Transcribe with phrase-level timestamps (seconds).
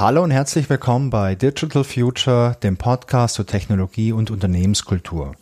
[0.00, 5.34] Hallo und herzlich willkommen bei Digital Future, dem Podcast zur Technologie und Unternehmenskultur.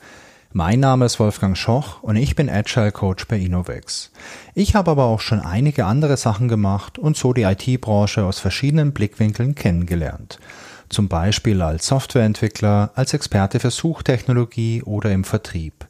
[0.53, 4.11] Mein Name ist Wolfgang Schoch und ich bin Agile Coach bei Innovex.
[4.57, 8.93] Ich habe aber auch schon einige andere Sachen gemacht und so die IT-Branche aus verschiedenen
[8.93, 10.41] Blickwinkeln kennengelernt.
[10.89, 15.87] Zum Beispiel als Softwareentwickler, als Experte für Suchtechnologie oder im Vertrieb.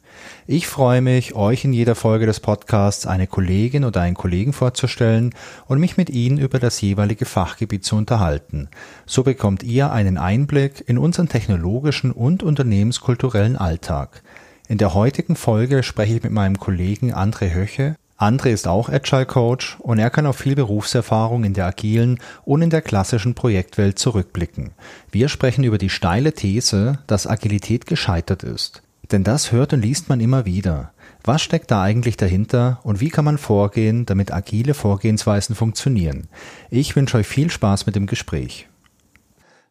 [0.47, 5.35] Ich freue mich, euch in jeder Folge des Podcasts eine Kollegin oder einen Kollegen vorzustellen
[5.67, 8.69] und mich mit ihnen über das jeweilige Fachgebiet zu unterhalten.
[9.05, 14.23] So bekommt ihr einen Einblick in unseren technologischen und unternehmenskulturellen Alltag.
[14.67, 17.95] In der heutigen Folge spreche ich mit meinem Kollegen André Höche.
[18.19, 22.61] André ist auch Agile Coach und er kann auf viel Berufserfahrung in der agilen und
[22.61, 24.71] in der klassischen Projektwelt zurückblicken.
[25.09, 28.81] Wir sprechen über die steile These, dass Agilität gescheitert ist.
[29.11, 30.91] Denn das hört und liest man immer wieder.
[31.23, 36.27] Was steckt da eigentlich dahinter und wie kann man vorgehen, damit agile Vorgehensweisen funktionieren?
[36.69, 38.67] Ich wünsche euch viel Spaß mit dem Gespräch.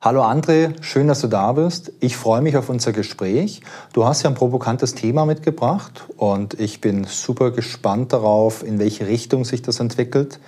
[0.01, 1.93] Hallo André, schön, dass du da bist.
[1.99, 3.63] Ich freue mich auf unser Gespräch.
[3.93, 9.09] Du hast ja ein provokantes Thema mitgebracht und ich bin super gespannt darauf, in welche
[9.09, 10.39] Richtung sich das entwickelt.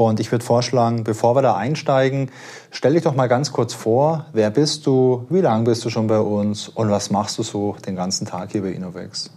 [0.00, 2.30] Und ich würde vorschlagen, bevor wir da einsteigen,
[2.70, 6.06] stell dich doch mal ganz kurz vor, wer bist du, wie lange bist du schon
[6.06, 9.28] bei uns und was machst du so den ganzen Tag hier bei Innovex?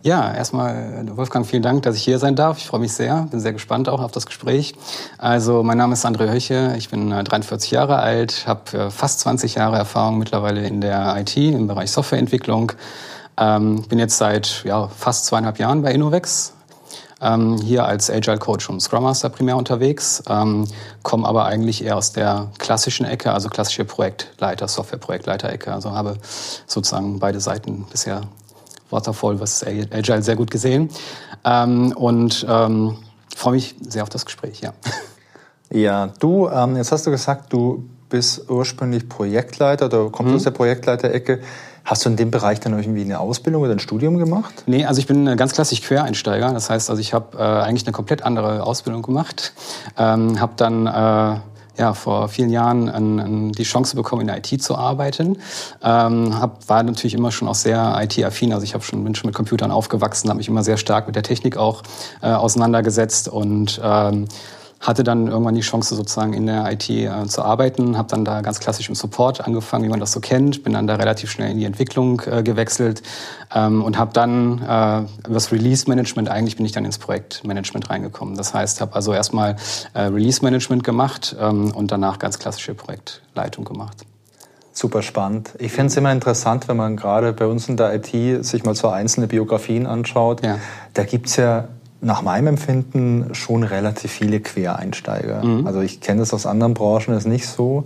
[0.00, 2.56] Ja, erstmal, Wolfgang, vielen Dank, dass ich hier sein darf.
[2.56, 4.74] Ich freue mich sehr, bin sehr gespannt auch auf das Gespräch.
[5.18, 9.20] Also, mein Name ist André Höche, ich bin 43 äh, Jahre alt, habe äh, fast
[9.20, 12.72] 20 Jahre Erfahrung mittlerweile in der IT, im Bereich Softwareentwicklung.
[13.36, 16.54] Ähm, bin jetzt seit ja, fast zweieinhalb Jahren bei Innovex,
[17.22, 20.66] ähm, hier als Agile Coach und Scrum Master primär unterwegs, ähm,
[21.02, 25.72] komme aber eigentlich eher aus der klassischen Ecke, also klassische Projektleiter, Software-Projektleiter-Ecke.
[25.72, 26.16] Also habe
[26.66, 28.22] sozusagen beide Seiten bisher
[28.90, 30.90] Waterfall was Agile sehr gut gesehen.
[31.44, 32.98] Ähm, und ähm,
[33.34, 34.72] freue mich sehr auf das Gespräch, ja.
[35.74, 40.36] Ja, du, ähm, jetzt hast du gesagt, du bist ursprünglich Projektleiter, du kommst mhm.
[40.36, 41.40] aus der Projektleiterecke.
[41.84, 44.62] Hast du in dem Bereich dann irgendwie eine Ausbildung oder ein Studium gemacht?
[44.66, 46.52] Nee, also ich bin ganz klassisch Quereinsteiger.
[46.52, 49.52] Das heißt, also ich habe äh, eigentlich eine komplett andere Ausbildung gemacht.
[49.98, 51.40] Ähm, habe dann äh,
[51.78, 55.38] ja, vor vielen Jahren an, an die Chance bekommen, in der IT zu arbeiten.
[55.82, 58.52] Ähm, hab, war natürlich immer schon auch sehr IT-affin.
[58.52, 61.22] Also ich schon, bin schon mit Computern aufgewachsen, habe mich immer sehr stark mit der
[61.22, 61.82] Technik auch
[62.20, 64.26] äh, auseinandergesetzt und ähm,
[64.82, 68.40] hatte dann irgendwann die Chance sozusagen in der IT äh, zu arbeiten, habe dann da
[68.40, 71.52] ganz klassisch im Support angefangen, wie man das so kennt, bin dann da relativ schnell
[71.52, 73.02] in die Entwicklung äh, gewechselt
[73.54, 78.36] ähm, und habe dann äh, das Release Management, eigentlich bin ich dann ins Projektmanagement reingekommen.
[78.36, 79.56] Das heißt, habe also erstmal
[79.94, 84.04] äh, Release Management gemacht ähm, und danach ganz klassische Projektleitung gemacht.
[84.72, 85.50] Super spannend.
[85.58, 88.74] Ich finde es immer interessant, wenn man gerade bei uns in der IT sich mal
[88.74, 90.42] so einzelne Biografien anschaut.
[90.42, 90.58] Ja.
[90.94, 91.68] Da gibt es ja
[92.02, 95.44] nach meinem Empfinden schon relativ viele Quereinsteiger.
[95.44, 95.66] Mhm.
[95.66, 97.84] Also ich kenne das aus anderen Branchen, ist nicht so.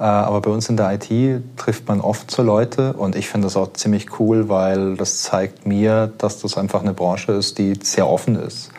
[0.00, 3.46] Äh, aber bei uns in der IT trifft man oft so Leute und ich finde
[3.46, 7.74] das auch ziemlich cool, weil das zeigt mir, dass das einfach eine Branche ist, die
[7.82, 8.70] sehr offen ist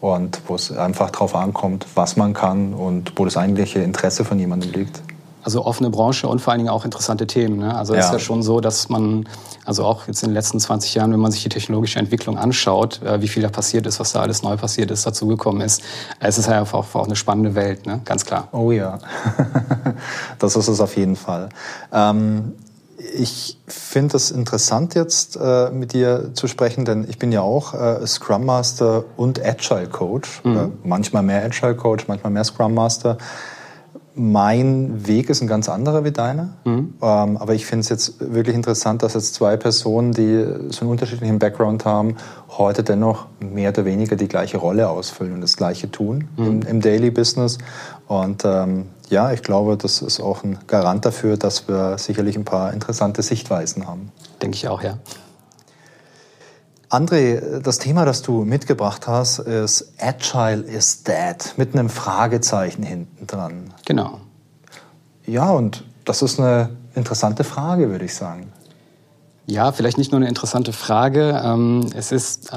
[0.00, 4.38] und wo es einfach darauf ankommt, was man kann und wo das eigentliche Interesse von
[4.38, 5.00] jemandem liegt.
[5.42, 7.58] Also offene Branche und vor allen Dingen auch interessante Themen.
[7.58, 7.74] Ne?
[7.74, 8.06] Also es ja.
[8.06, 9.28] ist ja schon so, dass man,
[9.64, 13.00] also auch jetzt in den letzten 20 Jahren, wenn man sich die technologische Entwicklung anschaut,
[13.02, 15.82] äh, wie viel da passiert ist, was da alles neu passiert ist, dazugekommen ist,
[16.20, 18.00] es ist ja einfach auch eine spannende Welt, ne?
[18.04, 18.48] ganz klar.
[18.52, 18.98] Oh ja,
[20.38, 21.48] das ist es auf jeden Fall.
[21.92, 22.52] Ähm,
[22.98, 27.74] ich finde es interessant jetzt äh, mit dir zu sprechen, denn ich bin ja auch
[27.74, 30.42] äh, Scrum Master und Agile Coach.
[30.44, 30.56] Mhm.
[30.56, 33.18] Äh, manchmal mehr Agile Coach, manchmal mehr Scrum Master
[34.18, 36.50] mein Weg ist ein ganz anderer wie deiner.
[36.64, 36.94] Mhm.
[37.00, 40.90] Ähm, aber ich finde es jetzt wirklich interessant, dass jetzt zwei Personen, die so einen
[40.90, 42.16] unterschiedlichen Background haben,
[42.50, 46.46] heute dennoch mehr oder weniger die gleiche Rolle ausfüllen und das Gleiche tun mhm.
[46.46, 47.58] im, im, Daily Business.
[48.08, 52.44] Und ähm, ja, ich glaube, das ist auch ein Garant dafür, dass wir sicherlich ein
[52.44, 54.10] paar interessante Sichtweisen haben.
[54.42, 54.98] Denke ich auch, ja.
[56.90, 63.26] André, das Thema, das du mitgebracht hast, ist Agile is dead, mit einem Fragezeichen hinten
[63.26, 63.74] dran.
[63.84, 64.20] Genau.
[65.26, 68.52] Ja, und das ist eine interessante Frage, würde ich sagen.
[69.46, 71.40] Ja, vielleicht nicht nur eine interessante Frage.
[71.44, 72.52] Ähm, es ist,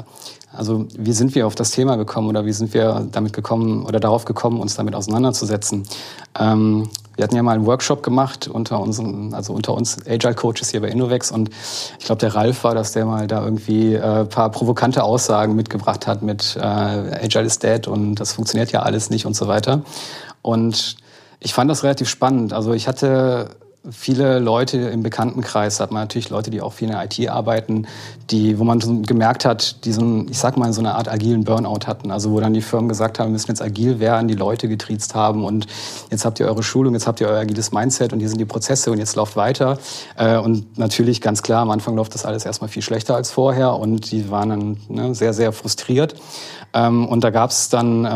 [0.54, 4.00] also wie sind wir auf das Thema gekommen oder wie sind wir damit gekommen oder
[4.00, 5.84] darauf gekommen, uns damit auseinanderzusetzen?
[6.38, 10.70] Ähm, wir hatten ja mal einen Workshop gemacht unter unseren, also unter uns Agile Coaches
[10.70, 11.50] hier bei Innovex und
[11.98, 16.06] ich glaube, der Ralf war, dass der mal da irgendwie äh, paar provokante Aussagen mitgebracht
[16.06, 19.82] hat mit äh, Agile is dead und das funktioniert ja alles nicht und so weiter.
[20.42, 20.96] Und
[21.40, 22.52] ich fand das relativ spannend.
[22.52, 23.50] Also ich hatte
[23.90, 27.88] viele Leute im Bekanntenkreis hat man natürlich Leute, die auch viel in der IT arbeiten,
[28.30, 31.86] die, wo man gemerkt hat, die so ich sag mal, so eine Art agilen Burnout
[31.86, 32.12] hatten.
[32.12, 35.16] Also wo dann die Firmen gesagt haben, wir müssen jetzt agil werden, die Leute getriezt
[35.16, 35.66] haben und
[36.10, 38.44] jetzt habt ihr eure Schulung, jetzt habt ihr euer agiles Mindset und hier sind die
[38.44, 39.78] Prozesse und jetzt lauft weiter.
[40.16, 43.74] Äh, und natürlich ganz klar, am Anfang läuft das alles erstmal viel schlechter als vorher
[43.74, 46.14] und die waren dann ne, sehr, sehr frustriert.
[46.74, 48.08] Ähm, und da gab es dann äh,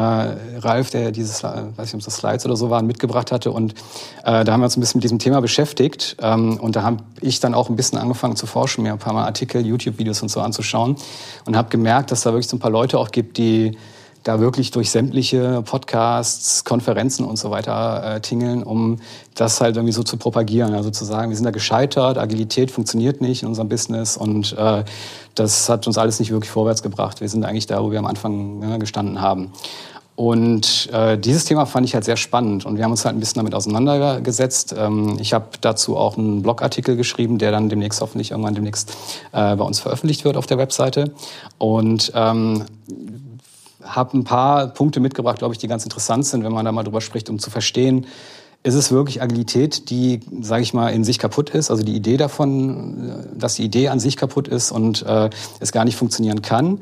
[0.58, 3.50] Ralf, der dieses, äh, weiß nicht, ob das Slides oder so waren, mitgebracht hatte.
[3.50, 3.74] Und
[4.22, 5.55] da haben wir uns ein bisschen mit diesem Thema beschäftigt.
[6.20, 9.12] Ähm, und da habe ich dann auch ein bisschen angefangen zu forschen, mir ein paar
[9.12, 10.96] Mal Artikel, YouTube-Videos und so anzuschauen.
[11.44, 13.76] Und habe gemerkt, dass da wirklich so ein paar Leute auch gibt, die
[14.26, 18.98] da wirklich durch sämtliche Podcasts, Konferenzen und so weiter äh, tingeln, um
[19.36, 20.74] das halt irgendwie so zu propagieren.
[20.74, 24.84] Also zu sagen, wir sind da gescheitert, Agilität funktioniert nicht in unserem Business und äh,
[25.36, 27.20] das hat uns alles nicht wirklich vorwärts gebracht.
[27.20, 29.52] Wir sind eigentlich da, wo wir am Anfang ja, gestanden haben.
[30.16, 33.20] Und äh, dieses Thema fand ich halt sehr spannend und wir haben uns halt ein
[33.20, 34.74] bisschen damit auseinandergesetzt.
[34.76, 38.96] Ähm, ich habe dazu auch einen Blogartikel geschrieben, der dann demnächst hoffentlich irgendwann demnächst
[39.32, 41.12] äh, bei uns veröffentlicht wird auf der Webseite.
[41.58, 42.64] Und ähm,
[43.82, 46.82] habe ein paar Punkte mitgebracht, glaube ich, die ganz interessant sind, wenn man da mal
[46.82, 48.06] drüber spricht, um zu verstehen,
[48.62, 51.70] ist es wirklich Agilität, die, sage ich mal, in sich kaputt ist?
[51.70, 55.30] Also die Idee davon, dass die Idee an sich kaputt ist und äh,
[55.60, 56.80] es gar nicht funktionieren kann?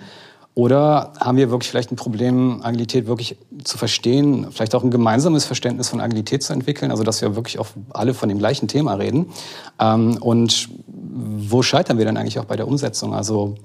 [0.56, 5.44] Oder haben wir wirklich vielleicht ein Problem, Agilität wirklich zu verstehen, vielleicht auch ein gemeinsames
[5.44, 8.94] Verständnis von Agilität zu entwickeln, also dass wir wirklich auch alle von dem gleichen Thema
[8.94, 9.26] reden?
[9.80, 13.14] Ähm, und wo scheitern wir denn eigentlich auch bei der Umsetzung?
[13.14, 13.56] Also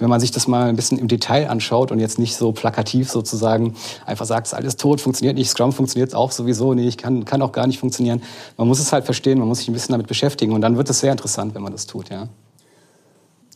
[0.00, 3.10] wenn man sich das mal ein bisschen im Detail anschaut und jetzt nicht so plakativ
[3.10, 3.74] sozusagen
[4.04, 7.40] einfach sagt, es ist alles tot, funktioniert nicht, Scrum funktioniert auch sowieso nicht, kann, kann
[7.42, 8.22] auch gar nicht funktionieren.
[8.56, 10.90] Man muss es halt verstehen, man muss sich ein bisschen damit beschäftigen und dann wird
[10.90, 12.28] es sehr interessant, wenn man das tut, ja.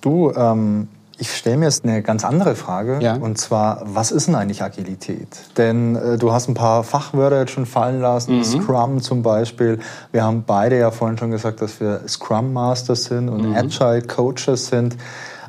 [0.02, 3.14] Du, ähm, ich stelle mir jetzt eine ganz andere Frage, ja.
[3.14, 5.28] und zwar, was ist denn eigentlich Agilität?
[5.56, 8.44] Denn äh, du hast ein paar Fachwörter jetzt schon fallen lassen, mhm.
[8.44, 9.78] Scrum zum Beispiel.
[10.12, 13.56] Wir haben beide ja vorhin schon gesagt, dass wir Scrum Masters sind und mhm.
[13.56, 14.96] Agile Coaches sind.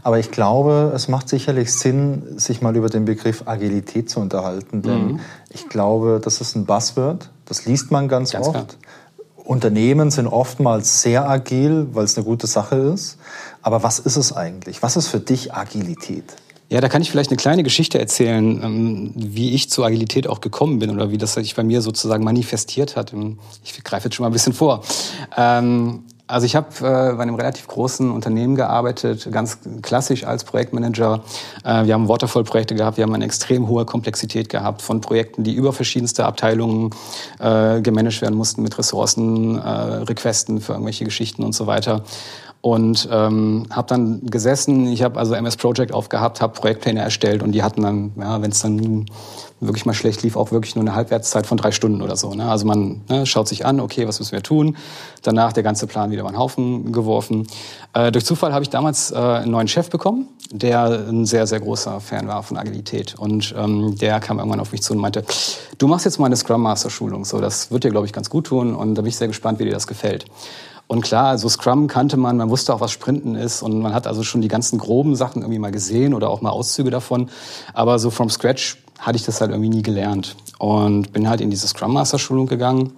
[0.03, 4.83] Aber ich glaube, es macht sicherlich Sinn, sich mal über den Begriff Agilität zu unterhalten.
[4.83, 5.19] Denn mhm.
[5.49, 7.31] ich glaube, das ist ein Buzzword.
[7.45, 8.53] Das liest man ganz, ganz oft.
[8.53, 8.67] Klar.
[9.45, 13.17] Unternehmen sind oftmals sehr agil, weil es eine gute Sache ist.
[13.61, 14.81] Aber was ist es eigentlich?
[14.83, 16.23] Was ist für dich Agilität?
[16.69, 20.41] Ja, da kann ich vielleicht eine kleine Geschichte erzählen, ähm, wie ich zur Agilität auch
[20.41, 23.13] gekommen bin oder wie das sich bei mir sozusagen manifestiert hat.
[23.63, 24.83] Ich greife jetzt schon mal ein bisschen vor.
[26.27, 31.21] Also ich habe äh, bei einem relativ großen Unternehmen gearbeitet, ganz klassisch als Projektmanager.
[31.63, 35.53] Äh, wir haben Waterfall-Projekte gehabt, wir haben eine extrem hohe Komplexität gehabt von Projekten, die
[35.53, 36.89] über verschiedenste Abteilungen
[37.39, 42.03] äh, gemanagt werden mussten mit Ressourcen, äh, Requesten für irgendwelche Geschichten und so weiter
[42.65, 44.87] und ähm, habe dann gesessen.
[44.87, 48.49] Ich habe also MS Project aufgehabt, habe Projektpläne erstellt und die hatten dann, ja, wenn
[48.49, 49.05] es dann
[49.59, 52.33] wirklich mal schlecht lief, auch wirklich nur eine Halbwertszeit von drei Stunden oder so.
[52.33, 52.49] Ne?
[52.49, 54.77] Also man ne, schaut sich an, okay, was müssen wir tun?
[55.21, 57.45] Danach der ganze Plan wieder über den Haufen geworfen.
[57.93, 61.59] Äh, durch Zufall habe ich damals äh, einen neuen Chef bekommen, der ein sehr, sehr
[61.59, 63.13] großer Fan war von Agilität.
[63.15, 65.23] Und ähm, der kam irgendwann auf mich zu und meinte,
[65.77, 67.25] du machst jetzt mal eine Scrum Master Schulung.
[67.25, 68.73] So, das wird dir, glaube ich, ganz gut tun.
[68.73, 70.25] Und da bin ich sehr gespannt, wie dir das gefällt.
[70.87, 74.05] Und klar, also Scrum kannte man, man wusste auch, was Sprinten ist und man hat
[74.05, 77.29] also schon die ganzen groben Sachen irgendwie mal gesehen oder auch mal Auszüge davon.
[77.73, 81.49] Aber so from scratch hatte ich das halt irgendwie nie gelernt und bin halt in
[81.49, 82.93] diese Scrum Master Schulung gegangen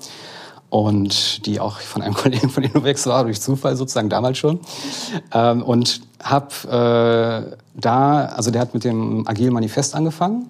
[0.70, 4.60] und die auch von einem Kollegen von Innovex war, durch Zufall sozusagen damals schon.
[5.34, 10.50] Ähm, und habe äh, da, also der hat mit dem Agile Manifest angefangen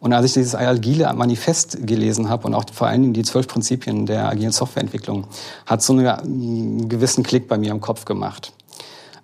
[0.00, 3.48] und als ich dieses agile Manifest gelesen habe und auch vor allen Dingen die zwölf
[3.48, 5.26] Prinzipien der agilen Softwareentwicklung,
[5.64, 8.52] hat so einen gewissen Klick bei mir im Kopf gemacht.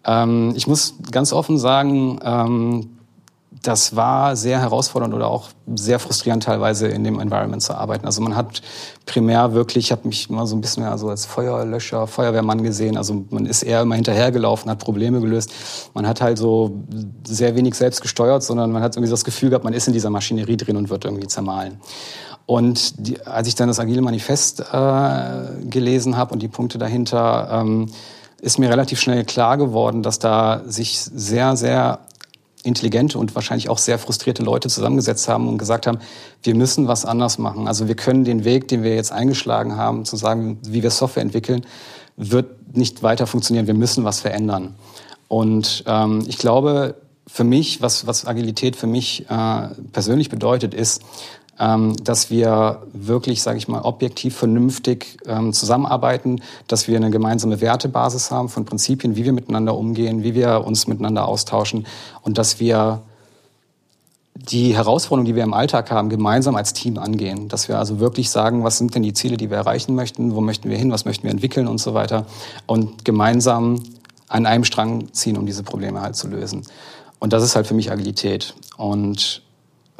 [0.05, 2.99] Ähm, ich muss ganz offen sagen, ähm,
[3.62, 8.04] das war sehr herausfordernd oder auch sehr frustrierend teilweise in dem Environment zu arbeiten.
[8.07, 8.61] Also man hat
[9.07, 12.97] primär wirklich, ich habe mich immer so ein bisschen mehr so als Feuerlöscher, Feuerwehrmann gesehen.
[12.97, 15.52] Also man ist eher immer hinterhergelaufen, hat Probleme gelöst.
[15.95, 16.73] Man hat halt so
[17.25, 20.11] sehr wenig selbst gesteuert, sondern man hat irgendwie das Gefühl gehabt, man ist in dieser
[20.11, 21.81] Maschinerie drin und wird irgendwie zermahlen.
[22.47, 27.49] Und die, als ich dann das Agile Manifest äh, gelesen habe und die Punkte dahinter,
[27.52, 27.87] ähm,
[28.40, 32.00] ist mir relativ schnell klar geworden, dass da sich sehr, sehr
[32.64, 35.99] intelligente und wahrscheinlich auch sehr frustrierte Leute zusammengesetzt haben und gesagt haben,
[36.42, 37.66] wir müssen was anders machen.
[37.66, 41.23] Also wir können den Weg, den wir jetzt eingeschlagen haben, zu sagen, wie wir Software
[41.23, 41.66] entwickeln,
[42.16, 43.66] wird nicht weiter funktionieren.
[43.66, 44.75] Wir müssen was verändern.
[45.28, 46.95] Und ähm, ich glaube,
[47.26, 51.02] für mich, was, was Agilität für mich äh, persönlich bedeutet, ist,
[51.59, 57.61] ähm, dass wir wirklich, sage ich mal, objektiv vernünftig ähm, zusammenarbeiten, dass wir eine gemeinsame
[57.61, 61.87] Wertebasis haben von Prinzipien, wie wir miteinander umgehen, wie wir uns miteinander austauschen
[62.23, 63.02] und dass wir
[64.35, 67.49] die Herausforderungen, die wir im Alltag haben, gemeinsam als Team angehen.
[67.49, 70.40] Dass wir also wirklich sagen, was sind denn die Ziele, die wir erreichen möchten, wo
[70.40, 72.26] möchten wir hin, was möchten wir entwickeln und so weiter.
[72.66, 73.82] Und gemeinsam
[74.28, 76.62] an einem Strang ziehen, um diese Probleme halt zu lösen.
[77.18, 78.54] Und das ist halt für mich Agilität.
[78.76, 79.42] Und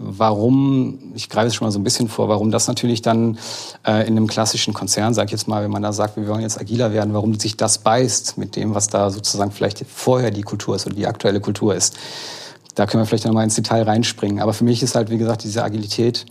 [0.03, 3.39] warum, ich greife es schon mal so ein bisschen vor, warum das natürlich dann
[3.87, 6.43] äh, in einem klassischen Konzern, sag ich jetzt mal, wenn man da sagt, wir wollen
[6.43, 10.43] jetzt agiler werden, warum sich das beißt mit dem, was da sozusagen vielleicht vorher die
[10.43, 11.97] Kultur ist oder die aktuelle Kultur ist.
[12.75, 14.41] Da können wir vielleicht noch mal ins Detail reinspringen.
[14.41, 16.27] Aber für mich ist halt, wie gesagt, diese Agilität,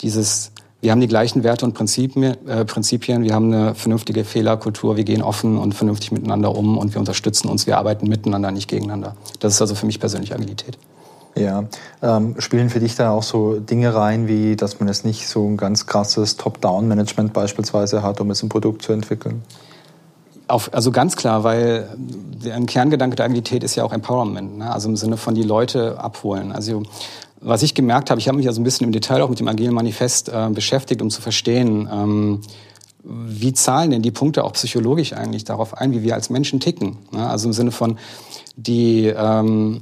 [0.00, 4.96] dieses, wir haben die gleichen Werte und Prinzipien, äh, Prinzipien, wir haben eine vernünftige Fehlerkultur,
[4.96, 8.68] wir gehen offen und vernünftig miteinander um und wir unterstützen uns, wir arbeiten miteinander, nicht
[8.68, 9.16] gegeneinander.
[9.40, 10.78] Das ist also für mich persönlich Agilität.
[11.34, 11.64] Ja,
[12.02, 15.46] ähm, spielen für dich da auch so Dinge rein, wie dass man jetzt nicht so
[15.46, 19.42] ein ganz krasses Top-Down-Management beispielsweise hat, um jetzt ein Produkt zu entwickeln?
[20.48, 21.88] Auf, also ganz klar, weil
[22.50, 24.72] ein Kerngedanke der Agilität ist ja auch Empowerment, ne?
[24.72, 26.52] also im Sinne von die Leute abholen.
[26.52, 26.82] Also
[27.40, 29.48] was ich gemerkt habe, ich habe mich also ein bisschen im Detail auch mit dem
[29.48, 32.40] Agilen Manifest äh, beschäftigt, um zu verstehen, ähm,
[33.04, 36.98] wie zahlen denn die Punkte auch psychologisch eigentlich darauf ein, wie wir als Menschen ticken.
[37.12, 37.28] Ne?
[37.28, 37.98] Also im Sinne von,
[38.60, 39.78] die, ähm,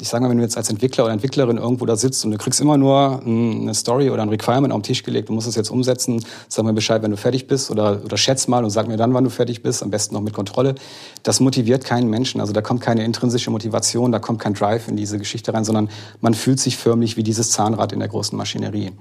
[0.00, 2.38] ich sage mal, wenn du jetzt als Entwickler oder Entwicklerin irgendwo da sitzt und du
[2.38, 5.56] kriegst immer nur eine Story oder ein Requirement auf den Tisch gelegt, du musst es
[5.56, 8.88] jetzt umsetzen, sag mir Bescheid, wenn du fertig bist oder, oder schätz mal und sag
[8.88, 10.74] mir dann, wann du fertig bist, am besten noch mit Kontrolle.
[11.22, 12.40] Das motiviert keinen Menschen.
[12.40, 15.90] Also da kommt keine intrinsische Motivation, da kommt kein Drive in diese Geschichte rein, sondern
[16.22, 18.92] man fühlt sich förmlich wie dieses Zahnrad in der großen Maschinerie.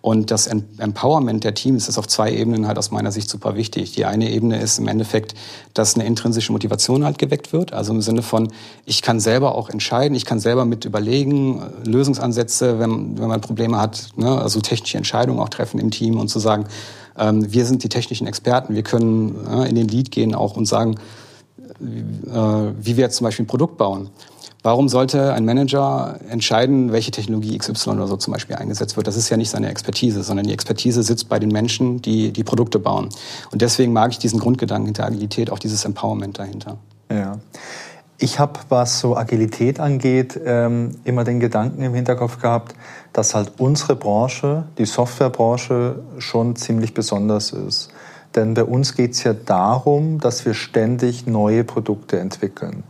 [0.00, 3.92] Und das Empowerment der Teams ist auf zwei Ebenen halt aus meiner Sicht super wichtig.
[3.92, 5.36] Die eine Ebene ist im Endeffekt,
[5.74, 8.48] dass eine intrinsische Motivation halt geweckt wird, also im Sinne von,
[8.86, 13.78] ich kann selber auch entscheiden, ich kann selber mit überlegen, Lösungsansätze, wenn, wenn man Probleme
[13.78, 16.64] hat, ne, also technische Entscheidungen auch treffen im Team und zu sagen,
[17.18, 20.64] ähm, wir sind die technischen Experten, wir können äh, in den Lead gehen auch und
[20.64, 22.34] sagen, äh,
[22.80, 24.08] wie wir jetzt zum Beispiel ein Produkt bauen.
[24.62, 29.08] Warum sollte ein Manager entscheiden, welche Technologie XY oder so zum Beispiel eingesetzt wird?
[29.08, 32.44] Das ist ja nicht seine Expertise, sondern die Expertise sitzt bei den Menschen, die die
[32.44, 33.10] Produkte bauen.
[33.50, 36.78] Und deswegen mag ich diesen Grundgedanken hinter Agilität, auch dieses Empowerment dahinter.
[38.22, 42.76] Ich habe, was so Agilität angeht, ähm, immer den Gedanken im Hinterkopf gehabt,
[43.12, 47.90] dass halt unsere Branche, die Softwarebranche, schon ziemlich besonders ist.
[48.36, 52.84] Denn bei uns geht es ja darum, dass wir ständig neue Produkte entwickeln.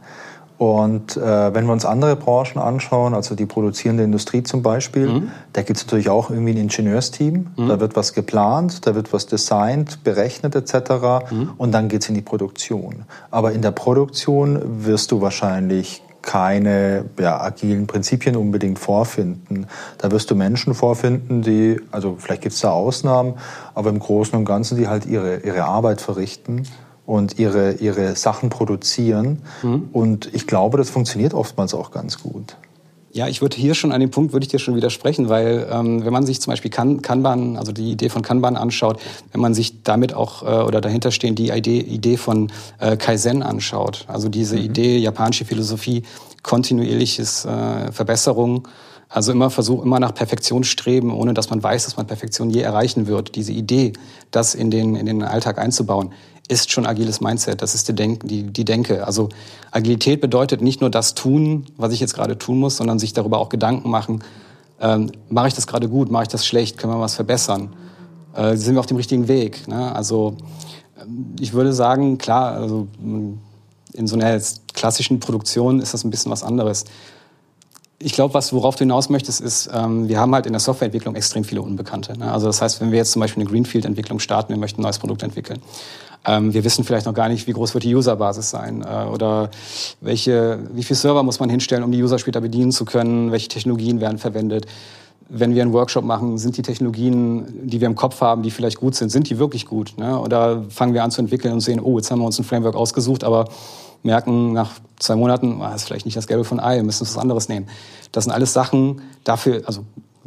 [0.62, 5.30] Und äh, wenn wir uns andere Branchen anschauen, also die produzierende Industrie zum Beispiel, mhm.
[5.54, 7.48] da gibt es natürlich auch irgendwie ein Ingenieursteam.
[7.56, 7.66] Mhm.
[7.66, 11.32] Da wird was geplant, da wird was designt, berechnet etc.
[11.32, 11.50] Mhm.
[11.56, 13.06] Und dann geht es in die Produktion.
[13.32, 19.66] Aber in der Produktion wirst du wahrscheinlich keine ja, agilen Prinzipien unbedingt vorfinden.
[19.98, 23.34] Da wirst du Menschen vorfinden, die, also vielleicht gibt es da Ausnahmen,
[23.74, 26.68] aber im Großen und Ganzen, die halt ihre, ihre Arbeit verrichten
[27.06, 29.42] und ihre, ihre Sachen produzieren.
[29.62, 29.88] Mhm.
[29.92, 32.56] Und ich glaube, das funktioniert oftmals auch ganz gut.
[33.14, 36.02] Ja, ich würde hier schon an dem Punkt würde ich dir schon widersprechen, weil ähm,
[36.02, 39.00] wenn man sich zum Beispiel kan Kanban, also die Idee von Kanban anschaut,
[39.32, 43.42] wenn man sich damit auch äh, oder dahinter stehen die Idee, Idee von äh, Kaizen
[43.42, 44.62] anschaut, also diese mhm.
[44.62, 46.04] Idee japanische Philosophie
[46.42, 48.66] kontinuierliches äh, Verbesserung,
[49.10, 52.62] also immer Versuch, immer nach Perfektion streben, ohne dass man weiß, dass man Perfektion je
[52.62, 53.34] erreichen wird.
[53.34, 53.92] Diese Idee,
[54.30, 56.12] das in den in den Alltag einzubauen,
[56.52, 57.62] ist schon agiles Mindset.
[57.62, 59.06] Das ist die, Denk die, die Denke.
[59.06, 59.30] Also
[59.70, 63.38] Agilität bedeutet nicht nur das tun, was ich jetzt gerade tun muss, sondern sich darüber
[63.38, 64.22] auch Gedanken machen.
[64.80, 66.10] Ähm, mache ich das gerade gut?
[66.10, 66.76] Mache ich das schlecht?
[66.76, 67.72] Können wir was verbessern?
[68.34, 69.66] Äh, sind wir auf dem richtigen Weg?
[69.66, 69.94] Ne?
[69.94, 70.36] Also
[71.00, 72.86] ähm, ich würde sagen, klar, also
[73.94, 74.40] in so einer
[74.74, 76.84] klassischen Produktion ist das ein bisschen was anderes.
[77.98, 81.44] Ich glaube, worauf du hinaus möchtest, ist, ähm, wir haben halt in der Softwareentwicklung extrem
[81.44, 82.18] viele Unbekannte.
[82.18, 82.32] Ne?
[82.32, 84.98] Also das heißt, wenn wir jetzt zum Beispiel eine Greenfield-Entwicklung starten, wir möchten ein neues
[84.98, 85.62] Produkt entwickeln,
[86.24, 89.50] ähm, wir wissen vielleicht noch gar nicht, wie groß wird die Userbasis sein äh, oder
[90.00, 93.48] welche, wie viel Server muss man hinstellen, um die User später bedienen zu können, welche
[93.48, 94.66] Technologien werden verwendet.
[95.28, 98.78] Wenn wir einen Workshop machen, sind die Technologien, die wir im Kopf haben, die vielleicht
[98.78, 99.94] gut sind, sind die wirklich gut?
[99.96, 100.18] Ne?
[100.18, 102.76] Oder fangen wir an zu entwickeln und sehen, oh, jetzt haben wir uns ein Framework
[102.76, 103.48] ausgesucht, aber
[104.02, 107.18] merken nach zwei Monaten, das ist vielleicht nicht das Gelbe von Ei, wir müssen was
[107.18, 107.66] anderes nehmen.
[108.12, 109.84] Das sind alles Sachen, dafür, also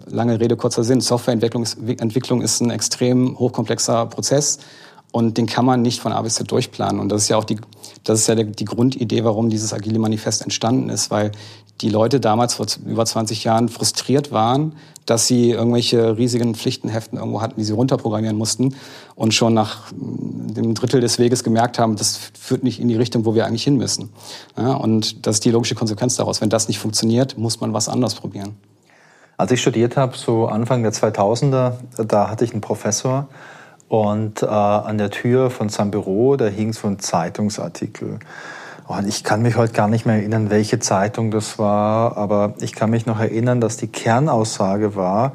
[0.08, 4.60] lange Rede, kurzer Sinn, Softwareentwicklung ist, Entwicklung ist ein extrem hochkomplexer Prozess
[5.15, 7.00] und den kann man nicht von A bis Z durchplanen.
[7.00, 7.57] Und das ist ja auch die,
[8.03, 11.31] das ist ja die Grundidee, warum dieses Agile Manifest entstanden ist, weil
[11.79, 14.74] die Leute damals vor über 20 Jahren frustriert waren,
[15.05, 18.75] dass sie irgendwelche riesigen Pflichtenheften irgendwo hatten, die sie runterprogrammieren mussten
[19.15, 23.24] und schon nach dem Drittel des Weges gemerkt haben, das führt nicht in die Richtung,
[23.24, 24.10] wo wir eigentlich hin müssen.
[24.57, 26.41] Ja, und das ist die logische Konsequenz daraus.
[26.41, 28.57] Wenn das nicht funktioniert, muss man was anderes probieren.
[29.38, 33.29] Als ich studiert habe, so Anfang der 2000er, da hatte ich einen Professor,
[33.88, 38.20] und äh, an der Tür von seinem Büro, da hing so ein Zeitungsartikel.
[38.88, 42.74] Und ich kann mich heute gar nicht mehr erinnern, welche Zeitung das war, aber ich
[42.74, 45.34] kann mich noch erinnern, dass die Kernaussage war,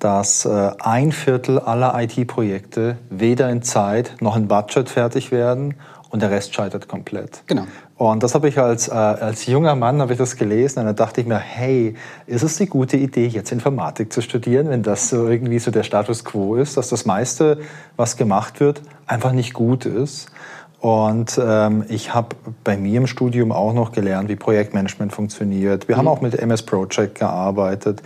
[0.00, 5.74] dass äh, ein Viertel aller IT-Projekte weder in Zeit noch in Budget fertig werden
[6.10, 7.42] und der Rest scheitert komplett.
[7.46, 7.66] Genau.
[8.00, 10.96] Und das habe ich als, äh, als junger Mann habe ich das gelesen und dann
[10.96, 15.10] dachte ich mir, hey, ist es die gute Idee, jetzt Informatik zu studieren, wenn das
[15.10, 17.58] so irgendwie so der Status quo ist, dass das meiste,
[17.98, 20.30] was gemacht wird, einfach nicht gut ist.
[20.78, 25.86] Und ähm, ich habe bei mir im Studium auch noch gelernt, wie Projektmanagement funktioniert.
[25.86, 25.98] Wir mhm.
[25.98, 28.00] haben auch mit MS Project gearbeitet.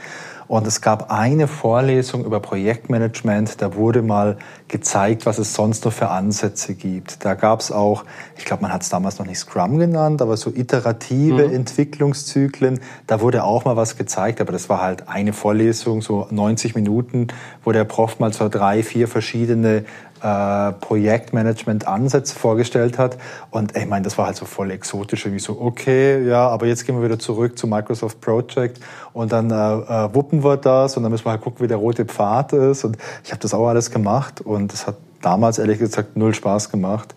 [0.47, 4.37] Und es gab eine Vorlesung über Projektmanagement, da wurde mal
[4.69, 7.25] gezeigt, was es sonst noch für Ansätze gibt.
[7.25, 8.05] Da gab es auch,
[8.37, 11.55] ich glaube, man hat es damals noch nicht Scrum genannt, aber so iterative mhm.
[11.55, 16.75] Entwicklungszyklen, da wurde auch mal was gezeigt, aber das war halt eine Vorlesung, so 90
[16.75, 17.29] Minuten,
[17.65, 19.85] wo der Prof mal so drei, vier verschiedene
[20.25, 23.19] äh, Projektmanagement-Ansätze vorgestellt hat.
[23.51, 26.87] Und ich meine, das war halt so voll exotisch, irgendwie so, okay, ja, aber jetzt
[26.87, 28.81] gehen wir wieder zurück zu Microsoft Project
[29.13, 31.77] und dann äh, äh, wuppen wir das und dann müssen wir halt gucken, wie der
[31.77, 32.85] rote Pfad ist.
[32.85, 36.71] Und ich habe das auch alles gemacht und es hat damals ehrlich gesagt null Spaß
[36.71, 37.15] gemacht.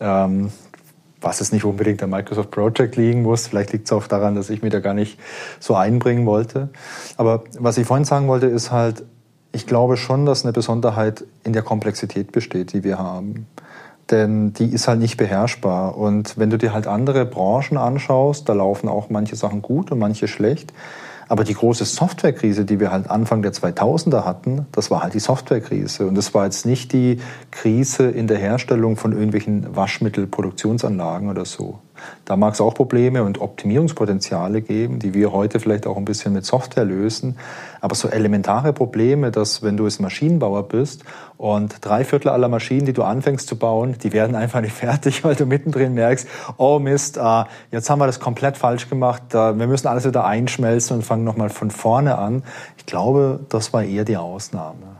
[0.00, 0.50] Ähm,
[1.20, 3.48] was es nicht unbedingt an Microsoft Project liegen muss.
[3.48, 5.18] Vielleicht liegt es auch daran, dass ich mich da gar nicht
[5.58, 6.68] so einbringen wollte.
[7.16, 9.04] Aber was ich vorhin sagen wollte, ist halt,
[9.52, 13.46] ich glaube schon, dass eine Besonderheit in der Komplexität besteht, die wir haben.
[14.10, 15.96] Denn die ist halt nicht beherrschbar.
[15.96, 19.98] Und wenn du dir halt andere Branchen anschaust, da laufen auch manche Sachen gut und
[19.98, 20.72] manche schlecht.
[21.28, 25.20] Aber die große Softwarekrise, die wir halt Anfang der 2000er hatten, das war halt die
[25.20, 26.06] Softwarekrise.
[26.06, 31.80] Und das war jetzt nicht die Krise in der Herstellung von irgendwelchen Waschmittelproduktionsanlagen oder so.
[32.24, 36.32] Da mag es auch Probleme und Optimierungspotenziale geben, die wir heute vielleicht auch ein bisschen
[36.32, 37.36] mit Software lösen.
[37.80, 41.04] Aber so elementare Probleme, dass wenn du jetzt Maschinenbauer bist
[41.36, 45.24] und drei Viertel aller Maschinen, die du anfängst zu bauen, die werden einfach nicht fertig,
[45.24, 49.52] weil du mittendrin merkst, oh Mist, ah, jetzt haben wir das komplett falsch gemacht, wir
[49.54, 52.42] müssen alles wieder einschmelzen und fangen nochmal von vorne an.
[52.76, 54.98] Ich glaube, das war eher die Ausnahme.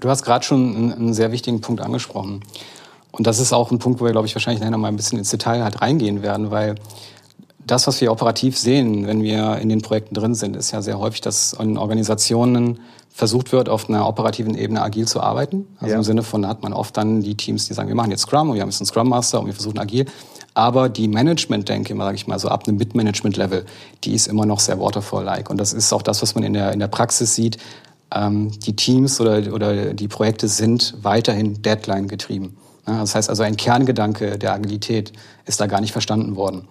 [0.00, 2.40] Du hast gerade schon einen sehr wichtigen Punkt angesprochen.
[3.12, 4.96] Und das ist auch ein Punkt, wo wir, glaube ich, wahrscheinlich nachher noch mal ein
[4.96, 6.74] bisschen ins Detail halt reingehen werden, weil
[7.66, 10.98] das, was wir operativ sehen, wenn wir in den Projekten drin sind, ist ja sehr
[10.98, 15.66] häufig, dass in Organisationen versucht wird, auf einer operativen Ebene agil zu arbeiten.
[15.78, 15.98] Also ja.
[15.98, 18.48] im Sinne von, hat man oft dann die Teams, die sagen, wir machen jetzt Scrum
[18.48, 20.06] und wir haben jetzt einen Scrum Master und wir versuchen agil.
[20.54, 23.64] Aber die Management-Denke, sage ich mal, so ab einem Mid-Management-Level,
[24.04, 25.50] die ist immer noch sehr waterfall-like.
[25.50, 27.58] Und das ist auch das, was man in der, in der Praxis sieht.
[28.14, 32.56] Ähm, die Teams oder, oder die Projekte sind weiterhin Deadline getrieben.
[32.84, 35.12] Das heißt also, ein Kerngedanke der Agilität
[35.46, 36.66] ist da gar nicht verstanden worden.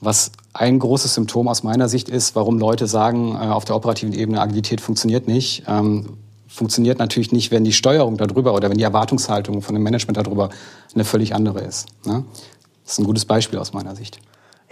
[0.00, 4.12] Was ein großes Symptom aus meiner Sicht ist, warum Leute sagen, äh, auf der operativen
[4.14, 8.84] Ebene Agilität funktioniert nicht, ähm, funktioniert natürlich nicht, wenn die Steuerung darüber oder wenn die
[8.84, 10.50] Erwartungshaltung von dem Management darüber
[10.94, 11.86] eine völlig andere ist.
[12.84, 14.18] Das ist ein gutes Beispiel aus meiner Sicht.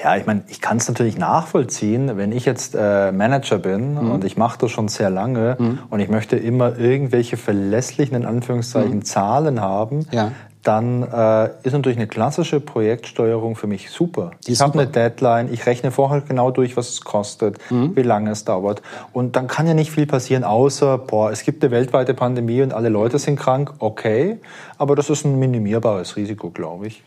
[0.02, 4.10] Ja, ich meine, ich kann es natürlich nachvollziehen, wenn ich jetzt äh, Manager bin mhm.
[4.10, 5.78] und ich mache das schon sehr lange mhm.
[5.90, 9.04] und ich möchte immer irgendwelche verlässlichen, in Anführungszeichen, mhm.
[9.04, 10.32] Zahlen haben, ja.
[10.62, 14.30] dann äh, ist natürlich eine klassische Projektsteuerung für mich super.
[14.46, 17.94] Die ich habe eine Deadline, ich rechne vorher genau durch, was es kostet, mhm.
[17.94, 18.80] wie lange es dauert.
[19.12, 22.72] Und dann kann ja nicht viel passieren, außer, boah, es gibt eine weltweite Pandemie und
[22.72, 24.38] alle Leute sind krank, okay,
[24.78, 27.02] aber das ist ein minimierbares Risiko, glaube ich.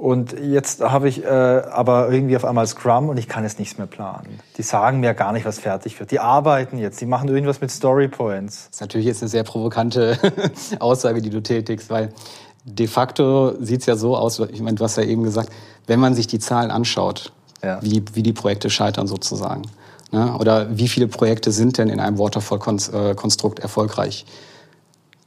[0.00, 3.76] Und jetzt habe ich äh, aber irgendwie auf einmal Scrum und ich kann jetzt nichts
[3.76, 4.40] mehr planen.
[4.56, 6.10] Die sagen mir gar nicht, was fertig wird.
[6.10, 8.68] Die arbeiten jetzt, die machen irgendwas mit Story Points.
[8.68, 10.16] Das ist natürlich jetzt eine sehr provokante
[10.78, 12.14] Aussage, die du tätigst, weil
[12.64, 15.50] de facto sieht es ja so aus, ich meine, du hast ja eben gesagt,
[15.86, 17.78] wenn man sich die Zahlen anschaut, ja.
[17.82, 19.64] wie, wie die Projekte scheitern sozusagen.
[20.12, 20.34] Ne?
[20.38, 24.24] Oder wie viele Projekte sind denn in einem Waterfall-Konstrukt erfolgreich?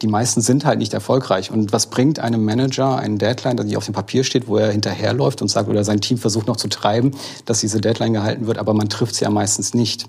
[0.04, 1.50] Die meisten sind halt nicht erfolgreich.
[1.50, 4.70] Und was bringt einem Manager einen Deadline, der nicht auf dem Papier steht, wo er
[4.70, 7.12] hinterherläuft und sagt, oder sein Team versucht noch zu treiben,
[7.46, 10.06] dass diese Deadline gehalten wird, aber man trifft sie ja meistens nicht.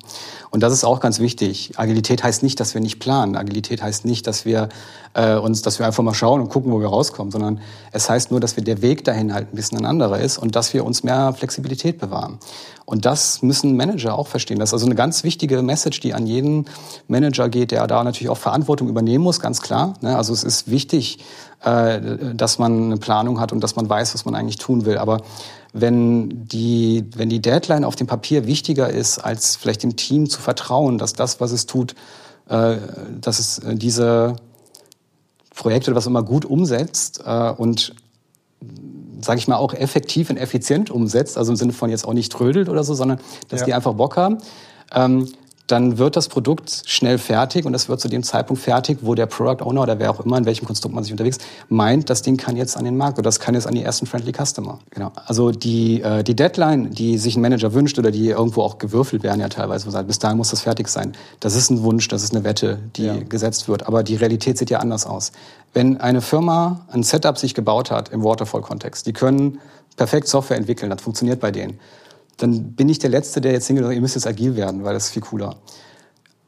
[0.51, 1.73] Und das ist auch ganz wichtig.
[1.77, 3.37] Agilität heißt nicht, dass wir nicht planen.
[3.37, 4.69] Agilität heißt nicht, dass wir
[5.15, 7.61] äh, uns, dass wir einfach mal schauen und gucken, wo wir rauskommen, sondern
[7.95, 10.57] es heißt nur, dass wir der Weg dahin halt ein bisschen ein anderer ist und
[10.57, 12.41] dass wir uns mehr Flexibilität bewahren.
[12.85, 14.59] Und das müssen Manager auch verstehen.
[14.59, 16.67] Das ist also eine ganz wichtige Message, die an jeden
[17.07, 19.95] Manager geht, der da natürlich auch Verantwortung übernehmen muss, ganz klar.
[20.01, 20.17] Ne?
[20.17, 21.21] Also es ist wichtig,
[21.63, 24.99] äh, dass man eine Planung hat und dass man weiß, was man eigentlich tun will.
[24.99, 25.21] Aber
[25.73, 30.41] wenn die, wenn die Deadline auf dem Papier wichtiger ist, als vielleicht dem Team zu
[30.41, 31.95] vertrauen, dass das, was es tut,
[32.49, 32.77] äh,
[33.21, 34.35] dass es diese
[35.55, 37.23] Projekte oder was immer gut umsetzt
[37.57, 37.95] und
[39.21, 42.31] sage ich mal, auch effektiv und effizient umsetzt, also im Sinne von jetzt auch nicht
[42.31, 43.67] trödelt oder so, sondern dass ja.
[43.67, 44.39] die einfach Bock haben,
[44.93, 45.29] ähm,
[45.67, 49.27] dann wird das Produkt schnell fertig und es wird zu dem Zeitpunkt fertig, wo der
[49.27, 51.39] Product Owner oder wer auch immer, in welchem Konstrukt man sich unterwegs
[51.71, 54.07] meint, das Ding kann jetzt an den Markt oder das kann jetzt an die ersten
[54.07, 54.79] Friendly Customer.
[54.91, 55.11] Genau.
[55.25, 59.23] Also die, äh, die Deadline, die sich ein Manager wünscht oder die irgendwo auch gewürfelt
[59.23, 61.13] werden ja teilweise, sagt, bis dahin muss das fertig sein.
[61.41, 63.17] Das ist ein Wunsch, das ist eine Wette, die ja.
[63.17, 63.87] gesetzt wird.
[63.87, 65.33] Aber die Realität sieht ja anders aus.
[65.73, 69.61] Wenn eine Firma ein Setup sich gebaut hat im Waterfall-Kontext, die können
[69.97, 71.79] perfekt Software entwickeln, das funktioniert bei denen
[72.37, 75.07] dann bin ich der Letzte, der jetzt hingeht, ihr müsst jetzt agil werden, weil das
[75.07, 75.57] ist viel cooler.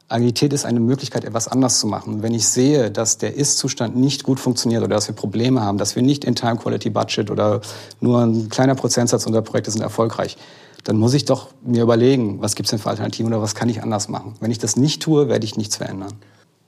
[0.09, 2.23] Agilität ist eine Möglichkeit, etwas anders zu machen.
[2.23, 5.97] Wenn ich sehe, dass der Ist-Zustand nicht gut funktioniert oder dass wir Probleme haben, dass
[5.97, 7.59] wir nicht in Time Quality Budget oder
[7.99, 10.37] nur ein kleiner Prozentsatz unserer Projekte sind erfolgreich,
[10.85, 13.67] dann muss ich doch mir überlegen, was gibt es denn für Alternativen oder was kann
[13.67, 14.35] ich anders machen.
[14.39, 16.13] Wenn ich das nicht tue, werde ich nichts verändern.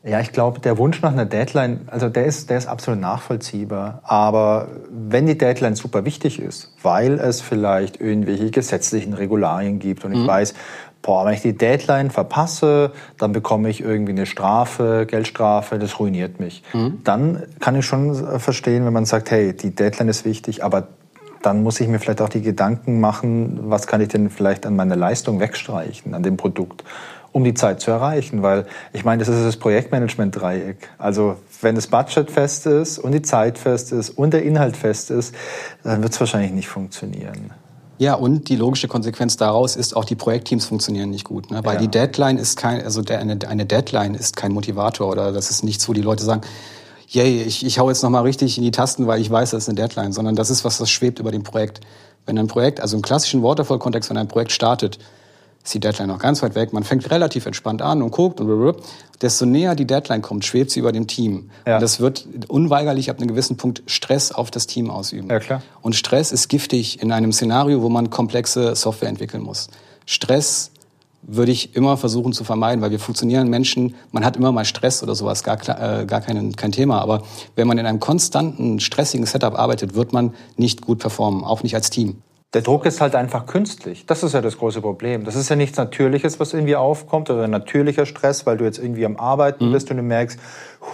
[0.04, 4.00] Ja, ich glaube, der Wunsch nach einer Deadline, also der ist, der ist absolut nachvollziehbar.
[4.04, 10.14] Aber wenn die Deadline super wichtig ist, weil es vielleicht irgendwelche gesetzlichen Regularien gibt und
[10.14, 10.28] ich mhm.
[10.28, 10.54] weiß,
[11.02, 16.40] boah, wenn ich die Deadline verpasse, dann bekomme ich irgendwie eine Strafe, Geldstrafe, das ruiniert
[16.40, 16.64] mich.
[16.74, 17.02] Mhm.
[17.04, 20.88] Dann kann ich schon verstehen, wenn man sagt, hey, die Deadline ist wichtig, aber
[21.42, 24.76] dann muss ich mir vielleicht auch die Gedanken machen, was kann ich denn vielleicht an
[24.76, 26.84] meiner Leistung wegstreichen, an dem Produkt
[27.32, 28.42] um die Zeit zu erreichen.
[28.42, 30.90] Weil ich meine, das ist das Projektmanagement-Dreieck.
[30.98, 35.12] Also wenn das Budget fest ist und die Zeit fest ist und der Inhalt fest
[35.12, 35.34] ist,
[35.84, 37.52] dann wird es wahrscheinlich nicht funktionieren.
[38.00, 41.52] Ja, und die logische Konsequenz daraus ist, auch die Projektteams funktionieren nicht gut.
[41.52, 41.60] Ne?
[41.66, 41.82] Weil ja.
[41.82, 45.66] die Deadline ist kein, also der, eine, eine Deadline ist kein Motivator oder das ist
[45.66, 46.42] nichts, wo die Leute sagen,
[47.10, 49.70] yay, ich, ich hau jetzt nochmal richtig in die Tasten, weil ich weiß, das ist
[49.70, 51.82] eine Deadline, sondern das ist was, das schwebt über dem Projekt.
[52.26, 54.98] Wenn ein Projekt, also im klassischen Waterfall-Kontext, wenn ein Projekt startet,
[55.70, 56.74] ist die Deadline noch ganz weit weg.
[56.74, 58.82] Man fängt relativ entspannt an und guckt und blablabla.
[59.22, 61.52] desto näher die Deadline kommt, schwebt sie über dem Team.
[61.68, 61.76] Ja.
[61.76, 65.30] Und das wird unweigerlich ab einem gewissen Punkt Stress auf das Team ausüben.
[65.30, 65.62] Ja, klar.
[65.82, 69.68] Und Stress ist giftig in einem Szenario, wo man komplexe Software entwickeln muss.
[70.08, 70.72] Stress
[71.22, 75.04] würde ich immer versuchen zu vermeiden, weil wir funktionieren Menschen, man hat immer mal Stress
[75.04, 77.00] oder sowas, gar, äh, gar kein, kein Thema.
[77.00, 77.22] Aber
[77.56, 81.76] wenn man in einem konstanten, stressigen Setup arbeitet, wird man nicht gut performen, auch nicht
[81.76, 82.24] als Team.
[82.56, 84.08] Der Druck ist halt einfach künstlich.
[84.08, 85.24] Das ist ja das große Problem.
[85.24, 88.80] Das ist ja nichts Natürliches, was irgendwie aufkommt oder ein natürlicher Stress, weil du jetzt
[88.80, 89.74] irgendwie am Arbeiten mhm.
[89.74, 90.40] bist und du merkst,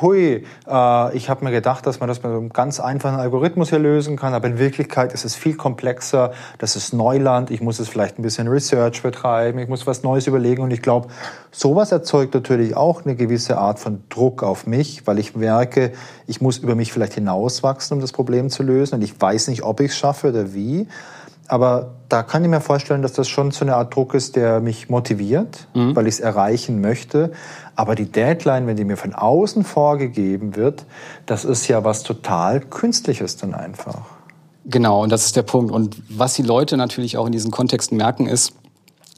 [0.02, 3.80] hui, äh, ich habe mir gedacht, dass man das mit einem ganz einfachen Algorithmus hier
[3.80, 6.34] lösen kann, aber in Wirklichkeit ist es viel komplexer.
[6.58, 7.52] Das ist Neuland.
[7.52, 9.58] Ich muss es vielleicht ein bisschen Research betreiben.
[9.60, 11.08] Ich muss was Neues überlegen und ich glaube,
[11.52, 15.94] sowas erzeugt natürlich auch eine gewisse Art von Druck auf mich, weil ich merke,
[16.28, 19.64] ich muss über mich vielleicht hinauswachsen, um das Problem zu lösen und ich weiß nicht,
[19.64, 20.90] ob ich es schaffe oder wie.
[21.48, 24.62] Aber da kann ich mir vorstellen, dass das schon so eine Art Druck ist, der
[24.62, 25.96] mich motiviert, mhm.
[25.96, 27.32] weil ich es erreichen möchte.
[27.76, 30.86] Aber die Deadline, wenn die mir von außen vorgegeben wird,
[31.26, 34.02] das ist ja was total Künstliches dann einfach.
[34.66, 35.72] Genau, und das ist der Punkt.
[35.72, 38.54] Und was die Leute natürlich auch in diesen Kontexten merken, ist,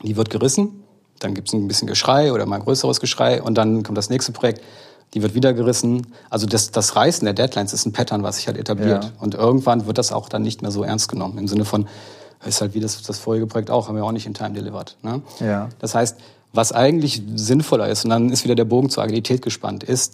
[0.04, 0.84] die wird gerissen,
[1.20, 4.10] dann gibt es ein bisschen Geschrei oder mal ein größeres Geschrei und dann kommt das
[4.10, 4.62] nächste Projekt
[5.13, 6.08] die wird wieder gerissen.
[6.30, 9.06] Also das, das Reißen der Deadlines ist ein Pattern, was sich halt etabliert.
[9.06, 9.12] Ja.
[9.20, 11.38] Und irgendwann wird das auch dann nicht mehr so ernst genommen.
[11.38, 11.88] Im Sinne von,
[12.45, 14.95] ist halt wie das, das vorige Projekt auch, haben wir auch nicht in Time delivered.
[15.02, 15.21] Ne?
[15.39, 15.69] Ja.
[15.80, 16.17] Das heißt,
[16.54, 20.13] was eigentlich sinnvoller ist, und dann ist wieder der Bogen zur Agilität gespannt, ist,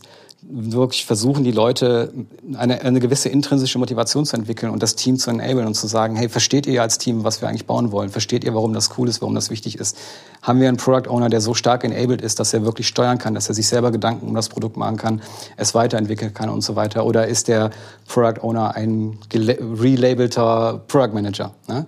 [0.49, 2.13] wirklich versuchen, die Leute
[2.55, 6.15] eine, eine gewisse intrinsische Motivation zu entwickeln und das Team zu enablen und zu sagen,
[6.15, 8.09] hey, versteht ihr als Team, was wir eigentlich bauen wollen?
[8.09, 9.97] Versteht ihr, warum das cool ist, warum das wichtig ist?
[10.41, 13.33] Haben wir einen Product Owner, der so stark enabled ist, dass er wirklich steuern kann,
[13.35, 15.21] dass er sich selber Gedanken um das Produkt machen kann,
[15.55, 17.05] es weiterentwickeln kann und so weiter?
[17.05, 17.71] Oder ist der
[18.07, 21.53] Product Owner ein relabelter Product Manager?
[21.67, 21.85] Ne?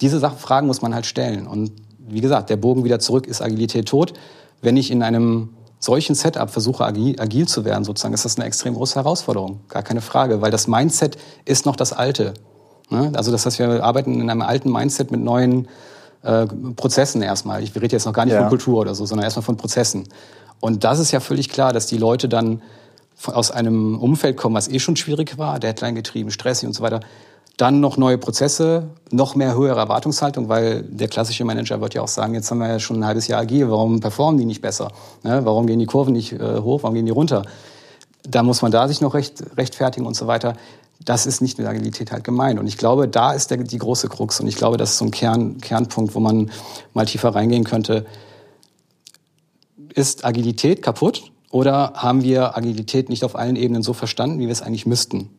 [0.00, 1.46] Diese Sachen, Fragen muss man halt stellen.
[1.46, 4.12] Und wie gesagt, der Bogen wieder zurück, ist Agilität tot?
[4.62, 8.46] Wenn ich in einem solchen Setup versuche, agil, agil zu werden, sozusagen, ist das eine
[8.46, 9.60] extrem große Herausforderung.
[9.68, 12.34] Gar keine Frage, weil das Mindset ist noch das alte.
[12.90, 13.12] Ne?
[13.14, 15.68] Also das heißt, wir arbeiten in einem alten Mindset mit neuen
[16.22, 17.62] äh, Prozessen erstmal.
[17.62, 18.40] Ich rede jetzt noch gar nicht ja.
[18.40, 20.08] von Kultur oder so, sondern erstmal von Prozessen.
[20.60, 22.62] Und das ist ja völlig klar, dass die Leute dann
[23.26, 27.00] aus einem Umfeld kommen, was eh schon schwierig war, Deadline getrieben, stressig und so weiter,
[27.56, 32.08] dann noch neue Prozesse, noch mehr höhere Erwartungshaltung, weil der klassische Manager wird ja auch
[32.08, 34.92] sagen, jetzt haben wir ja schon ein halbes Jahr agil, warum performen die nicht besser?
[35.22, 35.40] Ne?
[35.44, 37.44] Warum gehen die Kurven nicht äh, hoch, warum gehen die runter?
[38.28, 40.54] Da muss man da sich noch recht, rechtfertigen und so weiter.
[41.02, 42.58] Das ist nicht mit Agilität halt gemeint.
[42.58, 44.40] Und ich glaube, da ist der, die große Krux.
[44.40, 46.50] Und ich glaube, das ist so ein Kern, Kernpunkt, wo man
[46.92, 48.04] mal tiefer reingehen könnte.
[49.94, 51.30] Ist Agilität kaputt?
[51.50, 55.30] Oder haben wir Agilität nicht auf allen Ebenen so verstanden, wie wir es eigentlich müssten?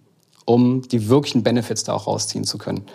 [0.47, 2.86] Um die wirklichen Benefits da auch rausziehen zu können.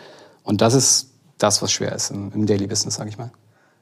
[0.42, 3.30] Und das ist das, was schwer ist im, im Daily Business, sage ich mal.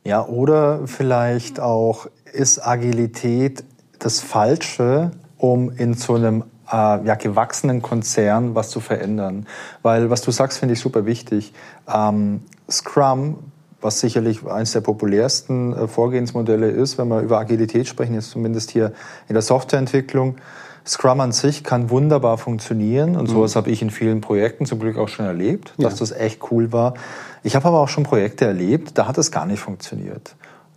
[0.04, 3.64] Ja, oder vielleicht auch, ist Agilität
[3.98, 9.46] das Falsche, um in so einem äh, ja, gewachsenen Konzern was zu verändern?
[9.82, 11.52] Weil was du sagst, finde ich super wichtig.
[11.86, 18.14] Ähm, Scrum was sicherlich eines der populärsten äh, Vorgehensmodelle ist, wenn wir über Agilität sprechen,
[18.14, 18.92] ist zumindest hier
[19.28, 20.36] in der Softwareentwicklung.
[20.90, 23.32] Scrum an sich kann wunderbar funktionieren und mhm.
[23.32, 25.98] sowas habe ich in vielen Projekten zum Glück auch schon erlebt, dass ja.
[26.00, 26.94] das echt cool war.
[27.44, 30.34] Ich habe aber auch schon Projekte erlebt, da hat es gar nicht funktioniert.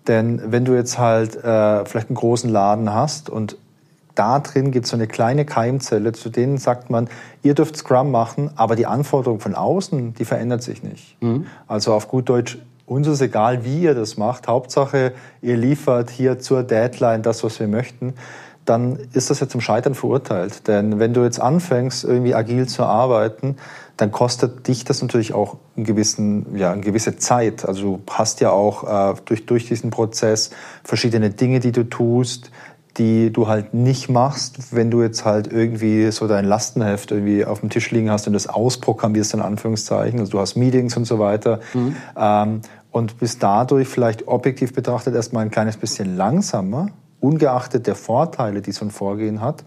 [0.08, 3.58] Denn wenn du jetzt halt äh, vielleicht einen großen Laden hast und
[4.13, 7.10] da drin gibt es so eine kleine Keimzelle, zu denen sagt man,
[7.41, 11.19] ihr dürft Scrum machen, aber die Anforderung von außen, die verändert sich nicht.
[11.21, 11.47] Mhm.
[11.67, 14.47] Also auf gut Deutsch, uns ist egal, wie ihr das macht.
[14.47, 18.13] Hauptsache, ihr liefert hier zur Deadline das, was wir möchten.
[18.65, 20.67] Dann ist das ja zum Scheitern verurteilt.
[20.67, 23.58] Denn wenn du jetzt anfängst, irgendwie agil zu arbeiten,
[23.97, 27.67] dann kostet dich das natürlich auch einen gewissen, ja, eine gewisse Zeit.
[27.67, 30.49] Also du hast ja auch äh, durch, durch diesen Prozess
[30.84, 32.52] verschiedene Dinge, die du tust,
[32.97, 37.62] die du halt nicht machst, wenn du jetzt halt irgendwie so dein Lastenheft irgendwie auf
[37.62, 40.19] dem Tisch liegen hast und das ausprogrammierst in Anführungszeichen.
[40.19, 41.60] Also du hast Meetings und so weiter.
[41.73, 41.95] Mhm.
[42.15, 46.89] Ähm, und bist dadurch vielleicht objektiv betrachtet erstmal ein kleines bisschen langsamer,
[47.23, 49.63] ungeachtet der Vorteile, die so ein Vorgehen hat.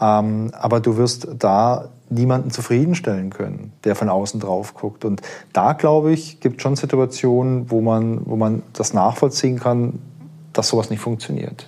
[0.00, 5.04] Ähm, aber du wirst da niemanden zufriedenstellen können, der von außen drauf guckt.
[5.04, 10.00] Und da, glaube ich, gibt es schon Situationen, wo man, wo man das nachvollziehen kann,
[10.52, 11.66] dass sowas nicht funktioniert.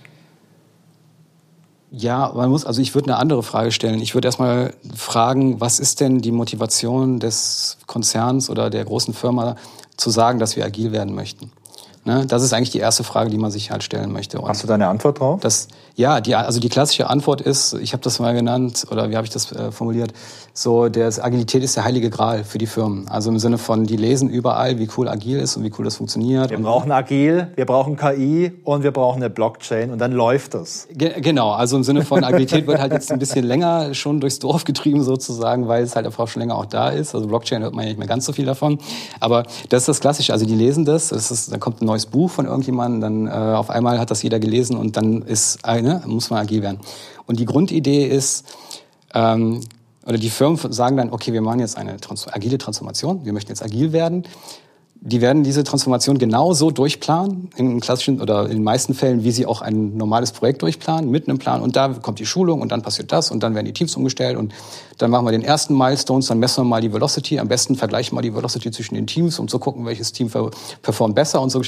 [1.91, 4.01] Ja, man muss, also ich würde eine andere Frage stellen.
[4.01, 9.57] Ich würde erstmal fragen, was ist denn die Motivation des Konzerns oder der großen Firma
[9.97, 11.53] zu sagen, dass wir agil werden möchten?
[12.07, 12.25] Ne?
[12.25, 14.41] Das ist eigentlich die erste Frage, die man sich halt stellen möchte.
[14.41, 15.41] Und Hast du deine Antwort drauf?
[15.41, 15.67] Das,
[15.97, 19.27] ja, die, also die klassische Antwort ist, ich habe das mal genannt, oder wie habe
[19.27, 20.13] ich das äh, formuliert,
[20.53, 23.09] so, der Agilität ist der heilige Gral für die Firmen.
[23.09, 25.97] Also im Sinne von, die lesen überall, wie cool agil ist und wie cool das
[25.97, 26.51] funktioniert.
[26.51, 30.87] Wir brauchen agil, wir brauchen KI und wir brauchen eine Blockchain und dann läuft das.
[30.93, 34.39] Ge genau, also im Sinne von Agilität wird halt jetzt ein bisschen länger schon durchs
[34.39, 37.15] Dorf getrieben sozusagen, weil es halt einfach schon länger auch da ist.
[37.15, 38.79] Also Blockchain hört man ja nicht mehr ganz so viel davon.
[39.21, 40.33] Aber das ist das Klassische.
[40.33, 43.57] Also die lesen das, das ist, dann kommt ein neues Buch von irgendjemandem, dann äh,
[43.57, 46.81] auf einmal hat das jeder gelesen und dann ist eine, muss man agil werden.
[47.27, 48.47] Und die Grundidee ist,
[49.15, 49.61] ähm,
[50.07, 53.51] oder die Firmen sagen dann, okay, wir machen jetzt eine trans agile Transformation, wir möchten
[53.51, 54.25] jetzt agil werden
[55.01, 59.47] die werden diese Transformation genauso durchplanen, in klassischen oder in den meisten Fällen, wie sie
[59.47, 61.63] auch ein normales Projekt durchplanen, mit einem Plan.
[61.63, 64.37] Und da kommt die Schulung und dann passiert das und dann werden die Teams umgestellt
[64.37, 64.53] und
[64.99, 67.39] dann machen wir den ersten Milestones, dann messen wir mal die Velocity.
[67.39, 70.31] Am besten vergleichen wir mal die Velocity zwischen den Teams, um zu gucken, welches Team
[70.83, 71.63] performt besser und so.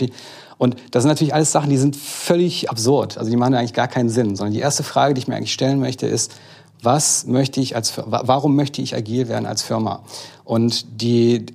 [0.58, 3.18] Und das sind natürlich alles Sachen, die sind völlig absurd.
[3.18, 4.36] Also die machen eigentlich gar keinen Sinn.
[4.36, 6.32] Sondern die erste Frage, die ich mir eigentlich stellen möchte, ist,
[6.82, 10.02] was möchte ich als, warum möchte ich agil werden als Firma?
[10.44, 11.46] Und die,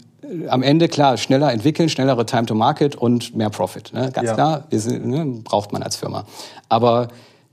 [0.48, 3.92] am Ende klar, schneller entwickeln, schnellere Time to Market und mehr Profit.
[3.94, 4.12] Ne?
[4.12, 4.34] Ganz ja.
[4.34, 6.26] klar, wir sind, ne, braucht man als Firma.
[6.70, 7.10] Aber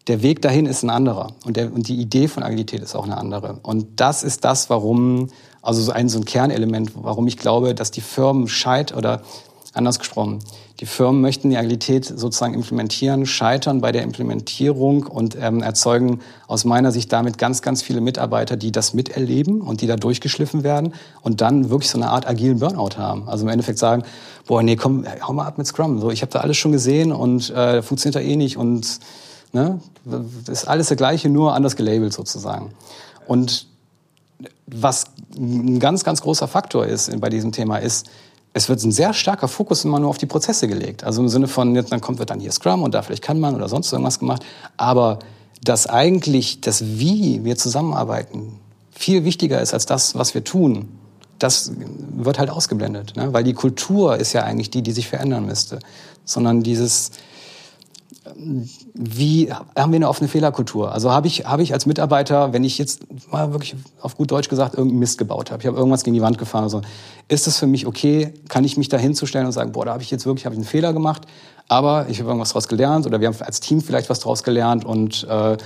[0.07, 3.05] der Weg dahin ist ein anderer und, der, und die Idee von Agilität ist auch
[3.05, 3.59] eine andere.
[3.63, 5.29] Und das ist das, warum,
[5.63, 9.23] also so ein, so ein Kernelement, warum ich glaube, dass die Firmen scheit oder
[9.75, 10.41] anders gesprochen,
[10.81, 16.65] die Firmen möchten die Agilität sozusagen implementieren, scheitern bei der Implementierung und ähm, erzeugen aus
[16.65, 20.95] meiner Sicht damit ganz, ganz viele Mitarbeiter, die das miterleben und die da durchgeschliffen werden
[21.21, 23.29] und dann wirklich so eine Art agilen Burnout haben.
[23.29, 24.05] Also im Endeffekt sagen,
[24.47, 26.01] boah, nee, komm, hau mal ab mit Scrum.
[26.01, 29.01] So, ich habe da alles schon gesehen und äh, funktioniert da eh nicht und
[29.53, 29.81] ne,
[30.51, 32.73] ist alles das Gleiche, nur anders gelabelt sozusagen.
[33.27, 33.67] Und
[34.67, 35.05] was
[35.37, 38.09] ein ganz, ganz großer Faktor ist bei diesem Thema ist,
[38.53, 41.05] es wird ein sehr starker Fokus immer nur auf die Prozesse gelegt.
[41.05, 43.39] Also im Sinne von, jetzt, dann kommt wird dann hier Scrum und da vielleicht kann
[43.39, 44.45] man oder sonst irgendwas gemacht.
[44.77, 45.21] Aber
[45.63, 48.59] dass eigentlich das Wie wir zusammenarbeiten
[48.91, 50.89] viel wichtiger ist als das, was wir tun,
[51.39, 51.73] das
[52.13, 53.17] wird halt ausgeblendet.
[53.17, 53.33] Ne?
[53.33, 55.79] Weil die Kultur ist ja eigentlich die, die sich verändern müsste.
[56.25, 57.13] Sondern dieses,
[58.95, 60.93] wie haben wir eine offene Fehlerkultur?
[60.93, 64.49] Also habe ich, habe ich als Mitarbeiter, wenn ich jetzt mal wirklich auf gut Deutsch
[64.49, 66.83] gesagt irgendeinen Mist gebaut habe, ich habe irgendwas gegen die Wand gefahren, also,
[67.29, 68.35] ist es für mich okay?
[68.49, 70.65] Kann ich mich da hinzustellen und sagen, boah, da habe ich jetzt wirklich ich einen
[70.65, 71.27] Fehler gemacht,
[71.69, 74.85] aber ich habe irgendwas daraus gelernt oder wir haben als Team vielleicht was daraus gelernt
[74.85, 75.57] und äh,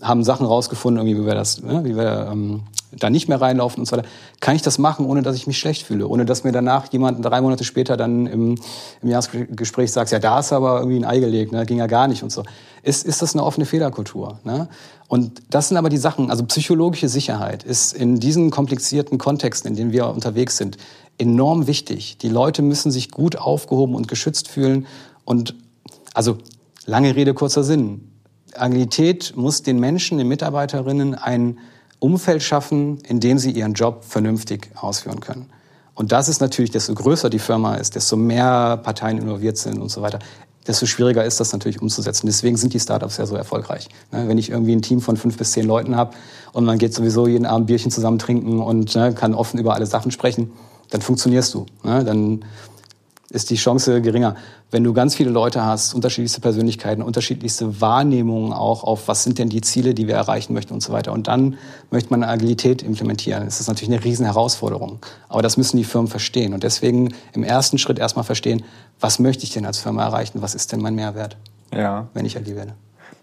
[0.00, 3.80] haben Sachen rausgefunden, irgendwie, wie wir das, ne, wie wir ähm, da nicht mehr reinlaufen
[3.80, 4.08] und so weiter,
[4.40, 7.24] kann ich das machen, ohne dass ich mich schlecht fühle, ohne dass mir danach jemand
[7.24, 8.54] drei Monate später dann im,
[9.02, 12.08] im Jahresgespräch sagt, ja, da ist aber irgendwie ein Ei gelegt, ne, ging ja gar
[12.08, 12.42] nicht und so.
[12.82, 14.38] Ist, ist das eine offene Fehlerkultur?
[14.44, 14.68] Ne?
[15.08, 19.76] Und das sind aber die Sachen, also psychologische Sicherheit ist in diesen komplizierten Kontexten, in
[19.76, 20.76] denen wir unterwegs sind,
[21.18, 22.18] enorm wichtig.
[22.18, 24.86] Die Leute müssen sich gut aufgehoben und geschützt fühlen
[25.24, 25.54] und
[26.14, 26.38] also
[26.86, 28.12] lange Rede, kurzer Sinn.
[28.54, 31.58] Agilität muss den Menschen, den Mitarbeiterinnen ein
[32.00, 35.50] Umfeld schaffen, in dem sie ihren Job vernünftig ausführen können.
[35.94, 39.90] Und das ist natürlich, desto größer die Firma ist, desto mehr Parteien involviert sind und
[39.90, 40.20] so weiter,
[40.68, 42.26] desto schwieriger ist das natürlich umzusetzen.
[42.26, 43.88] Deswegen sind die Startups ja so erfolgreich.
[44.12, 46.14] Ne, wenn ich irgendwie ein Team von fünf bis zehn Leuten habe
[46.52, 49.86] und man geht sowieso jeden Abend Bierchen zusammen trinken und ne, kann offen über alle
[49.86, 50.52] Sachen sprechen,
[50.90, 51.66] dann funktionierst du.
[51.82, 52.44] Ne, dann
[53.30, 54.36] ist die Chance geringer.
[54.70, 59.50] Wenn du ganz viele Leute hast, unterschiedlichste Persönlichkeiten, unterschiedlichste Wahrnehmungen auch auf, was sind denn
[59.50, 61.12] die Ziele, die wir erreichen möchten und so weiter.
[61.12, 61.58] Und dann
[61.90, 63.44] möchte man Agilität implementieren.
[63.44, 64.98] Das ist natürlich eine riesen Herausforderung.
[65.28, 66.54] Aber das müssen die Firmen verstehen.
[66.54, 68.64] Und deswegen im ersten Schritt erstmal verstehen,
[68.98, 70.40] was möchte ich denn als Firma erreichen?
[70.40, 71.36] Was ist denn mein Mehrwert,
[71.72, 72.08] ja.
[72.14, 72.74] wenn ich agil werde?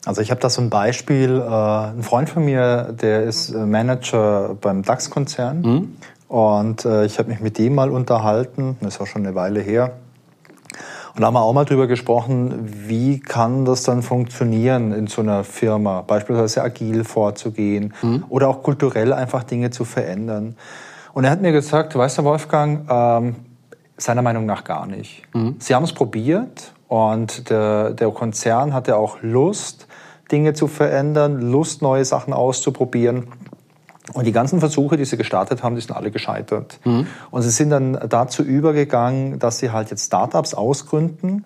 [0.06, 4.56] Also ich habe da so ein Beispiel, äh, ein Freund von mir, der ist Manager
[4.62, 5.98] beim DAX-Konzern mhm.
[6.28, 9.60] Und äh, ich habe mich mit dem mal unterhalten, das ist auch schon eine Weile
[9.60, 9.94] her.
[11.16, 15.22] Und da haben wir auch mal drüber gesprochen, wie kann das dann funktionieren in so
[15.22, 18.26] einer Firma, beispielsweise agil vorzugehen mhm.
[18.28, 20.58] oder auch kulturell einfach Dinge zu verändern.
[21.14, 23.36] Und er hat mir gesagt, weißt du Wolfgang, ähm,
[23.98, 25.24] seiner Meinung nach gar nicht.
[25.34, 25.56] Mhm.
[25.60, 29.88] Sie haben es probiert und der, der Konzern hatte auch Lust,
[30.32, 33.28] Dinge zu verändern, Lust, neue Sachen auszuprobieren.
[34.14, 36.80] Und die ganzen Versuche, die sie gestartet haben, die sind alle gescheitert.
[36.84, 37.08] Mhm.
[37.32, 41.46] Und sie sind dann dazu übergegangen, dass sie halt jetzt Startups ausgründen.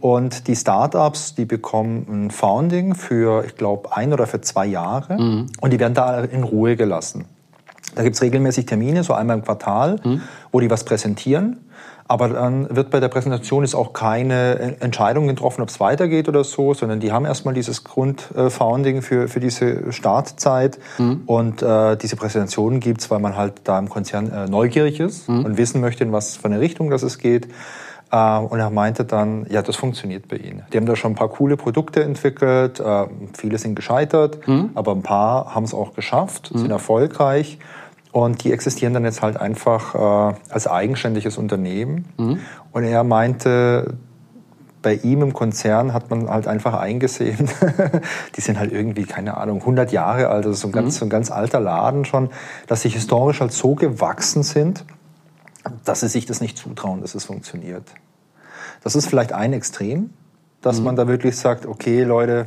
[0.00, 5.20] Und die Startups, die bekommen ein Founding für, ich glaube, ein oder für zwei Jahre.
[5.20, 5.46] Mhm.
[5.60, 7.26] Und die werden da in Ruhe gelassen.
[7.94, 10.22] Da gibt's regelmäßig Termine, so einmal im Quartal, mhm.
[10.52, 11.63] wo die was präsentieren.
[12.06, 16.44] Aber dann wird bei der Präsentation ist auch keine Entscheidung getroffen, ob es weitergeht oder
[16.44, 20.78] so, sondern die haben erstmal dieses Grundfounding für, für diese Startzeit.
[20.98, 21.22] Mhm.
[21.24, 25.46] Und äh, diese Präsentation gibt's, weil man halt da im Konzern äh, neugierig ist mhm.
[25.46, 27.48] und wissen möchte, in was für eine Richtung das es geht.
[28.12, 30.62] Äh, und er meinte dann, ja, das funktioniert bei ihnen.
[30.72, 34.70] Die haben da schon ein paar coole Produkte entwickelt, äh, viele sind gescheitert, mhm.
[34.74, 36.70] aber ein paar haben es auch geschafft, sind mhm.
[36.70, 37.58] erfolgreich.
[38.14, 42.04] Und die existieren dann jetzt halt einfach äh, als eigenständiges Unternehmen.
[42.16, 42.38] Mhm.
[42.70, 43.94] Und er meinte,
[44.82, 47.50] bei ihm im Konzern hat man halt einfach eingesehen,
[48.36, 50.98] die sind halt irgendwie, keine Ahnung, 100 Jahre alt, also so ein, ganz, mhm.
[51.00, 52.30] so ein ganz alter Laden schon,
[52.68, 54.84] dass sie historisch halt so gewachsen sind,
[55.84, 57.82] dass sie sich das nicht zutrauen, dass es funktioniert.
[58.84, 60.10] Das ist vielleicht ein Extrem,
[60.62, 60.84] dass mhm.
[60.84, 62.46] man da wirklich sagt, okay, Leute,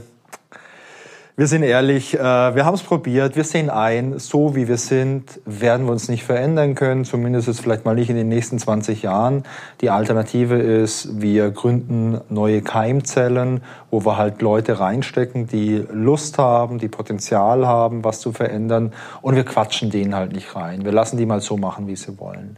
[1.39, 5.39] wir sind ehrlich, äh, wir haben es probiert, wir sehen ein, so wie wir sind,
[5.45, 9.03] werden wir uns nicht verändern können, zumindest jetzt vielleicht mal nicht in den nächsten 20
[9.03, 9.43] Jahren.
[9.81, 16.79] Die Alternative ist, wir gründen neue Keimzellen, wo wir halt Leute reinstecken, die Lust haben,
[16.79, 20.85] die Potenzial haben, was zu verändern und wir quatschen denen halt nicht rein.
[20.85, 22.57] Wir lassen die mal so machen, wie sie wollen.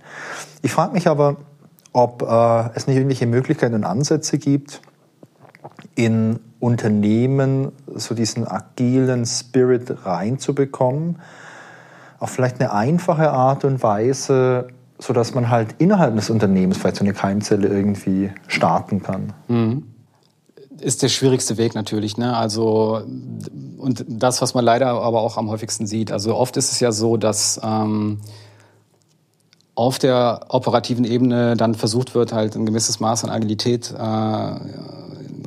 [0.61, 1.35] Ich frage mich aber,
[1.91, 4.79] ob äh, es nicht irgendwelche Möglichkeiten und Ansätze gibt,
[5.95, 11.19] in Unternehmen so diesen agilen Spirit reinzubekommen,
[12.19, 14.67] auf vielleicht eine einfache Art und Weise,
[14.97, 19.33] so dass man halt innerhalb des Unternehmens vielleicht so eine Keimzelle irgendwie starten kann.
[19.47, 19.83] Mhm.
[20.81, 22.35] Ist der schwierigste Weg natürlich, ne?
[22.35, 23.01] Also
[23.77, 26.11] und das, was man leider aber auch am häufigsten sieht.
[26.11, 28.19] Also oft ist es ja so, dass ähm,
[29.75, 34.55] auf der operativen Ebene dann versucht wird, halt ein gewisses Maß an Agilität äh,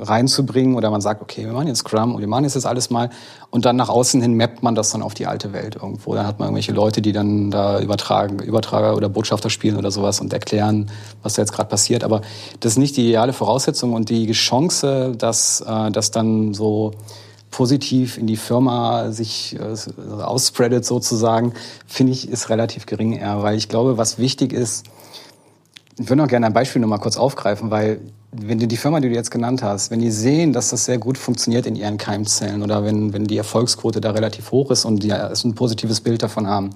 [0.03, 2.89] reinzubringen oder man sagt, okay, wir machen jetzt Scrum und wir machen jetzt das alles
[2.89, 3.09] mal
[3.49, 6.13] und dann nach außen hin mappt man das dann auf die alte Welt irgendwo.
[6.15, 10.19] Dann hat man irgendwelche Leute, die dann da übertragen, Übertrager oder Botschafter spielen oder sowas
[10.19, 12.03] und erklären, was da jetzt gerade passiert.
[12.03, 12.21] Aber
[12.59, 16.91] das ist nicht die ideale Voraussetzung und die Chance, dass äh, das dann so
[17.53, 21.53] positiv in die Firma sich äh, ausspreadet sozusagen,
[21.85, 24.85] finde ich, ist relativ gering eher, weil ich glaube, was wichtig ist,
[25.99, 27.99] ich würde noch gerne ein Beispiel noch mal kurz aufgreifen, weil
[28.35, 30.97] wenn du die Firma, die du jetzt genannt hast, wenn die sehen, dass das sehr
[30.97, 35.03] gut funktioniert in ihren Keimzellen oder wenn, wenn die Erfolgsquote da relativ hoch ist und
[35.03, 36.71] die ein positives Bild davon haben,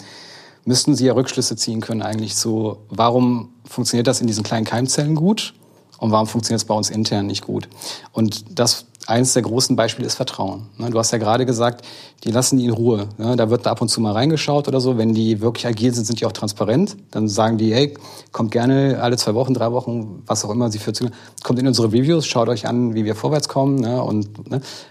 [0.65, 5.15] müssten sie ja Rückschlüsse ziehen können eigentlich zu, warum funktioniert das in diesen kleinen Keimzellen
[5.15, 5.53] gut
[5.97, 7.67] und warum funktioniert es bei uns intern nicht gut.
[8.11, 10.67] Und das eines der großen Beispiele ist Vertrauen.
[10.77, 11.85] Ne, du hast ja gerade gesagt,
[12.25, 13.07] die lassen die in Ruhe.
[13.17, 14.97] Ne, da wird ab und zu mal reingeschaut oder so.
[14.97, 16.97] Wenn die wirklich agil sind, sind die auch transparent.
[17.11, 17.93] Dann sagen die, hey,
[18.33, 21.05] kommt gerne alle zwei Wochen, drei Wochen, was auch immer sie für zu,
[21.43, 23.79] kommt in unsere Reviews, schaut euch an, wie wir vorwärts kommen.
[23.79, 24.27] Ne, und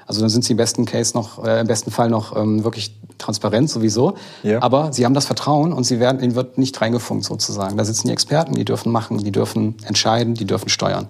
[0.07, 2.97] also dann sind sie im besten Case noch, äh, im besten Fall noch ähm, wirklich
[3.19, 4.15] transparent sowieso.
[4.43, 4.63] Ja.
[4.63, 7.77] Aber sie haben das Vertrauen und sie werden, ihnen wird nicht reingefunkt sozusagen.
[7.77, 11.09] Da sitzen die Experten, die dürfen machen, die dürfen entscheiden, die dürfen steuern.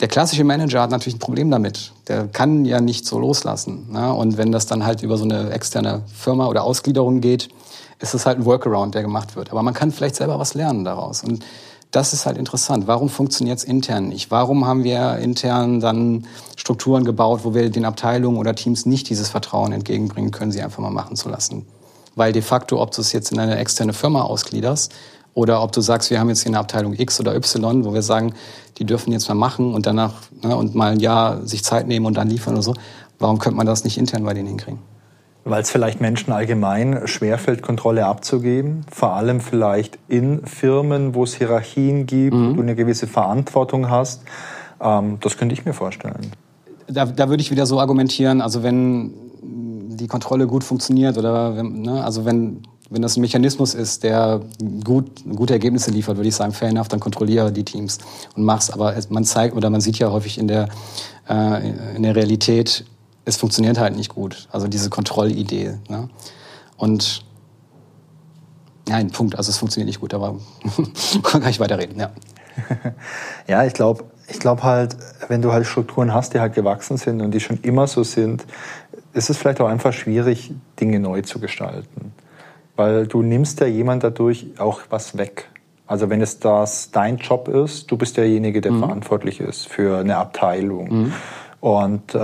[0.00, 1.92] Der klassische Manager hat natürlich ein Problem damit.
[2.08, 3.90] Der kann ja nicht so loslassen.
[3.90, 4.12] Ne?
[4.12, 7.48] Und wenn das dann halt über so eine externe Firma oder Ausgliederung geht,
[7.98, 9.50] ist es halt ein Workaround, der gemacht wird.
[9.50, 11.24] Aber man kann vielleicht selber was lernen daraus.
[11.24, 11.44] Und
[11.92, 12.86] das ist halt interessant.
[12.86, 14.30] Warum funktioniert es intern nicht?
[14.30, 19.30] Warum haben wir intern dann Strukturen gebaut, wo wir den Abteilungen oder Teams nicht dieses
[19.30, 21.66] Vertrauen entgegenbringen können, sie einfach mal machen zu lassen?
[22.14, 24.92] Weil de facto, ob du es jetzt in eine externe Firma ausgliederst
[25.36, 28.00] oder ob du sagst, wir haben jetzt hier eine Abteilung X oder Y, wo wir
[28.00, 28.32] sagen,
[28.78, 32.06] die dürfen jetzt mal machen und danach ne, und mal ein Jahr sich Zeit nehmen
[32.06, 32.74] und dann liefern oder so.
[33.18, 34.80] Warum könnte man das nicht intern bei denen hinkriegen?
[35.44, 41.34] Weil es vielleicht Menschen allgemein schwerfällt, Kontrolle abzugeben, vor allem vielleicht in Firmen, wo es
[41.34, 42.52] Hierarchien gibt, mhm.
[42.52, 44.22] wo du eine gewisse Verantwortung hast.
[44.80, 46.32] Ähm, das könnte ich mir vorstellen.
[46.86, 49.12] Da, da würde ich wieder so argumentieren, also wenn
[49.42, 54.40] die Kontrolle gut funktioniert oder wenn, ne, also wenn wenn das ein Mechanismus ist, der
[54.84, 57.98] gut, gute Ergebnisse liefert, würde ich sagen, fair enough, dann kontrolliere die Teams
[58.36, 58.70] und mach's.
[58.70, 60.68] Aber man zeigt oder man sieht ja häufig in der,
[61.28, 62.84] äh, in der Realität,
[63.24, 64.48] es funktioniert halt nicht gut.
[64.52, 65.74] Also diese Kontrollidee.
[65.88, 66.08] Ne?
[66.76, 67.24] Und
[68.88, 69.36] ja, ein Punkt.
[69.36, 70.36] Also es funktioniert nicht gut, aber
[71.24, 71.98] kann ich weiterreden.
[71.98, 72.10] Ja,
[73.48, 77.20] ja ich glaube, ich glaube halt, wenn du halt Strukturen hast, die halt gewachsen sind
[77.20, 78.44] und die schon immer so sind,
[79.12, 82.12] ist es vielleicht auch einfach schwierig, Dinge neu zu gestalten
[82.76, 85.48] weil du nimmst ja jemand dadurch auch was weg.
[85.86, 88.80] Also wenn es das dein Job ist, du bist derjenige, der mhm.
[88.80, 90.88] verantwortlich ist für eine Abteilung.
[90.88, 91.12] Mhm.
[91.60, 92.18] Und äh,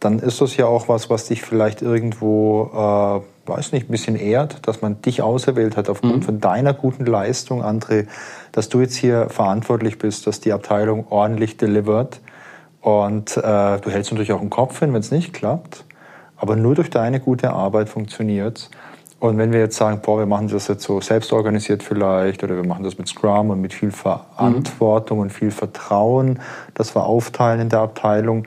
[0.00, 2.70] dann ist das ja auch was, was dich vielleicht irgendwo,
[3.46, 6.22] äh, weiß nicht, ein bisschen ehrt, dass man dich auserwählt hat aufgrund mhm.
[6.22, 8.06] von deiner guten Leistung, André,
[8.52, 12.20] dass du jetzt hier verantwortlich bist, dass die Abteilung ordentlich delivert.
[12.80, 15.84] Und äh, du hältst natürlich auch einen Kopf hin, wenn es nicht klappt.
[16.36, 18.70] Aber nur durch deine gute Arbeit funktioniert
[19.20, 22.54] und wenn wir jetzt sagen, boah, wir machen das jetzt so selbst organisiert vielleicht oder
[22.54, 25.22] wir machen das mit Scrum und mit viel Verantwortung mhm.
[25.22, 26.38] und viel Vertrauen,
[26.74, 28.46] dass wir aufteilen in der Abteilung,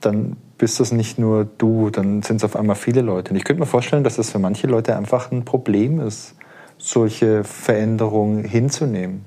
[0.00, 3.30] dann bist das nicht nur du, dann sind es auf einmal viele Leute.
[3.30, 6.34] Und ich könnte mir vorstellen, dass das für manche Leute einfach ein Problem ist,
[6.78, 9.26] solche Veränderungen hinzunehmen.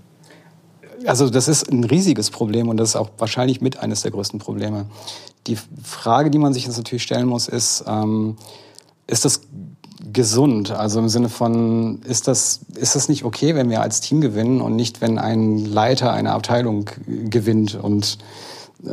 [1.05, 4.39] Also das ist ein riesiges Problem und das ist auch wahrscheinlich mit eines der größten
[4.39, 4.87] Probleme.
[5.45, 8.37] Die Frage, die man sich jetzt natürlich stellen muss, ist, ähm,
[9.07, 9.41] ist das
[10.13, 10.71] gesund?
[10.71, 14.61] Also im Sinne von, ist das, ist das nicht okay, wenn wir als Team gewinnen
[14.61, 18.17] und nicht, wenn ein Leiter einer Abteilung gewinnt und
[18.85, 18.89] äh,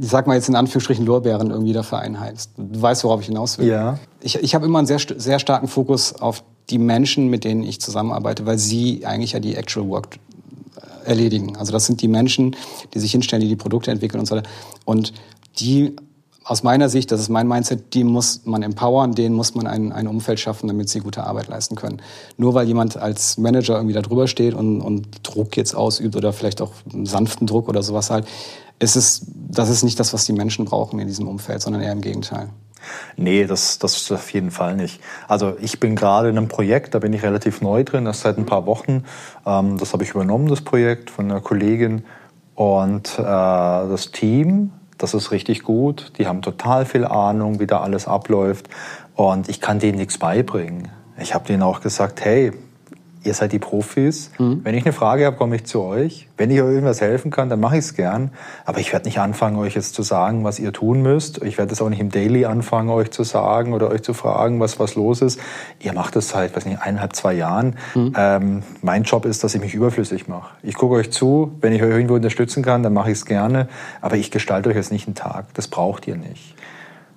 [0.00, 2.50] ich sag mal jetzt in Anführungsstrichen Lorbeeren irgendwie dafür einheizt.
[2.56, 3.66] Du weißt, worauf ich hinaus will.
[3.66, 3.98] Ja.
[4.20, 7.80] Ich, ich habe immer einen sehr, sehr starken Fokus auf die Menschen, mit denen ich
[7.80, 10.18] zusammenarbeite, weil sie eigentlich ja die Actual Work
[10.76, 11.56] äh, erledigen.
[11.56, 12.56] Also das sind die Menschen,
[12.94, 14.48] die sich hinstellen, die die Produkte entwickeln und so weiter.
[14.84, 15.12] Und
[15.58, 15.96] die
[16.44, 19.92] aus meiner Sicht, das ist mein Mindset, die muss man empowern, denen muss man ein,
[19.92, 22.02] ein Umfeld schaffen, damit sie gute Arbeit leisten können.
[22.36, 26.32] Nur weil jemand als Manager irgendwie da drüber steht und, und Druck jetzt ausübt oder
[26.32, 26.72] vielleicht auch
[27.04, 28.26] sanften Druck oder sowas halt,
[28.78, 31.92] ist es, das ist nicht das, was die Menschen brauchen in diesem Umfeld, sondern eher
[31.92, 32.48] im Gegenteil.
[33.16, 35.00] Nee, das, das ist auf jeden Fall nicht.
[35.28, 38.38] Also ich bin gerade in einem Projekt, da bin ich relativ neu drin, das seit
[38.38, 39.04] ein paar Wochen.
[39.46, 42.04] Ähm, das habe ich übernommen, das Projekt von einer Kollegin.
[42.54, 44.72] Und äh, das Team
[45.02, 46.12] das ist richtig gut.
[46.18, 48.68] Die haben total viel Ahnung, wie da alles abläuft.
[49.14, 50.88] Und ich kann denen nichts beibringen.
[51.18, 52.52] Ich habe denen auch gesagt, hey,
[53.24, 54.30] ihr seid die Profis.
[54.38, 54.60] Mhm.
[54.64, 56.28] Wenn ich eine Frage habe, komme ich zu euch.
[56.36, 58.30] Wenn ich euch irgendwas helfen kann, dann mache ich es gern.
[58.64, 61.42] Aber ich werde nicht anfangen, euch jetzt zu sagen, was ihr tun müsst.
[61.42, 64.60] Ich werde es auch nicht im Daily anfangen, euch zu sagen oder euch zu fragen,
[64.60, 65.40] was was los ist.
[65.80, 67.76] Ihr macht es seit, weiß nicht, eineinhalb, zwei Jahren.
[67.94, 68.12] Mhm.
[68.16, 70.54] Ähm, mein Job ist, dass ich mich überflüssig mache.
[70.62, 71.52] Ich gucke euch zu.
[71.60, 73.68] Wenn ich euch irgendwo unterstützen kann, dann mache ich es gerne.
[74.00, 75.46] Aber ich gestalte euch jetzt nicht einen Tag.
[75.54, 76.54] Das braucht ihr nicht.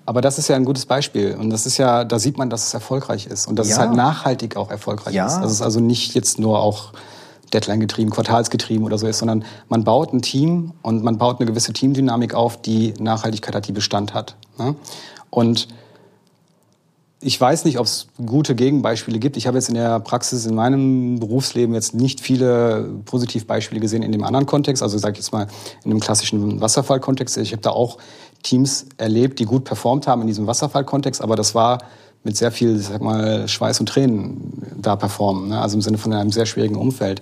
[0.06, 1.36] Aber das ist ja ein gutes Beispiel.
[1.36, 3.48] Und das ist ja, da sieht man, dass es erfolgreich ist.
[3.48, 3.74] Und dass ja.
[3.74, 5.26] es halt nachhaltig auch erfolgreich ja.
[5.26, 5.40] ist.
[5.40, 6.94] Dass es also nicht jetzt nur auch
[7.54, 11.50] Deadline getrieben, quartalsgetrieben oder so ist, sondern man baut ein Team und man baut eine
[11.50, 14.36] gewisse Teamdynamik auf, die Nachhaltigkeit hat, die Bestand hat.
[14.58, 14.76] Ne?
[15.30, 15.68] Und
[17.22, 19.36] ich weiß nicht, ob es gute Gegenbeispiele gibt.
[19.36, 24.12] Ich habe jetzt in der Praxis in meinem Berufsleben jetzt nicht viele Positivbeispiele gesehen in
[24.12, 24.84] dem anderen Kontext.
[24.84, 25.48] Also sage ich jetzt mal
[25.84, 27.38] in dem klassischen Wasserfallkontext.
[27.38, 27.98] Ich habe da auch
[28.46, 31.80] Teams erlebt, die gut performt haben in diesem Wasserfallkontext, aber das war
[32.24, 35.50] mit sehr viel, sag mal, Schweiß und Tränen da performen.
[35.50, 35.62] Ne?
[35.62, 37.22] Also im Sinne von einem sehr schwierigen Umfeld.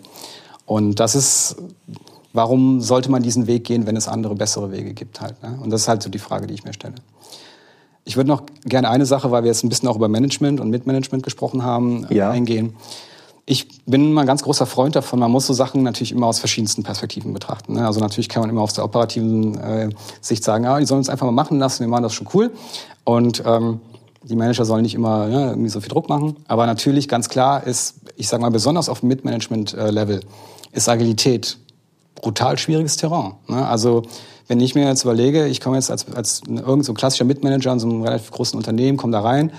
[0.66, 1.58] Und das ist,
[2.32, 5.42] warum sollte man diesen Weg gehen, wenn es andere, bessere Wege gibt halt.
[5.44, 5.58] Ne?
[5.62, 6.96] Und das ist halt so die Frage, die ich mir stelle.
[8.06, 10.70] Ich würde noch gerne eine Sache, weil wir jetzt ein bisschen auch über Management und
[10.70, 12.30] Mitmanagement gesprochen haben, ja.
[12.30, 12.76] eingehen.
[13.46, 16.40] Ich bin mal ein ganz großer Freund davon, man muss so Sachen natürlich immer aus
[16.40, 17.74] verschiedensten Perspektiven betrachten.
[17.74, 17.86] Ne?
[17.86, 19.90] Also natürlich kann man immer aus der operativen äh,
[20.22, 22.52] Sicht sagen, ja, die sollen uns einfach mal machen lassen, wir machen das schon cool.
[23.04, 23.82] Und ähm,
[24.24, 26.38] die Manager sollen nicht immer ja, irgendwie so viel Druck machen.
[26.48, 30.22] Aber natürlich ganz klar ist, ich sage mal besonders auf Mitmanagement-Level,
[30.72, 31.58] ist Agilität
[32.16, 33.34] brutal schwieriges Terrain.
[33.48, 33.68] Ne?
[33.68, 34.04] Also
[34.48, 37.80] wenn ich mir jetzt überlege, ich komme jetzt als, als irgend so klassischer Mitmanager in
[37.80, 39.52] so einem relativ großen Unternehmen, komme da rein,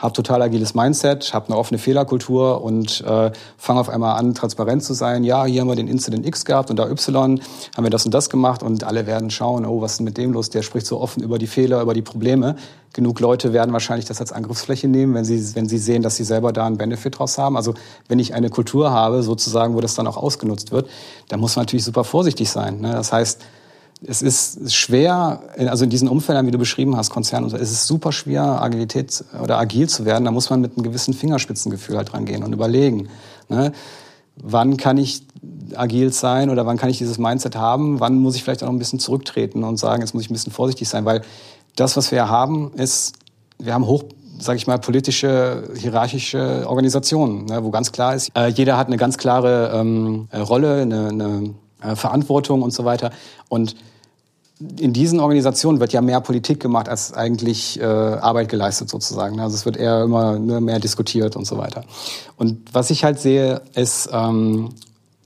[0.00, 4.82] habe total agiles Mindset, habe eine offene Fehlerkultur und äh, fange auf einmal an, transparent
[4.82, 5.24] zu sein.
[5.24, 7.40] Ja, hier haben wir den Incident X gehabt und da Y
[7.76, 10.16] haben wir das und das gemacht und alle werden schauen, oh, was ist denn mit
[10.16, 10.48] dem los?
[10.48, 12.56] Der spricht so offen über die Fehler, über die Probleme.
[12.94, 16.24] Genug Leute werden wahrscheinlich das als Angriffsfläche nehmen, wenn sie, wenn sie sehen, dass sie
[16.24, 17.56] selber da einen Benefit draus haben.
[17.56, 17.74] Also
[18.08, 20.88] wenn ich eine Kultur habe, sozusagen, wo das dann auch ausgenutzt wird,
[21.28, 22.80] dann muss man natürlich super vorsichtig sein.
[22.80, 22.92] Ne?
[22.92, 23.42] Das heißt,
[24.06, 28.12] es ist schwer, also in diesen Umfeldern, wie du beschrieben hast, Konzern es ist super
[28.12, 30.24] schwer, Agilität oder agil zu werden.
[30.24, 33.08] Da muss man mit einem gewissen Fingerspitzengefühl halt rangehen und überlegen,
[33.48, 33.72] ne?
[34.36, 35.22] wann kann ich
[35.74, 38.74] agil sein oder wann kann ich dieses Mindset haben, wann muss ich vielleicht auch noch
[38.74, 41.22] ein bisschen zurücktreten und sagen, jetzt muss ich ein bisschen vorsichtig sein, weil
[41.76, 43.14] das, was wir haben, ist,
[43.58, 44.04] wir haben hoch
[44.38, 48.96] sage ich mal, politische, hierarchische Organisationen, ne, wo ganz klar ist, äh, jeder hat eine
[48.96, 53.10] ganz klare ähm, Rolle, eine, eine äh, Verantwortung und so weiter.
[53.50, 53.76] Und
[54.78, 59.40] in diesen Organisationen wird ja mehr Politik gemacht, als eigentlich äh, Arbeit geleistet sozusagen.
[59.40, 61.84] Also es wird eher immer nur mehr diskutiert und so weiter.
[62.36, 64.70] Und was ich halt sehe, ist ähm,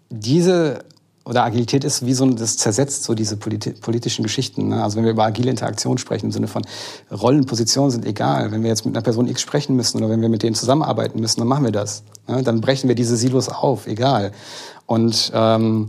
[0.08, 0.84] diese
[1.24, 4.68] oder Agilität ist wie so ein, das zersetzt so diese politi politischen Geschichten.
[4.68, 4.82] Ne?
[4.82, 6.62] Also wenn wir über agile Interaktion sprechen im Sinne von
[7.10, 8.52] Rollen, Positionen sind egal.
[8.52, 11.18] Wenn wir jetzt mit einer Person X sprechen müssen oder wenn wir mit denen zusammenarbeiten
[11.18, 12.02] müssen, dann machen wir das.
[12.28, 12.42] Ne?
[12.42, 14.32] Dann brechen wir diese Silos auf, egal.
[14.86, 15.86] Und ähm,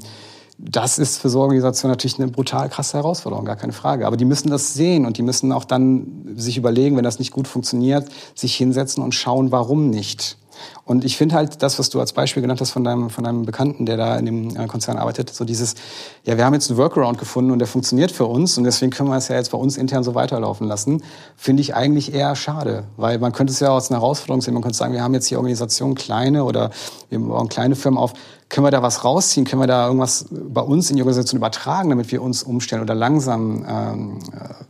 [0.57, 4.07] das ist für so Organisationen natürlich eine brutal krasse Herausforderung, gar keine Frage.
[4.07, 7.31] Aber die müssen das sehen und die müssen auch dann sich überlegen, wenn das nicht
[7.31, 10.37] gut funktioniert, sich hinsetzen und schauen, warum nicht.
[10.83, 13.45] Und ich finde halt das, was du als Beispiel genannt hast von deinem, von deinem
[13.45, 15.75] Bekannten, der da in dem äh, Konzern arbeitet, so dieses,
[16.23, 19.09] ja, wir haben jetzt einen Workaround gefunden und der funktioniert für uns und deswegen können
[19.09, 21.03] wir es ja jetzt bei uns intern so weiterlaufen lassen,
[21.35, 24.63] finde ich eigentlich eher schade, weil man könnte es ja als eine Herausforderung sehen, man
[24.63, 26.71] könnte sagen, wir haben jetzt die Organisation kleine oder
[27.09, 28.13] wir bauen kleine Firmen auf,
[28.49, 31.89] können wir da was rausziehen, können wir da irgendwas bei uns in die Organisation übertragen,
[31.89, 34.63] damit wir uns umstellen oder langsam ähm, äh,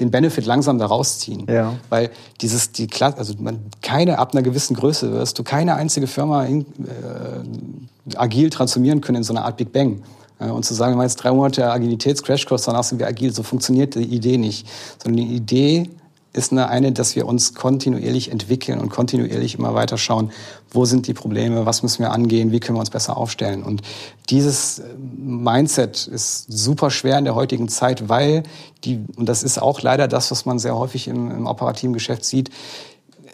[0.00, 1.46] den Benefit langsam da rausziehen.
[1.48, 1.74] Ja.
[1.88, 2.10] Weil
[2.40, 6.44] dieses, die Klasse, also man, keine, ab einer gewissen Größe wirst du keine einzige Firma
[6.44, 10.02] in, äh, agil transformieren können in so eine Art Big Bang.
[10.38, 13.42] Äh, und zu sagen, wir machen jetzt drei Monate Agilitäts-Crashkurs, danach sind wir agil, so
[13.42, 14.66] funktioniert die Idee nicht.
[15.02, 15.90] Sondern die Idee
[16.32, 20.30] ist eine, eine, dass wir uns kontinuierlich entwickeln und kontinuierlich immer weiter schauen,
[20.70, 23.62] wo sind die Probleme, was müssen wir angehen, wie können wir uns besser aufstellen.
[23.62, 23.82] Und
[24.28, 24.82] dieses
[25.16, 28.42] Mindset ist super schwer in der heutigen Zeit, weil
[28.84, 32.24] die, und das ist auch leider das, was man sehr häufig im, im operativen Geschäft
[32.24, 32.50] sieht,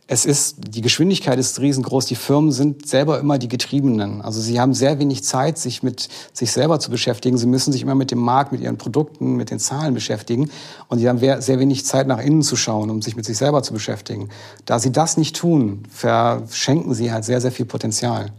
[0.06, 2.04] es ist, die Geschwindigkeit ist riesengroß.
[2.06, 4.20] Die Firmen sind selber immer die Getriebenen.
[4.20, 7.38] Also sie haben sehr wenig Zeit, sich mit sich selber zu beschäftigen.
[7.38, 10.50] Sie müssen sich immer mit dem Markt, mit ihren Produkten, mit den Zahlen beschäftigen.
[10.88, 13.62] Und sie haben sehr wenig Zeit, nach innen zu schauen, um sich mit sich selber
[13.62, 14.28] zu beschäftigen.
[14.66, 18.30] Da sie das nicht tun, verschenken sie halt sehr, sehr viel Potenzial.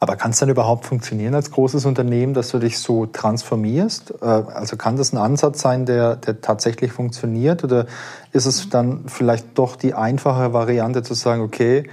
[0.00, 4.14] Aber kann es denn überhaupt funktionieren als großes Unternehmen, dass du dich so transformierst?
[4.22, 7.64] Äh, also kann das ein Ansatz sein, der, der tatsächlich funktioniert?
[7.64, 7.86] Oder
[8.32, 11.88] ist es dann vielleicht doch die einfache Variante zu sagen, okay,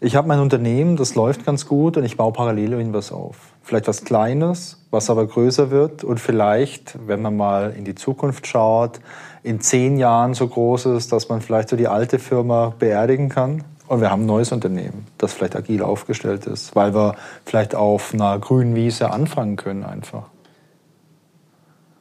[0.00, 3.36] ich habe mein Unternehmen, das läuft ganz gut und ich baue parallel irgendwas auf.
[3.62, 8.46] Vielleicht was Kleines, was aber größer wird und vielleicht, wenn man mal in die Zukunft
[8.46, 9.00] schaut,
[9.42, 13.64] in zehn Jahren so groß ist, dass man vielleicht so die alte Firma beerdigen kann
[13.88, 17.14] und wir haben ein neues Unternehmen, das vielleicht agil aufgestellt ist, weil wir
[17.44, 20.24] vielleicht auf einer grünen Wiese anfangen können einfach.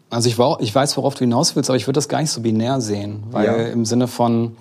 [0.10, 2.32] Also ich, war, ich weiß, worauf du hinaus willst, aber ich würde das gar nicht
[2.32, 3.54] so binär sehen, weil ja.
[3.68, 4.56] im Sinne von,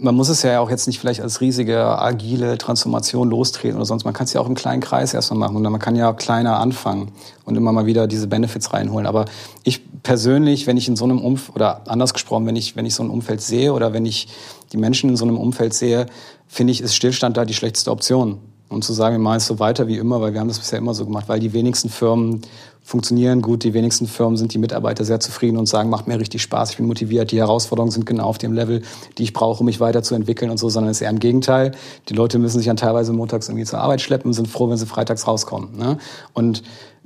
[0.00, 4.04] man muss es ja auch jetzt nicht vielleicht als riesige agile Transformation lostreten oder sonst.
[4.04, 6.60] Man kann es ja auch im kleinen Kreis erstmal machen und man kann ja kleiner
[6.60, 7.10] anfangen
[7.44, 9.06] und immer mal wieder diese Benefits reinholen.
[9.06, 9.24] Aber
[9.64, 12.94] ich persönlich, wenn ich in so einem Umfeld, oder anders gesprochen, wenn ich, wenn ich
[12.94, 14.28] so ein Umfeld sehe oder wenn ich
[14.72, 16.06] die Menschen in so einem Umfeld sehe,
[16.46, 18.38] finde ich, ist Stillstand da die schlechteste Option.
[18.68, 20.78] Und zu sagen, wir machen es so weiter wie immer, weil wir haben das bisher
[20.78, 22.42] immer so gemacht, weil die wenigsten Firmen
[22.88, 23.64] funktionieren gut.
[23.64, 26.78] Die wenigsten Firmen sind die Mitarbeiter sehr zufrieden und sagen, macht mir richtig Spaß, ich
[26.78, 28.80] bin motiviert, die Herausforderungen sind genau auf dem Level,
[29.18, 31.72] die ich brauche, um mich weiterzuentwickeln und so, sondern es ist eher im Gegenteil.
[32.08, 34.78] Die Leute müssen sich dann teilweise montags irgendwie zur Arbeit schleppen und sind froh, wenn
[34.78, 35.76] sie freitags rauskommen.
[35.76, 35.98] Ne?
[36.32, 36.62] Und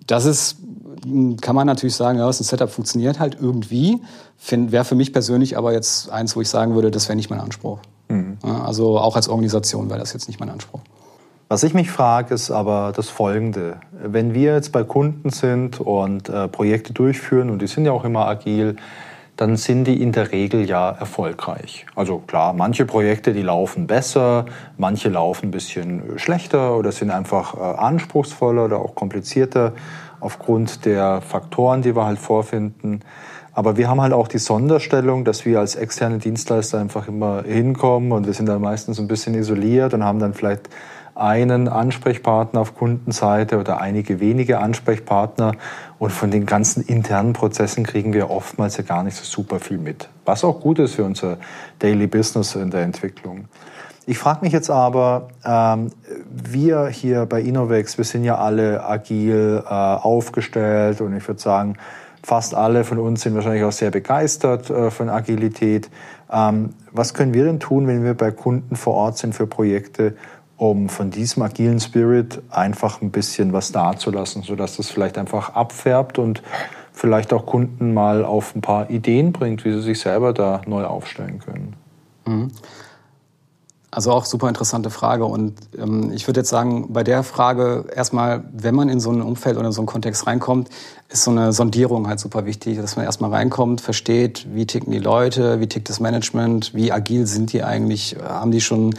[0.06, 0.58] das ist,
[1.40, 4.00] kann man natürlich sagen, ja, das ein Setup funktioniert halt irgendwie.
[4.48, 7.40] Wäre für mich persönlich aber jetzt eins, wo ich sagen würde, das wäre nicht mein
[7.40, 7.80] Anspruch.
[8.08, 8.38] Mhm.
[8.42, 10.80] Also auch als Organisation wäre das jetzt nicht mein Anspruch.
[11.52, 13.76] Was ich mich frage, ist aber das Folgende.
[13.92, 18.06] Wenn wir jetzt bei Kunden sind und äh, Projekte durchführen, und die sind ja auch
[18.06, 18.76] immer agil,
[19.36, 21.84] dann sind die in der Regel ja erfolgreich.
[21.94, 24.46] Also klar, manche Projekte, die laufen besser,
[24.78, 29.74] manche laufen ein bisschen schlechter oder sind einfach äh, anspruchsvoller oder auch komplizierter
[30.20, 33.00] aufgrund der Faktoren, die wir halt vorfinden.
[33.52, 38.12] Aber wir haben halt auch die Sonderstellung, dass wir als externe Dienstleister einfach immer hinkommen
[38.12, 40.70] und wir sind dann meistens ein bisschen isoliert und haben dann vielleicht
[41.14, 45.52] einen Ansprechpartner auf Kundenseite oder einige wenige Ansprechpartner
[45.98, 49.78] und von den ganzen internen Prozessen kriegen wir oftmals ja gar nicht so super viel
[49.78, 51.36] mit, was auch gut ist für unser
[51.78, 53.46] Daily Business in der Entwicklung.
[54.04, 55.92] Ich frage mich jetzt aber, ähm,
[56.28, 61.76] wir hier bei Innovex, wir sind ja alle agil äh, aufgestellt und ich würde sagen,
[62.24, 65.88] fast alle von uns sind wahrscheinlich auch sehr begeistert äh, von Agilität.
[66.32, 70.16] Ähm, was können wir denn tun, wenn wir bei Kunden vor Ort sind für Projekte,
[70.56, 76.18] um von diesem agilen Spirit einfach ein bisschen was dazulassen, sodass das vielleicht einfach abfärbt
[76.18, 76.42] und
[76.92, 80.84] vielleicht auch Kunden mal auf ein paar Ideen bringt, wie sie sich selber da neu
[80.84, 81.74] aufstellen können.
[82.26, 82.50] Mhm.
[83.94, 85.26] Also auch super interessante Frage.
[85.26, 89.20] Und ähm, ich würde jetzt sagen, bei der Frage erstmal, wenn man in so ein
[89.20, 90.70] Umfeld oder so einen Kontext reinkommt,
[91.10, 94.98] ist so eine Sondierung halt super wichtig, dass man erstmal reinkommt, versteht, wie ticken die
[94.98, 98.94] Leute, wie tickt das Management, wie agil sind die eigentlich, haben die schon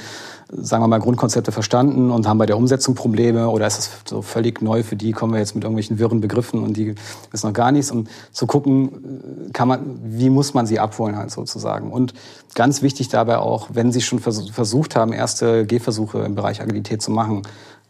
[0.58, 4.22] sagen wir mal, Grundkonzepte verstanden und haben bei der Umsetzung Probleme oder ist es so
[4.22, 6.96] völlig neu für die, kommen wir jetzt mit irgendwelchen wirren Begriffen und die
[7.32, 11.32] wissen noch gar nichts, um zu gucken, kann man, wie muss man sie abholen halt
[11.32, 11.92] sozusagen.
[11.92, 12.14] Und
[12.56, 17.12] ganz wichtig dabei auch, wenn sie schon versucht haben, erste Gehversuche im Bereich Agilität zu
[17.12, 17.44] machen,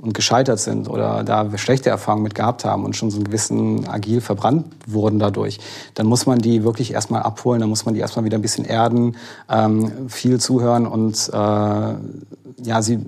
[0.04, 3.88] und gescheitert sind oder da schlechte Erfahrungen mit gehabt haben und schon so einen gewissen
[3.88, 5.60] agil verbrannt wurden dadurch,
[5.94, 8.66] dann muss man die wirklich erstmal abholen, dann muss man die erstmal wieder ein bisschen
[8.66, 9.16] erden,
[9.50, 13.00] ähm, viel zuhören und äh, ja, sie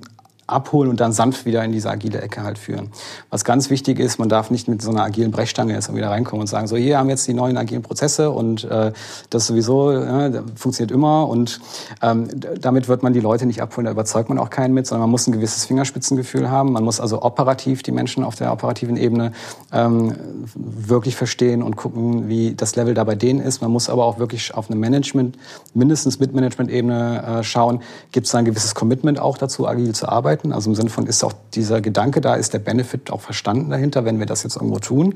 [0.46, 2.88] abholen und dann sanft wieder in diese agile Ecke halt führen.
[3.30, 6.42] Was ganz wichtig ist, man darf nicht mit so einer agilen Brechstange jetzt wieder reinkommen
[6.42, 8.92] und sagen, so hier haben jetzt die neuen agilen Prozesse und äh,
[9.30, 11.60] das sowieso ja, funktioniert immer und
[12.00, 12.28] ähm,
[12.60, 15.10] damit wird man die Leute nicht abholen, da überzeugt man auch keinen mit, sondern man
[15.10, 19.32] muss ein gewisses Fingerspitzengefühl haben, man muss also operativ die Menschen auf der operativen Ebene
[19.72, 20.14] ähm,
[20.54, 23.62] wirklich verstehen und gucken, wie das Level da bei denen ist.
[23.62, 25.36] Man muss aber auch wirklich auf eine Management,
[25.74, 27.80] mindestens mit Management-Ebene äh, schauen,
[28.12, 30.52] gibt es da ein gewisses Commitment auch dazu, agil zu arbeiten arbeiten.
[30.52, 34.04] Also im Sinne von, ist auch dieser Gedanke da, ist der Benefit auch verstanden dahinter,
[34.04, 35.14] wenn wir das jetzt irgendwo tun.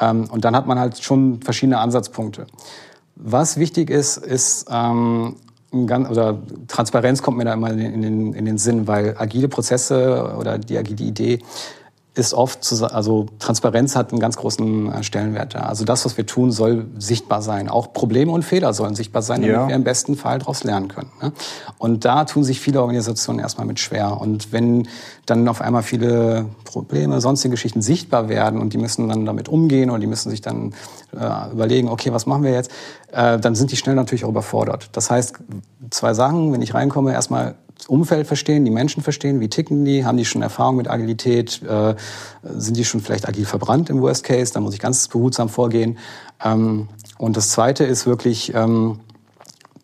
[0.00, 2.46] Ähm, und dann hat man halt schon verschiedene Ansatzpunkte.
[3.16, 5.36] Was wichtig ist, ist, ähm,
[5.86, 6.38] ganz, oder
[6.68, 10.76] Transparenz kommt mir da immer in den, in den Sinn, weil agile Prozesse oder die
[10.76, 11.38] agile Idee
[12.16, 15.60] ist oft, also Transparenz hat einen ganz großen äh, Stellenwert da.
[15.60, 17.68] Also das, was wir tun, soll sichtbar sein.
[17.68, 19.68] Auch Probleme und Fehler sollen sichtbar sein, damit ja.
[19.68, 21.10] wir im besten Fall daraus lernen können.
[21.20, 21.32] Ne?
[21.76, 24.20] Und da tun sich viele Organisationen erstmal mit schwer.
[24.20, 24.86] Und wenn
[25.26, 29.90] dann auf einmal viele Probleme, sonstige Geschichten sichtbar werden und die müssen dann damit umgehen
[29.90, 30.72] und die müssen sich dann
[31.12, 32.70] äh, überlegen, okay, was machen wir jetzt,
[33.10, 34.88] äh, dann sind die schnell natürlich auch überfordert.
[34.92, 35.36] Das heißt,
[35.90, 37.56] zwei Sachen, wenn ich reinkomme, erstmal
[37.88, 41.94] Umfeld verstehen, die Menschen verstehen, wie ticken die, haben die schon Erfahrung mit Agilität, äh,
[42.42, 45.98] sind die schon vielleicht agil verbrannt im Worst Case, da muss ich ganz behutsam vorgehen.
[46.42, 49.00] Ähm, und das Zweite ist wirklich, ähm,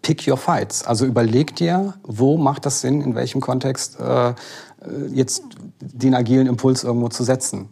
[0.03, 0.85] pick your fights.
[0.85, 4.35] Also überleg dir, wo macht das Sinn, in welchem Kontext äh,
[5.13, 5.43] jetzt
[5.81, 7.69] den agilen Impuls irgendwo zu setzen.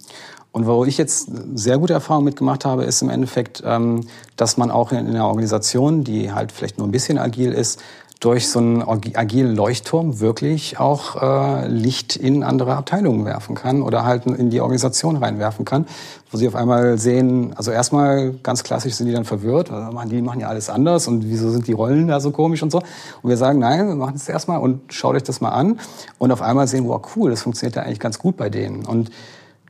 [0.51, 4.07] Und wo ich jetzt sehr gute Erfahrungen mitgemacht habe, ist im Endeffekt, ähm,
[4.37, 7.81] dass man auch in einer Organisation, die halt vielleicht nur ein bisschen agil ist,
[8.21, 14.05] durch so einen agilen Leuchtturm wirklich auch äh, Licht in andere Abteilungen werfen kann oder
[14.05, 15.87] halt in die Organisation reinwerfen kann,
[16.33, 20.21] wo sie auf einmal sehen, also erstmal ganz klassisch sind die dann verwirrt, also die
[20.21, 22.79] machen ja alles anders und wieso sind die Rollen da so komisch und so.
[23.23, 25.79] Und wir sagen, nein, wir machen es erstmal und schaut euch das mal an
[26.19, 28.85] und auf einmal sehen, wow, cool, das funktioniert ja eigentlich ganz gut bei denen.
[28.85, 29.11] Und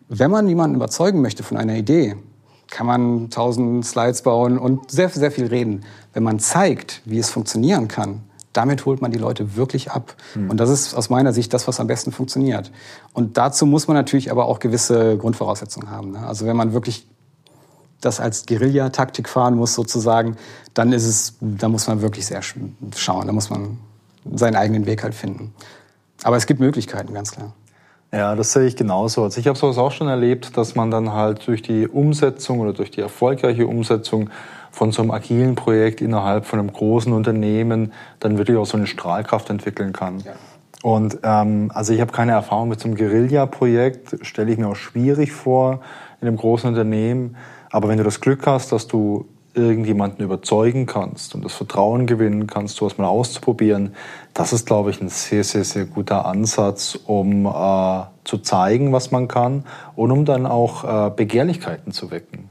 [0.09, 2.17] wenn man jemanden überzeugen möchte von einer Idee,
[2.71, 5.85] kann man tausend Slides bauen und sehr, sehr viel reden.
[6.15, 8.23] Wenn man zeigt, wie es funktionieren kann,
[8.59, 10.17] damit holt man die Leute wirklich ab.
[10.35, 10.51] Mhm.
[10.51, 12.73] Und das ist aus meiner Sicht das, was am besten funktioniert.
[13.13, 16.11] Und dazu muss man natürlich aber auch gewisse Grundvoraussetzungen haben.
[16.11, 16.27] Ne?
[16.27, 17.07] Also wenn man wirklich
[18.01, 20.37] das als Guerilla-Taktik fahren muss sozusagen,
[20.75, 23.29] dann ist es, da muss man wirklich sehr schauen.
[23.29, 23.79] Da muss man
[24.35, 25.55] seinen eigenen Weg halt finden.
[26.25, 27.53] Aber es gibt Möglichkeiten, ganz klar.
[28.13, 29.23] Ja, das sehe ich genauso.
[29.23, 32.73] Also ich habe sowas auch schon erlebt, dass man dann halt durch die Umsetzung oder
[32.73, 34.31] durch die erfolgreiche Umsetzung
[34.79, 38.87] von so einem agilen Projekt innerhalb von einem großen Unternehmen dann wirklich auch so eine
[38.87, 40.21] Strahlkraft entwickeln kann.
[40.21, 40.35] Ja.
[40.85, 44.77] Und ähm, also ich habe keine Erfahrung mit so einem Guerilla-Projekt, stelle ich mir auch
[44.77, 45.81] schwierig vor
[46.21, 47.35] in einem großen Unternehmen.
[47.71, 52.47] Aber wenn du das Glück hast, dass du irgendjemanden überzeugen kannst und das Vertrauen gewinnen
[52.47, 53.97] kannst, sowas mal auszuprobieren,
[54.33, 59.11] das ist, glaube ich, ein sehr, sehr, sehr guter Ansatz, um äh, zu zeigen, was
[59.11, 59.65] man kann
[59.97, 62.49] und um dann auch äh, Begehrlichkeiten zu wecken.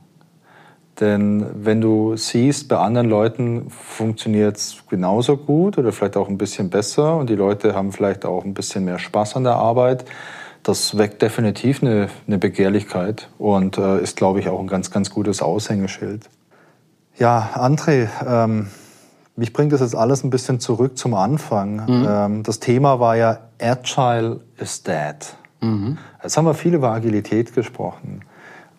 [0.99, 6.39] Denn wenn du siehst, bei anderen Leuten funktioniert es genauso gut oder vielleicht auch ein
[6.39, 10.05] bisschen besser und die Leute haben vielleicht auch ein bisschen mehr Spaß an der Arbeit,
[10.63, 15.09] das weckt definitiv eine, eine Begehrlichkeit und äh, ist, glaube ich, auch ein ganz, ganz
[15.11, 16.29] gutes Aushängeschild.
[17.17, 18.67] Ja, André, ähm,
[19.35, 21.75] mich bringt das jetzt alles ein bisschen zurück zum Anfang.
[21.85, 22.07] Mhm.
[22.09, 25.15] Ähm, das Thema war ja Agile is dead.
[25.61, 25.99] Mhm.
[26.21, 28.21] Jetzt haben wir viel über Agilität gesprochen.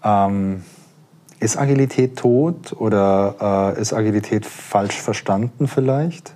[0.04, 0.64] Ähm,
[1.40, 6.34] ist Agilität tot oder äh, ist Agilität falsch verstanden vielleicht?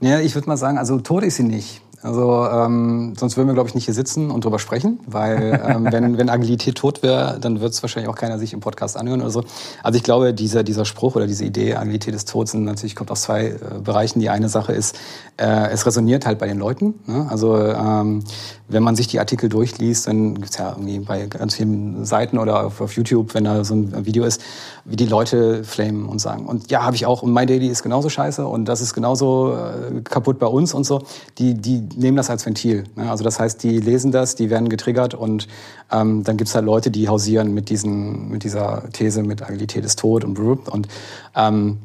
[0.00, 1.82] Ja, ich würde mal sagen, also tot ist sie nicht.
[2.02, 5.88] Also ähm, sonst würden wir, glaube ich, nicht hier sitzen und drüber sprechen, weil ähm,
[5.90, 9.20] wenn, wenn Agilität tot wäre, dann wird es wahrscheinlich auch keiner sich im Podcast anhören
[9.20, 9.44] oder so.
[9.82, 13.10] Also ich glaube, dieser, dieser Spruch oder diese Idee, Agilität ist tot, sind natürlich kommt
[13.10, 14.20] aus zwei äh, Bereichen.
[14.20, 14.98] Die eine Sache ist,
[15.36, 16.94] äh, es resoniert halt bei den Leuten.
[17.06, 17.26] Ne?
[17.28, 18.24] Also ähm,
[18.70, 22.66] wenn man sich die Artikel durchliest, dann gibt's ja irgendwie bei ganz vielen Seiten oder
[22.66, 24.40] auf, auf YouTube, wenn da so ein Video ist,
[24.84, 27.82] wie die Leute flamen und sagen, und ja, habe ich auch, und My Daily ist
[27.82, 31.02] genauso scheiße und das ist genauso äh, kaputt bei uns und so.
[31.38, 32.84] Die, die nehmen das als Ventil.
[32.96, 33.10] Ne?
[33.10, 35.48] Also das heißt, die lesen das, die werden getriggert und
[35.92, 39.98] ähm, dann gibt's halt Leute, die hausieren mit, diesen, mit dieser These, mit Agilität ist
[39.98, 40.88] tot und und
[41.36, 41.78] ähm,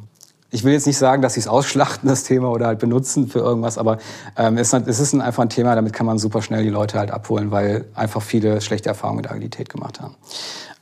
[0.52, 3.40] ich will jetzt nicht sagen, dass sie es ausschlachten, das Thema, oder halt benutzen für
[3.40, 3.98] irgendwas, aber
[4.38, 7.52] ähm, es, ist einfach ein Thema, damit kann man super schnell die Leute halt abholen,
[7.52, 10.16] weil einfach viele schlechte Erfahrungen mit Agilität gemacht haben.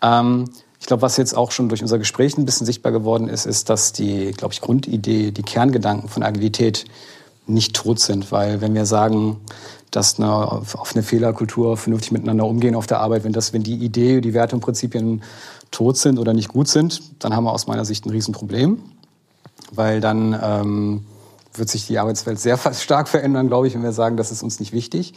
[0.01, 0.49] Ähm,
[0.79, 3.69] ich glaube, was jetzt auch schon durch unser Gespräch ein bisschen sichtbar geworden ist, ist,
[3.69, 6.85] dass die, glaube ich, Grundidee, die Kerngedanken von Agilität
[7.47, 9.37] nicht tot sind, weil wenn wir sagen,
[9.91, 13.75] dass eine, auf eine Fehlerkultur vernünftig miteinander umgehen auf der Arbeit, wenn das, wenn die
[13.75, 15.23] Idee, die Werte und Prinzipien
[15.71, 18.79] tot sind oder nicht gut sind, dann haben wir aus meiner Sicht ein Riesenproblem
[19.75, 21.05] weil dann ähm,
[21.57, 24.59] wird sich die Arbeitswelt sehr stark verändern, glaube ich, wenn wir sagen, das ist uns
[24.59, 25.13] nicht wichtig.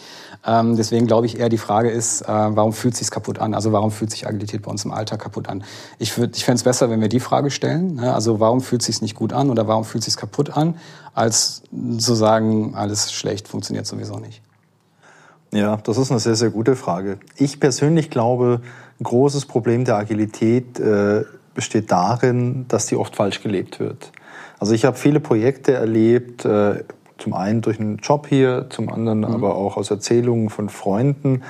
[0.46, 3.54] Ähm, deswegen glaube ich eher, die Frage ist, äh, warum fühlt sich kaputt an?
[3.54, 5.64] Also warum fühlt sich Agilität bei uns im Alltag kaputt an?
[5.98, 7.96] Ich, würd, ich fände es besser, wenn wir die Frage stellen.
[7.96, 8.14] Ne?
[8.14, 10.76] Also warum fühlt sich nicht gut an oder warum fühlt sich kaputt an,
[11.14, 11.62] als
[11.98, 14.42] zu sagen, alles schlecht, funktioniert sowieso nicht.
[15.52, 17.18] Ja, das ist eine sehr, sehr gute Frage.
[17.36, 18.61] Ich persönlich glaube,
[19.00, 24.12] ein großes Problem der Agilität äh, besteht darin, dass die oft falsch gelebt wird.
[24.59, 26.84] Also ich habe viele Projekte erlebt, äh,
[27.18, 29.26] zum einen durch einen Job hier, zum anderen mhm.
[29.26, 31.42] aber auch aus Erzählungen von Freunden,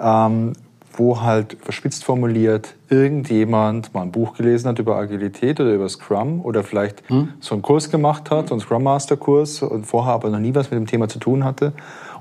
[0.00, 0.52] ähm,
[0.96, 6.40] wo halt verspitzt formuliert irgendjemand mal ein Buch gelesen hat über Agilität oder über Scrum
[6.44, 7.30] oder vielleicht mhm.
[7.40, 10.54] so einen Kurs gemacht hat, so einen Scrum Master Kurs und vorher aber noch nie
[10.54, 11.72] was mit dem Thema zu tun hatte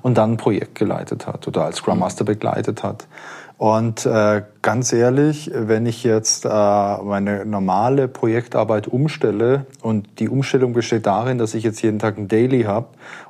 [0.02, 2.02] und dann ein Projekt geleitet hat oder als Scrum mhm.
[2.02, 3.06] Master begleitet hat.
[3.64, 10.74] Und äh, ganz ehrlich, wenn ich jetzt äh, meine normale Projektarbeit umstelle und die Umstellung
[10.74, 12.88] besteht darin, dass ich jetzt jeden Tag ein Daily habe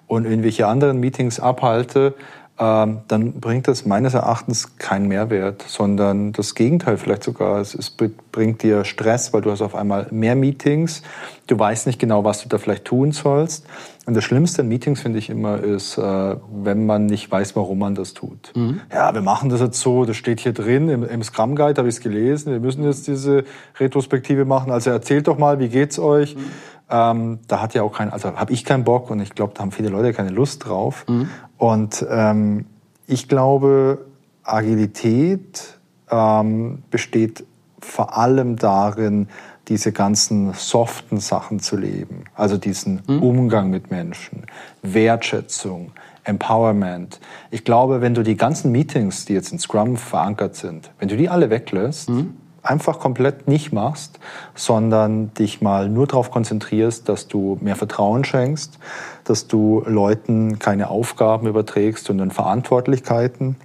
[0.07, 2.15] und irgendwelche anderen Meetings abhalte,
[2.59, 7.59] ähm, dann bringt das meines Erachtens keinen Mehrwert, sondern das Gegenteil vielleicht sogar.
[7.59, 7.95] Es, es,
[8.31, 11.03] bringt dir Stress, weil du hast auf einmal mehr Meetings,
[11.45, 13.67] du weißt nicht genau, was du da vielleicht tun sollst.
[14.05, 17.79] Und das Schlimmste in Meetings finde ich immer ist, äh, wenn man nicht weiß, warum
[17.79, 18.51] man das tut.
[18.53, 18.81] Mhm.
[18.91, 21.87] Ja, wir machen das jetzt so, das steht hier drin, im, im Scrum Guide habe
[21.87, 23.45] ich es gelesen, wir müssen jetzt diese
[23.79, 24.71] Retrospektive machen.
[24.71, 26.35] Also erzählt doch mal, wie geht's euch?
[26.35, 26.41] Mhm.
[26.89, 29.61] Ähm, da hat ja auch kein, also habe ich keinen Bock und ich glaube, da
[29.61, 31.05] haben viele Leute keine Lust drauf.
[31.07, 31.29] Mhm.
[31.57, 32.65] Und ähm,
[33.07, 34.05] ich glaube,
[34.43, 35.79] Agilität
[36.09, 37.45] ähm, besteht
[37.79, 39.27] vor allem darin,
[39.67, 42.25] diese ganzen soften Sachen zu leben.
[42.35, 43.23] Also diesen mhm.
[43.23, 44.45] Umgang mit Menschen,
[44.81, 45.91] Wertschätzung,
[46.23, 47.19] Empowerment.
[47.51, 51.17] Ich glaube, wenn du die ganzen Meetings, die jetzt in Scrum verankert sind, wenn du
[51.17, 54.19] die alle weglässt, mhm einfach komplett nicht machst,
[54.55, 58.79] sondern dich mal nur darauf konzentrierst, dass du mehr Vertrauen schenkst,
[59.25, 63.57] dass du Leuten keine Aufgaben überträgst, sondern Verantwortlichkeiten.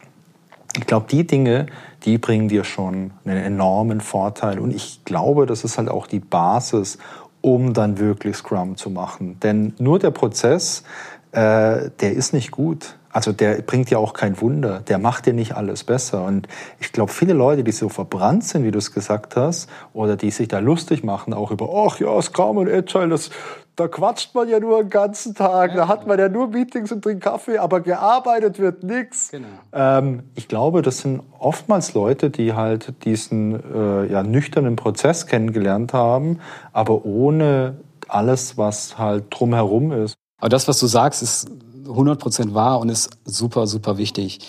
[0.76, 1.66] Ich glaube, die Dinge,
[2.04, 4.58] die bringen dir schon einen enormen Vorteil.
[4.58, 6.98] Und ich glaube, das ist halt auch die Basis,
[7.40, 9.38] um dann wirklich Scrum zu machen.
[9.40, 10.84] Denn nur der Prozess,
[11.32, 12.96] äh, der ist nicht gut.
[13.10, 16.24] Also der bringt ja auch kein Wunder, der macht dir nicht alles besser.
[16.24, 16.46] Und
[16.78, 20.30] ich glaube, viele Leute, die so verbrannt sind, wie du es gesagt hast, oder die
[20.30, 23.30] sich da lustig machen, auch über, ach ja, Scrum und Agile, das,
[23.78, 26.90] da quatscht man ja nur den ganzen Tag, ja, da hat man ja nur Meetings
[26.90, 29.30] und trinkt Kaffee, aber gearbeitet wird nichts.
[29.30, 29.46] Genau.
[29.72, 35.92] Ähm, ich glaube, das sind oftmals Leute, die halt diesen äh, ja, nüchternen Prozess kennengelernt
[35.92, 36.40] haben,
[36.72, 37.76] aber ohne
[38.08, 40.16] alles, was halt drumherum ist.
[40.38, 41.48] Aber das, was du sagst, ist
[41.86, 44.40] 100% wahr und ist super, super wichtig.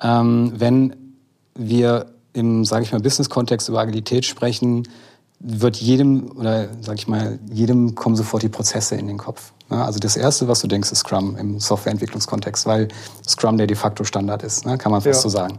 [0.00, 0.94] Ähm, wenn
[1.56, 4.86] wir im, sage ich mal, Business-Kontext über Agilität sprechen,
[5.38, 9.52] wird jedem, oder sage ich mal, jedem kommen sofort die Prozesse in den Kopf.
[9.68, 9.84] Ne?
[9.84, 12.88] Also das Erste, was du denkst, ist Scrum im Softwareentwicklungskontext, weil
[13.26, 14.78] Scrum der de facto Standard ist, ne?
[14.78, 15.22] kann man fast ja.
[15.22, 15.58] so sagen.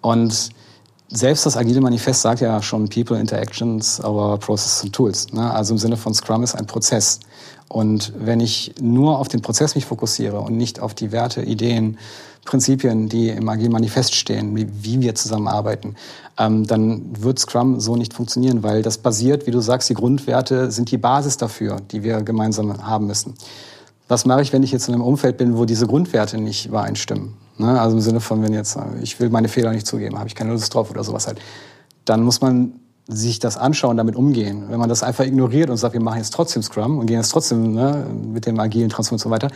[0.00, 0.50] Und
[1.08, 5.32] selbst das Agile Manifest sagt ja schon People, Interactions, our Processes and Tools.
[5.32, 5.52] Ne?
[5.52, 7.20] Also im Sinne von Scrum ist ein Prozess.
[7.72, 11.96] Und wenn ich nur auf den Prozess mich fokussiere und nicht auf die Werte, Ideen,
[12.44, 15.96] Prinzipien, die im Agile Manifest stehen, wie, wie wir zusammenarbeiten,
[16.38, 20.70] ähm, dann wird Scrum so nicht funktionieren, weil das basiert, wie du sagst, die Grundwerte
[20.70, 23.36] sind die Basis dafür, die wir gemeinsam haben müssen.
[24.06, 27.32] Was mache ich, wenn ich jetzt in einem Umfeld bin, wo diese Grundwerte nicht übereinstimmen?
[27.56, 27.80] Ne?
[27.80, 30.52] Also im Sinne von, wenn jetzt, ich will meine Fehler nicht zugeben, habe ich keine
[30.52, 31.40] Lust drauf oder sowas halt.
[32.04, 32.74] Dann muss man
[33.08, 34.64] sich das anschauen, damit umgehen.
[34.68, 37.30] Wenn man das einfach ignoriert und sagt, wir machen jetzt trotzdem Scrum und gehen jetzt
[37.30, 39.54] trotzdem ne, mit dem agilen Transformation und so weiter,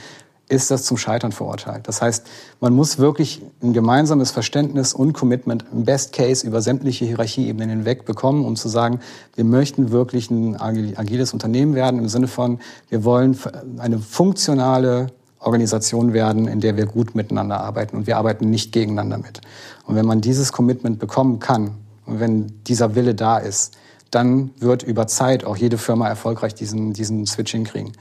[0.48, 1.88] ist das zum Scheitern verurteilt.
[1.88, 2.26] Das heißt,
[2.60, 8.04] man muss wirklich ein gemeinsames Verständnis und Commitment im Best Case über sämtliche Hierarchieebenen hinweg
[8.04, 9.00] bekommen, um zu sagen,
[9.34, 13.36] wir möchten wirklich ein agiles Unternehmen werden im Sinne von, wir wollen
[13.78, 15.08] eine funktionale
[15.40, 19.40] Organisation werden, in der wir gut miteinander arbeiten und wir arbeiten nicht gegeneinander mit.
[19.84, 21.72] Und wenn man dieses Commitment bekommen kann,
[22.06, 23.76] und wenn dieser Wille da ist,
[24.10, 27.92] dann wird über Zeit auch jede Firma erfolgreich diesen, diesen Switch hinkriegen.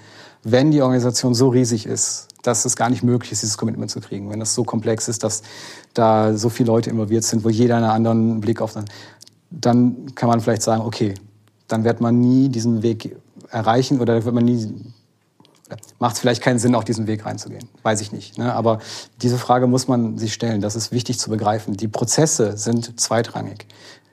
[0.43, 3.99] Wenn die Organisation so riesig ist, dass es gar nicht möglich ist, dieses Commitment zu
[3.99, 5.41] kriegen, wenn das so komplex ist, dass
[5.95, 8.77] da so viele Leute involviert sind, wo jeder einen anderen Blick auf,
[9.49, 11.15] dann kann man vielleicht sagen, okay,
[11.67, 13.15] dann wird man nie diesen Weg
[13.49, 14.71] erreichen oder wird man nie
[15.99, 17.68] macht es vielleicht keinen Sinn, auch diesen Weg reinzugehen.
[17.84, 18.38] Weiß ich nicht.
[18.38, 18.53] Ne?
[18.53, 18.80] Aber
[19.22, 20.61] diese Frage muss man sich stellen.
[20.61, 21.76] Das ist wichtig zu begreifen.
[21.76, 23.66] Die Prozesse sind zweitrangig.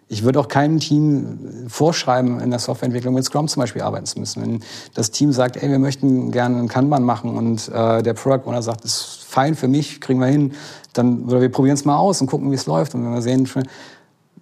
[0.09, 4.19] Ich würde auch keinem Team vorschreiben, in der Softwareentwicklung mit Scrum zum Beispiel arbeiten zu
[4.19, 4.43] müssen.
[4.43, 8.47] Wenn das Team sagt, ey, wir möchten gerne einen Kanban machen und äh, der Product
[8.47, 10.53] Owner sagt, ist fein für mich, kriegen wir hin,
[10.93, 12.95] dann oder wir probieren es mal aus und gucken, wie es läuft.
[12.95, 13.49] Und wenn wir sehen,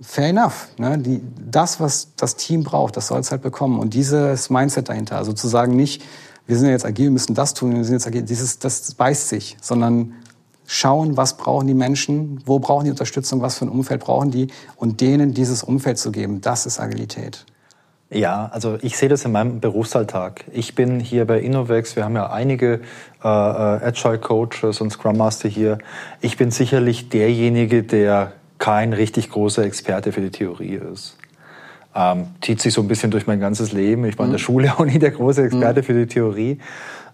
[0.01, 0.69] fair enough.
[0.77, 0.99] Ne?
[0.99, 3.79] Die, das, was das Team braucht, das soll es halt bekommen.
[3.79, 6.03] Und dieses Mindset dahinter, also zu sagen nicht,
[6.51, 9.57] wir sind jetzt agil, müssen das tun, wir sind jetzt agil, dieses, das beißt sich,
[9.62, 10.14] sondern
[10.66, 14.48] schauen, was brauchen die Menschen, wo brauchen die Unterstützung, was für ein Umfeld brauchen die
[14.74, 17.46] und denen dieses Umfeld zu geben, das ist Agilität.
[18.11, 20.44] Ja, also ich sehe das in meinem Berufsalltag.
[20.51, 22.80] Ich bin hier bei Innovex, wir haben ja einige
[23.22, 25.78] äh, äh Agile Coaches und Scrum Master hier.
[26.20, 31.16] Ich bin sicherlich derjenige, der kein richtig großer Experte für die Theorie ist.
[31.95, 34.05] Ähm, zieht sich so ein bisschen durch mein ganzes Leben.
[34.05, 34.45] Ich war in der mhm.
[34.45, 35.84] Schule auch nie der große Experte mhm.
[35.84, 36.59] für die Theorie.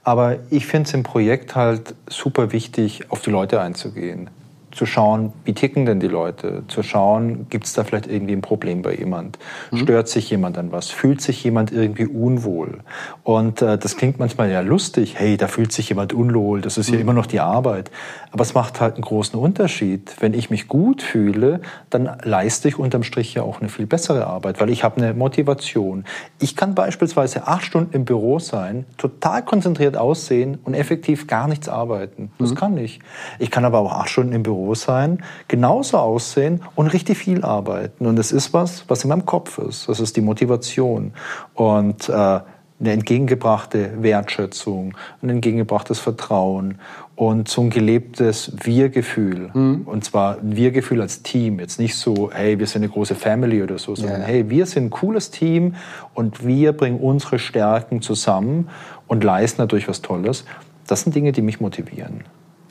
[0.03, 4.31] Aber ich finde es im Projekt halt super wichtig, auf die Leute einzugehen
[4.77, 8.43] zu schauen, wie ticken denn die Leute, zu schauen, gibt es da vielleicht irgendwie ein
[8.43, 9.39] Problem bei jemand,
[9.71, 9.79] mhm.
[9.79, 12.81] stört sich jemand an was, fühlt sich jemand irgendwie unwohl.
[13.23, 16.91] Und äh, das klingt manchmal ja lustig, hey, da fühlt sich jemand unwohl, das ist
[16.91, 16.97] mhm.
[16.97, 17.91] ja immer noch die Arbeit.
[18.33, 20.15] Aber es macht halt einen großen Unterschied.
[20.21, 24.27] Wenn ich mich gut fühle, dann leiste ich unterm Strich ja auch eine viel bessere
[24.27, 26.05] Arbeit, weil ich habe eine Motivation.
[26.39, 31.67] Ich kann beispielsweise acht Stunden im Büro sein, total konzentriert aussehen und effektiv gar nichts
[31.71, 32.31] arbeiten.
[32.39, 32.57] Das mhm.
[32.57, 33.01] kann ich.
[33.39, 38.07] Ich kann aber auch acht Stunden im Büro sein, genauso aussehen und richtig viel arbeiten.
[38.07, 39.89] Und es ist was, was in meinem Kopf ist.
[39.89, 41.13] Das ist die Motivation.
[41.55, 42.41] Und äh,
[42.79, 46.79] eine entgegengebrachte Wertschätzung, ein entgegengebrachtes Vertrauen
[47.15, 49.51] und so ein gelebtes Wir-Gefühl.
[49.55, 49.83] Mhm.
[49.87, 51.59] Und zwar ein Wir-Gefühl als Team.
[51.59, 54.27] Jetzt nicht so, hey, wir sind eine große Family oder so, sondern ja.
[54.27, 55.75] hey, wir sind ein cooles Team
[56.13, 58.69] und wir bringen unsere Stärken zusammen
[59.07, 60.45] und leisten dadurch was Tolles.
[60.87, 62.25] Das sind Dinge, die mich motivieren.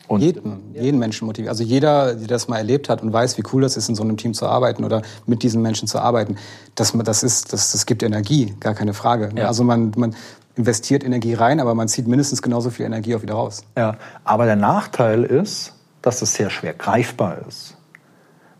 [0.08, 1.49] Und jeden, jeden Menschen motiviert.
[1.49, 4.03] Also jeder, der das mal erlebt hat und weiß, wie cool das ist, in so
[4.03, 6.38] einem Team zu arbeiten oder mit diesen Menschen zu arbeiten,
[6.76, 9.32] das, das, ist, das, das gibt Energie, gar keine Frage.
[9.36, 9.47] Ja.
[9.47, 10.16] Also man, man
[10.56, 13.64] investiert Energie rein, aber man zieht mindestens genauso viel Energie auch wieder raus.
[13.78, 17.75] Ja, aber der Nachteil ist, dass es sehr schwer greifbar ist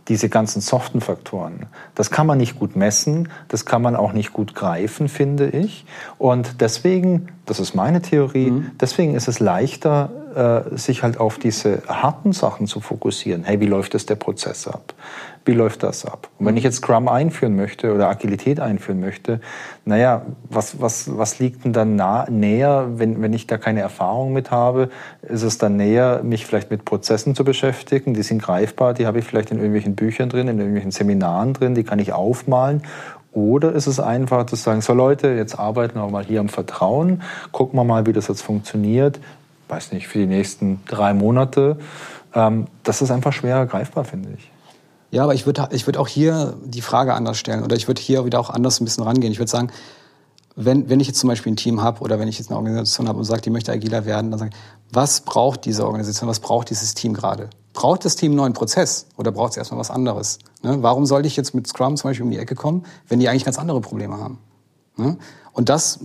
[0.08, 1.66] diese ganzen soften Faktoren.
[1.96, 5.86] Das kann man nicht gut messen, das kann man auch nicht gut greifen, finde ich.
[6.18, 8.72] Und deswegen, das ist meine Theorie, mhm.
[8.80, 13.44] deswegen ist es leichter, äh, sich halt auf diese harten Sachen zu fokussieren.
[13.44, 14.94] Hey, wie läuft das der Prozess ab?
[15.46, 16.30] Wie läuft das ab?
[16.40, 19.42] Und wenn ich jetzt Scrum einführen möchte oder Agilität einführen möchte,
[19.86, 24.34] naja, was, was, was liegt denn dann nah, näher, wenn, wenn ich da keine Erfahrung
[24.34, 24.90] mit habe?
[25.22, 28.16] Ist es dann näher, mich vielleicht mit Prozessen zu beschäftigen?
[28.16, 31.76] Die sind greifbar, die habe ich vielleicht in irgendwelchen Büchern drin, in irgendwelchen Seminaren drin,
[31.76, 32.82] die kann ich aufmalen.
[33.32, 37.22] Oder ist es einfach zu sagen, so Leute, jetzt arbeiten wir mal hier am Vertrauen,
[37.52, 39.20] gucken wir mal, wie das jetzt funktioniert,
[39.68, 41.78] weiß nicht, für die nächsten drei Monate.
[42.34, 44.55] Ähm, das ist einfach schwerer greifbar, finde ich.
[45.12, 48.02] Ja, aber ich würde ich würd auch hier die Frage anders stellen oder ich würde
[48.02, 49.32] hier wieder auch anders ein bisschen rangehen.
[49.32, 49.72] Ich würde sagen,
[50.56, 53.08] wenn, wenn ich jetzt zum Beispiel ein Team habe oder wenn ich jetzt eine Organisation
[53.08, 54.60] habe und sage, die möchte agiler werden, dann sage ich,
[54.92, 57.50] was braucht diese Organisation, was braucht dieses Team gerade?
[57.74, 60.40] Braucht das Team einen neuen Prozess oder braucht es erstmal was anderes?
[60.64, 60.82] Ne?
[60.82, 63.44] Warum sollte ich jetzt mit Scrum zum Beispiel um die Ecke kommen, wenn die eigentlich
[63.44, 64.40] ganz andere Probleme haben?
[64.96, 65.18] Ne?
[65.56, 66.00] Und das,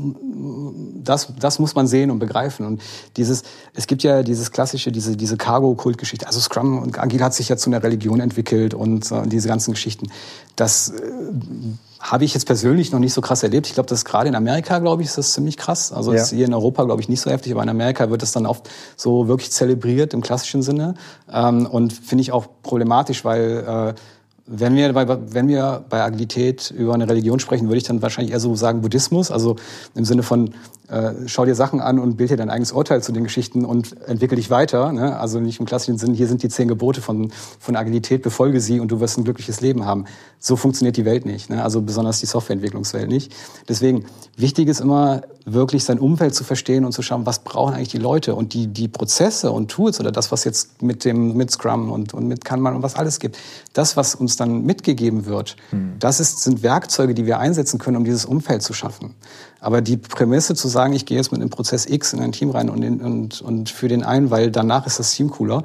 [1.02, 2.64] das, das muss man sehen und begreifen.
[2.64, 2.80] Und
[3.16, 3.42] dieses,
[3.74, 6.28] es gibt ja dieses klassische, diese, diese Cargo-Kult-Geschichte.
[6.28, 9.72] Also Scrum und Agil hat sich ja zu einer Religion entwickelt und äh, diese ganzen
[9.72, 10.06] Geschichten.
[10.54, 11.02] Das äh,
[11.98, 13.66] habe ich jetzt persönlich noch nicht so krass erlebt.
[13.66, 15.92] Ich glaube, das ist gerade in Amerika, glaube ich, ist das ziemlich krass.
[15.92, 16.24] Also ja.
[16.24, 18.70] hier in Europa, glaube ich, nicht so heftig, aber in Amerika wird das dann oft
[18.96, 20.94] so wirklich zelebriert im klassischen Sinne.
[21.28, 24.00] Ähm, und finde ich auch problematisch, weil äh,
[24.52, 28.32] wenn wir, bei, wenn wir bei Agilität über eine Religion sprechen, würde ich dann wahrscheinlich
[28.32, 29.54] eher so sagen Buddhismus, also
[29.94, 30.54] im Sinne von
[30.90, 34.00] äh, schau dir Sachen an und bild dir dein eigenes Urteil zu den Geschichten und
[34.08, 34.92] entwickel dich weiter.
[34.92, 35.18] Ne?
[35.18, 38.80] Also nicht im klassischen Sinn, hier sind die zehn Gebote von, von Agilität, befolge sie
[38.80, 40.06] und du wirst ein glückliches Leben haben.
[40.38, 41.62] So funktioniert die Welt nicht, ne?
[41.62, 43.32] also besonders die Softwareentwicklungswelt nicht.
[43.68, 47.88] Deswegen, wichtig ist immer, wirklich sein Umfeld zu verstehen und zu schauen, was brauchen eigentlich
[47.88, 51.50] die Leute und die, die Prozesse und Tools oder das, was jetzt mit dem mit
[51.50, 53.38] Scrum und, und mit Kanban und was alles gibt,
[53.72, 55.94] das, was uns dann mitgegeben wird, hm.
[55.98, 59.14] das ist, sind Werkzeuge, die wir einsetzen können, um dieses Umfeld zu schaffen.
[59.60, 62.50] Aber die Prämisse zu sagen, ich gehe jetzt mit einem Prozess X in ein Team
[62.50, 65.62] rein und, und, und für den einen, weil danach ist das Team cooler,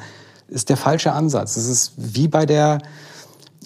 [0.48, 1.56] ist der falsche Ansatz.
[1.56, 2.80] Es ist wie bei der,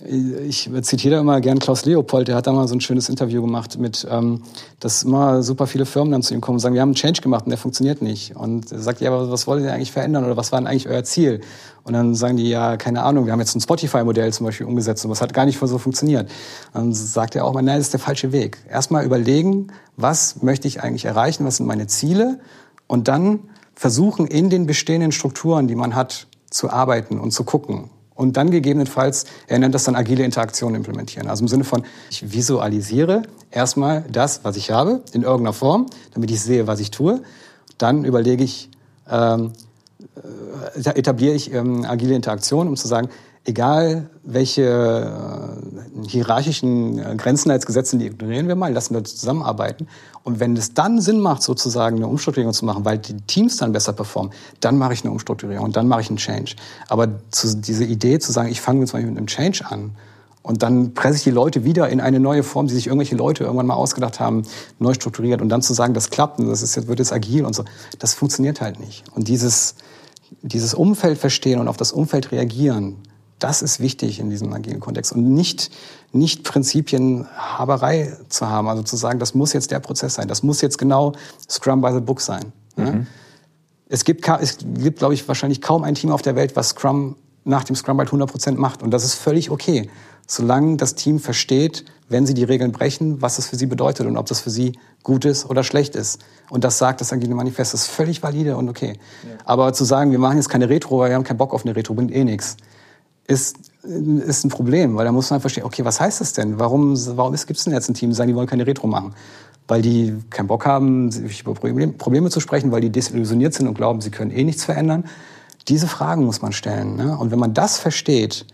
[0.06, 3.42] ich zitiere da immer gern Klaus Leopold, der hat da mal so ein schönes Interview
[3.42, 4.44] gemacht mit, ähm,
[4.80, 7.22] dass immer super viele Firmen dann zu ihm kommen und sagen, wir haben einen Change
[7.22, 8.36] gemacht und der funktioniert nicht.
[8.36, 10.88] Und er sagt, ja, aber was wollt ihr eigentlich verändern oder was war denn eigentlich
[10.88, 11.42] euer Ziel?
[11.84, 15.04] Und dann sagen die, ja, keine Ahnung, wir haben jetzt ein Spotify-Modell zum Beispiel umgesetzt
[15.04, 16.30] und was hat gar nicht so funktioniert.
[16.74, 18.58] Dann sagt er auch mal, nein, das ist der falsche Weg.
[18.70, 22.40] Erstmal überlegen, was möchte ich eigentlich erreichen, was sind meine Ziele
[22.88, 23.40] und dann
[23.76, 27.90] versuchen, in den bestehenden Strukturen, die man hat, zu arbeiten und zu gucken
[28.20, 31.30] und dann gegebenenfalls, er nennt das dann agile Interaktion implementieren.
[31.30, 36.30] Also im Sinne von, ich visualisiere erstmal das, was ich habe, in irgendeiner Form, damit
[36.30, 37.22] ich sehe, was ich tue.
[37.78, 38.70] Dann überlege ich,
[39.10, 39.54] ähm,
[40.76, 43.08] äh, etabliere ich ähm, agile Interaktion, um zu sagen,
[43.46, 49.88] egal welche äh, hierarchischen äh, Grenzen als Gesetze, die ignorieren wir mal, lassen wir zusammenarbeiten.
[50.24, 53.72] Und wenn es dann Sinn macht, sozusagen eine Umstrukturierung zu machen, weil die Teams dann
[53.72, 56.56] besser performen, dann mache ich eine Umstrukturierung und dann mache ich einen Change.
[56.88, 59.96] Aber zu, diese Idee zu sagen, ich fange jetzt mal mit einem Change an
[60.42, 63.44] und dann presse ich die Leute wieder in eine neue Form, die sich irgendwelche Leute
[63.44, 64.44] irgendwann mal ausgedacht haben,
[64.80, 67.54] neu strukturiert und dann zu sagen, das klappt und das ist wird jetzt agil und
[67.54, 67.66] so,
[68.00, 69.04] das funktioniert halt nicht.
[69.16, 69.76] Und dieses,
[70.42, 72.98] dieses Umfeld verstehen und auf das Umfeld reagieren,
[73.40, 75.72] das ist wichtig in diesem agilen Kontext und nicht,
[76.12, 80.62] nicht Prinzipienhaberei zu haben, also zu sagen, das muss jetzt der Prozess sein, das muss
[80.62, 81.14] jetzt genau
[81.50, 82.52] Scrum by the Book sein.
[82.76, 83.08] Mhm.
[83.88, 87.16] Es gibt, es gibt, glaube ich, wahrscheinlich kaum ein Team auf der Welt, was Scrum
[87.46, 89.90] nach dem Scrum bald 100 Prozent macht und das ist völlig okay,
[90.28, 94.18] solange das Team versteht, wenn sie die Regeln brechen, was das für sie bedeutet und
[94.18, 96.20] ob das für sie gut ist oder schlecht ist.
[96.50, 98.94] Und das sagt das Agile Manifest, das ist völlig valide und okay.
[99.24, 99.38] Ja.
[99.46, 101.76] Aber zu sagen, wir machen jetzt keine Retro, weil wir haben keinen Bock auf eine
[101.76, 102.58] Retro, bringt eh nichts
[103.30, 106.60] ist, ist ein Problem, weil da muss man verstehen, okay, was heißt das denn?
[106.60, 109.14] Warum, warum gibt es denn jetzt ein Team, die sagen, die wollen keine Retro machen?
[109.68, 113.76] Weil die keinen Bock haben, sich über Probleme zu sprechen, weil die desillusioniert sind und
[113.76, 115.06] glauben, sie können eh nichts verändern.
[115.68, 116.96] Diese Fragen muss man stellen.
[116.96, 117.16] Ne?
[117.16, 118.48] Und wenn man das versteht,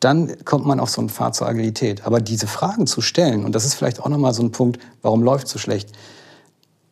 [0.00, 2.04] dann kommt man auf so einen Pfad zur Agilität.
[2.04, 5.22] Aber diese Fragen zu stellen, und das ist vielleicht auch nochmal so ein Punkt, warum
[5.22, 5.92] läuft so schlecht,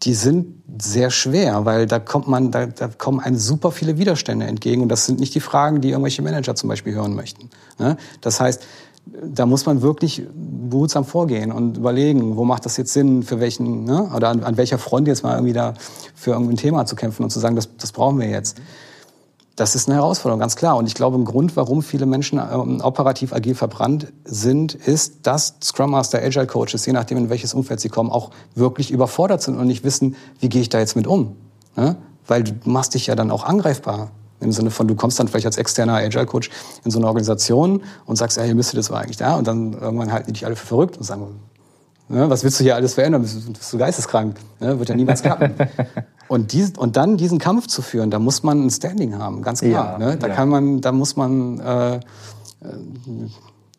[0.04, 4.46] die sind sehr schwer, weil da kommt man, da, da kommen einem super viele Widerstände
[4.46, 7.50] entgegen und das sind nicht die Fragen, die irgendwelche Manager zum Beispiel hören möchten.
[7.78, 7.96] Ne?
[8.20, 8.62] Das heißt,
[9.06, 13.84] da muss man wirklich behutsam vorgehen und überlegen, wo macht das jetzt Sinn, für welchen,
[13.84, 14.10] ne?
[14.14, 15.74] oder an, an welcher Front jetzt mal irgendwie da
[16.14, 18.58] für irgendein Thema zu kämpfen und zu sagen, das, das brauchen wir jetzt
[19.56, 20.76] das ist eine Herausforderung, ganz klar.
[20.76, 25.54] Und ich glaube, ein Grund, warum viele Menschen ähm, operativ agil verbrannt sind, ist, dass
[25.62, 29.56] Scrum Master, Agile Coaches, je nachdem, in welches Umfeld sie kommen, auch wirklich überfordert sind
[29.56, 31.36] und nicht wissen, wie gehe ich da jetzt mit um.
[31.76, 31.96] Ne?
[32.26, 34.10] Weil du machst dich ja dann auch angreifbar.
[34.40, 36.50] Im Sinne von, du kommst dann vielleicht als externer Agile Coach
[36.84, 39.36] in so eine Organisation und sagst, ja, ihr müsstet das war eigentlich da.
[39.36, 41.40] Und dann irgendwann halten die dich alle für verrückt und sagen,
[42.06, 43.22] Ne, was willst du hier alles verändern?
[43.22, 44.36] Bist, bist du geisteskrank?
[44.60, 45.54] Ne, wird ja niemals klappen.
[46.28, 49.60] und, dies, und dann diesen Kampf zu führen, da muss man ein Standing haben, ganz
[49.60, 49.98] klar.
[50.00, 50.16] Ja, ne?
[50.16, 50.34] Da ja.
[50.34, 52.00] kann man, da muss man, äh,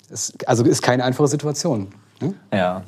[0.09, 1.87] es, also ist keine einfache Situation.
[2.21, 2.33] Ne?
[2.53, 2.83] Ja,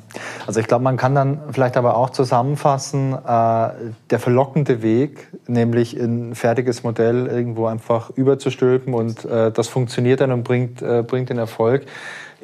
[0.46, 3.70] also ich glaube, man kann dann vielleicht aber auch zusammenfassen, äh,
[4.10, 10.32] der verlockende Weg, nämlich ein fertiges Modell irgendwo einfach überzustülpen und äh, das funktioniert dann
[10.32, 11.84] und bringt, äh, bringt den Erfolg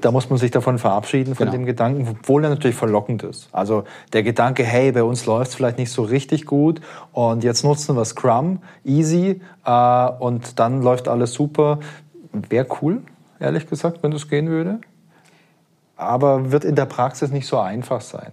[0.05, 1.59] da muss man sich davon verabschieden, von genau.
[1.59, 3.49] dem Gedanken, obwohl er natürlich verlockend ist.
[3.53, 6.83] Also der Gedanke, hey, bei uns läuft es vielleicht nicht so richtig gut
[7.13, 11.79] und jetzt nutzen wir Scrum, easy, äh, und dann läuft alles super.
[12.51, 13.01] Wäre cool,
[13.41, 14.81] ehrlich gesagt, wenn das gehen würde.
[15.97, 18.33] Aber wird in der Praxis nicht so einfach sein.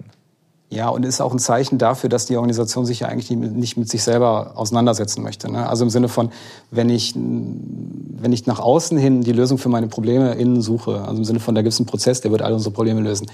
[0.71, 3.89] Ja, und ist auch ein Zeichen dafür, dass die Organisation sich ja eigentlich nicht mit
[3.89, 5.51] sich selber auseinandersetzen möchte.
[5.51, 5.67] Ne?
[5.67, 6.31] Also im Sinne von,
[6.71, 11.17] wenn ich, wenn ich nach außen hin die Lösung für meine Probleme innen suche, also
[11.17, 13.29] im Sinne von, da gibt es einen Prozess, der wird all unsere Probleme lösen,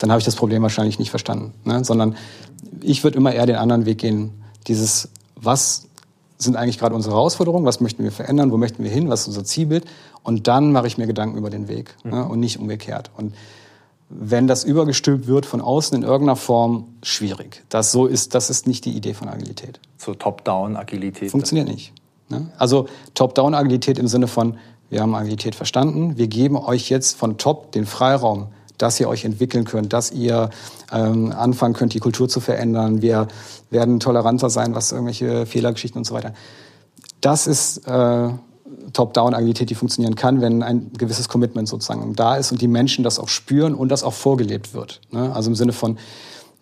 [0.00, 1.54] dann habe ich das Problem wahrscheinlich nicht verstanden.
[1.64, 1.82] Ne?
[1.82, 2.14] Sondern
[2.82, 4.42] ich würde immer eher den anderen Weg gehen.
[4.66, 5.88] Dieses, was
[6.36, 9.28] sind eigentlich gerade unsere Herausforderungen, was möchten wir verändern, wo möchten wir hin, was ist
[9.28, 9.86] unser Zielbild
[10.22, 12.10] und dann mache ich mir Gedanken über den Weg ne?
[12.10, 12.18] mhm.
[12.18, 12.28] ne?
[12.28, 13.10] und nicht umgekehrt.
[13.16, 13.32] Und
[14.14, 17.64] wenn das übergestülpt wird von außen in irgendeiner Form, schwierig.
[17.68, 19.80] Das, so ist, das ist nicht die Idee von Agilität.
[19.98, 21.30] So Top-Down-Agilität?
[21.30, 21.92] Funktioniert nicht.
[22.28, 22.50] Ne?
[22.58, 24.58] Also Top-Down-Agilität im Sinne von,
[24.90, 28.48] wir haben Agilität verstanden, wir geben euch jetzt von Top den Freiraum,
[28.78, 30.50] dass ihr euch entwickeln könnt, dass ihr
[30.90, 33.00] ähm, anfangen könnt, die Kultur zu verändern.
[33.00, 33.28] Wir
[33.70, 36.34] werden toleranter sein, was irgendwelche Fehlergeschichten und so weiter.
[37.20, 38.28] Das ist äh,
[38.92, 43.18] Top-Down-Agilität, die funktionieren kann, wenn ein gewisses Commitment sozusagen da ist und die Menschen das
[43.18, 45.00] auch spüren und das auch vorgelebt wird.
[45.10, 45.34] Ne?
[45.34, 45.98] Also im Sinne von,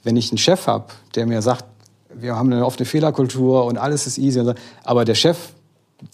[0.03, 1.65] wenn ich einen Chef habe, der mir sagt,
[2.13, 4.43] wir haben eine offene Fehlerkultur und alles ist easy,
[4.85, 5.53] aber der Chef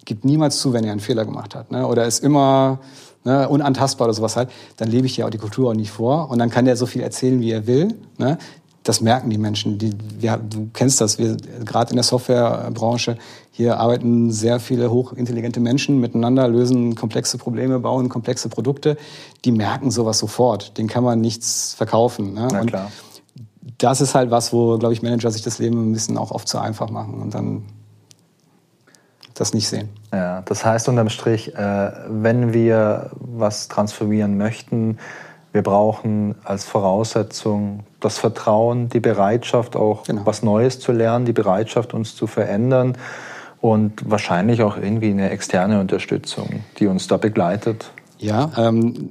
[0.04, 1.70] gibt niemals zu, wenn er einen Fehler gemacht hat.
[1.70, 1.86] Ne?
[1.86, 2.80] Oder ist immer
[3.24, 6.30] ne, unantastbar oder sowas halt, dann lebe ich ja auch die Kultur auch nicht vor
[6.30, 7.94] und dann kann der so viel erzählen, wie er will.
[8.82, 9.78] Das merken die Menschen.
[9.78, 13.18] Die, ja, du kennst das, wir gerade in der Softwarebranche,
[13.56, 18.98] hier arbeiten sehr viele hochintelligente Menschen miteinander, lösen komplexe Probleme, bauen komplexe Produkte.
[19.46, 20.76] Die merken sowas sofort.
[20.76, 22.34] Den kann man nichts verkaufen.
[22.34, 22.48] Ne?
[22.52, 22.90] Na klar.
[23.64, 26.32] Und das ist halt was, wo, glaube ich, Manager sich das Leben ein bisschen auch
[26.32, 27.62] oft zu einfach machen und dann
[29.32, 29.88] das nicht sehen.
[30.12, 34.98] Ja, das heißt unterm Strich, äh, wenn wir was transformieren möchten,
[35.52, 40.26] wir brauchen als Voraussetzung das Vertrauen, die Bereitschaft, auch genau.
[40.26, 42.98] was Neues zu lernen, die Bereitschaft, uns zu verändern
[43.60, 47.90] und wahrscheinlich auch irgendwie eine externe Unterstützung, die uns da begleitet.
[48.18, 49.10] Ja, ähm,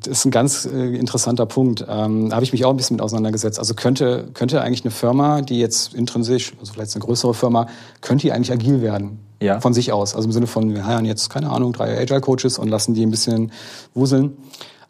[0.00, 1.84] das ist ein ganz äh, interessanter Punkt.
[1.86, 3.58] Ähm, da habe ich mich auch ein bisschen mit auseinandergesetzt.
[3.58, 7.66] Also könnte, könnte eigentlich eine Firma, die jetzt intrinsisch, also vielleicht eine größere Firma,
[8.00, 9.18] könnte die eigentlich agil werden?
[9.40, 9.60] Ja.
[9.60, 10.14] Von sich aus.
[10.14, 13.10] Also im Sinne von, wir heiern jetzt, keine Ahnung, drei Agile-Coaches und lassen die ein
[13.10, 13.52] bisschen
[13.94, 14.36] wuseln.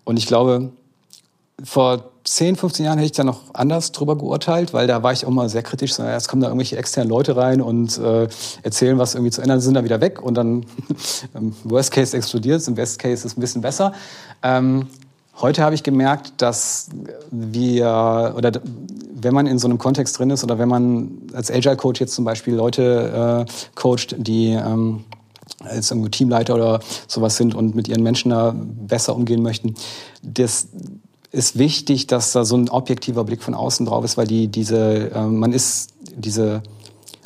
[0.04, 0.70] Und ich glaube,
[1.62, 2.04] vor
[2.34, 5.30] 10, 15 Jahren hätte ich da noch anders drüber geurteilt, weil da war ich auch
[5.30, 5.94] mal sehr kritisch.
[5.94, 8.28] So, jetzt kommen da irgendwelche externen Leute rein und äh,
[8.62, 10.66] erzählen, was irgendwie zu ändern, sind dann wieder weg und dann
[11.34, 13.92] im Worst Case explodiert im Best Case ist es ein bisschen besser.
[14.42, 14.86] Ähm,
[15.40, 16.88] heute habe ich gemerkt, dass
[17.30, 18.52] wir, oder
[19.14, 22.14] wenn man in so einem Kontext drin ist oder wenn man als Agile Coach jetzt
[22.14, 25.04] zum Beispiel Leute äh, coacht, die ähm,
[25.60, 29.74] als irgendwie Teamleiter oder sowas sind und mit ihren Menschen da besser umgehen möchten,
[30.22, 30.68] das
[31.30, 35.10] ist wichtig, dass da so ein objektiver Blick von außen drauf ist, weil die diese
[35.10, 36.62] äh, man ist diese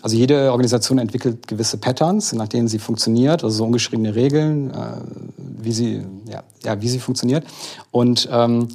[0.02, 4.96] also jede Organisation entwickelt gewisse Patterns, nach denen sie funktioniert, also so ungeschriebene Regeln, äh,
[5.36, 7.44] wie sie ja, ja wie sie funktioniert.
[7.92, 8.68] Und ähm,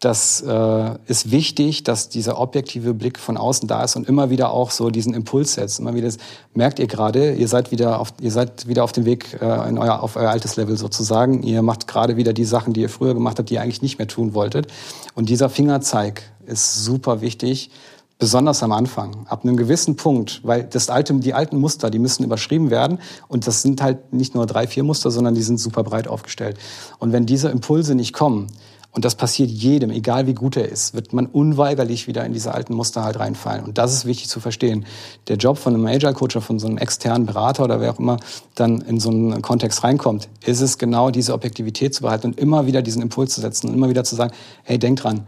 [0.00, 4.50] das äh, ist wichtig, dass dieser objektive Blick von außen da ist und immer wieder
[4.50, 5.78] auch so diesen Impuls setzt.
[5.78, 6.10] Immer wieder
[6.54, 9.76] merkt ihr gerade, ihr seid wieder auf, ihr seid wieder auf dem Weg äh, in
[9.76, 11.42] euer, auf euer altes Level sozusagen.
[11.42, 13.98] Ihr macht gerade wieder die Sachen, die ihr früher gemacht habt, die ihr eigentlich nicht
[13.98, 14.68] mehr tun wolltet.
[15.14, 17.70] Und dieser Fingerzeig ist super wichtig,
[18.18, 22.22] besonders am Anfang, ab einem gewissen Punkt, weil das alte, die alten Muster, die müssen
[22.22, 22.98] überschrieben werden
[23.28, 26.58] und das sind halt nicht nur drei, vier Muster, sondern die sind super breit aufgestellt.
[26.98, 28.48] Und wenn diese Impulse nicht kommen,
[28.92, 32.52] und das passiert jedem, egal wie gut er ist, wird man unweigerlich wieder in diese
[32.52, 33.64] alten Muster halt reinfallen.
[33.64, 34.84] Und das ist wichtig zu verstehen.
[35.28, 38.00] Der Job von einem Agile Coach oder von so einem externen Berater oder wer auch
[38.00, 38.16] immer
[38.56, 42.66] dann in so einen Kontext reinkommt, ist es genau diese Objektivität zu behalten und immer
[42.66, 44.32] wieder diesen Impuls zu setzen und immer wieder zu sagen,
[44.64, 45.24] hey, denkt dran,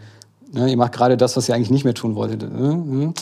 [0.51, 2.43] ne, ihr macht gerade das, was ihr eigentlich nicht mehr tun wolltet.
[2.43, 3.15] Ne, ne.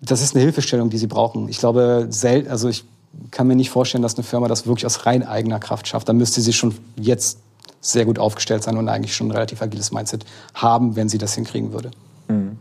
[0.00, 1.48] Das ist eine Hilfestellung, die sie brauchen.
[1.50, 2.84] Ich glaube, selten, also ich
[3.30, 6.08] kann mir nicht vorstellen, dass eine Firma das wirklich aus rein eigener Kraft schafft.
[6.08, 7.38] Da müsste sie schon jetzt
[7.86, 10.24] sehr gut aufgestellt sein und eigentlich schon ein relativ agiles Mindset
[10.54, 11.90] haben, wenn sie das hinkriegen würde.
[12.28, 12.58] Mhm.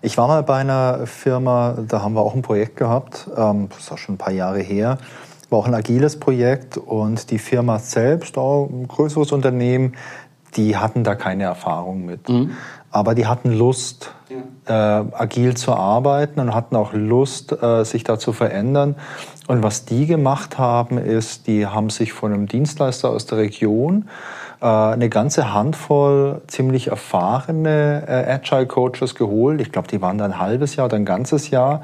[0.00, 3.80] Ich war mal bei einer Firma, da haben wir auch ein Projekt gehabt, ähm, das
[3.80, 4.98] ist auch schon ein paar Jahre her,
[5.48, 9.94] war auch ein agiles Projekt und die Firma selbst, auch ein größeres Unternehmen,
[10.56, 12.28] die hatten da keine Erfahrung mit.
[12.28, 12.52] Mhm.
[12.90, 15.00] Aber die hatten Lust, ja.
[15.00, 18.96] äh, agil zu arbeiten und hatten auch Lust, äh, sich da zu verändern.
[19.46, 24.08] Und was die gemacht haben, ist, die haben sich von einem Dienstleister aus der Region
[24.66, 29.60] eine ganze Handvoll ziemlich erfahrene äh, Agile Coaches geholt.
[29.60, 31.82] Ich glaube, die waren da ein halbes Jahr oder ein ganzes Jahr.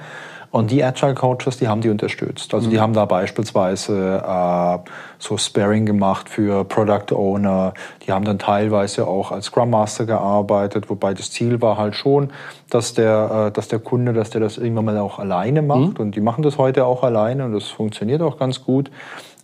[0.50, 2.54] Und die Agile Coaches, die haben die unterstützt.
[2.54, 2.70] Also mhm.
[2.70, 4.78] die haben da beispielsweise äh,
[5.18, 7.74] so Sparing gemacht für Product Owner.
[8.06, 12.30] Die haben dann teilweise auch als Scrum Master gearbeitet, wobei das Ziel war halt schon,
[12.70, 15.98] dass der, äh, dass der Kunde, dass der das irgendwann mal auch alleine macht.
[15.98, 16.04] Mhm.
[16.04, 18.90] Und die machen das heute auch alleine und das funktioniert auch ganz gut.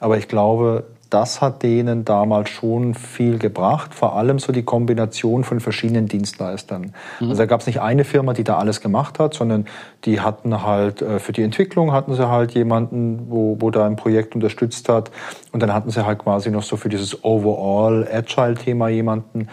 [0.00, 5.44] Aber ich glaube, das hat denen damals schon viel gebracht, vor allem so die Kombination
[5.44, 6.92] von verschiedenen Dienstleistern.
[7.20, 7.28] Mhm.
[7.28, 9.66] Also da gab es nicht eine Firma, die da alles gemacht hat, sondern
[10.06, 13.94] die hatten halt äh, für die Entwicklung hatten sie halt jemanden, wo, wo da ein
[13.94, 15.12] Projekt unterstützt hat
[15.52, 19.46] und dann hatten sie halt quasi noch so für dieses Overall Agile-Thema jemanden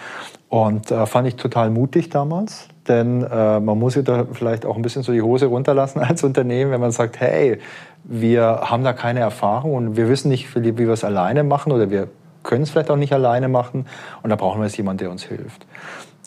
[0.50, 4.76] und äh, fand ich total mutig damals, denn äh, man muss ja da vielleicht auch
[4.76, 7.60] ein bisschen so die Hose runterlassen als Unternehmen, wenn man sagt, hey,
[8.04, 11.90] wir haben da keine Erfahrung und wir wissen nicht, wie wir es alleine machen oder
[11.90, 12.08] wir
[12.44, 13.86] können es vielleicht auch nicht alleine machen
[14.24, 15.66] und da brauchen wir jetzt jemanden, der uns hilft.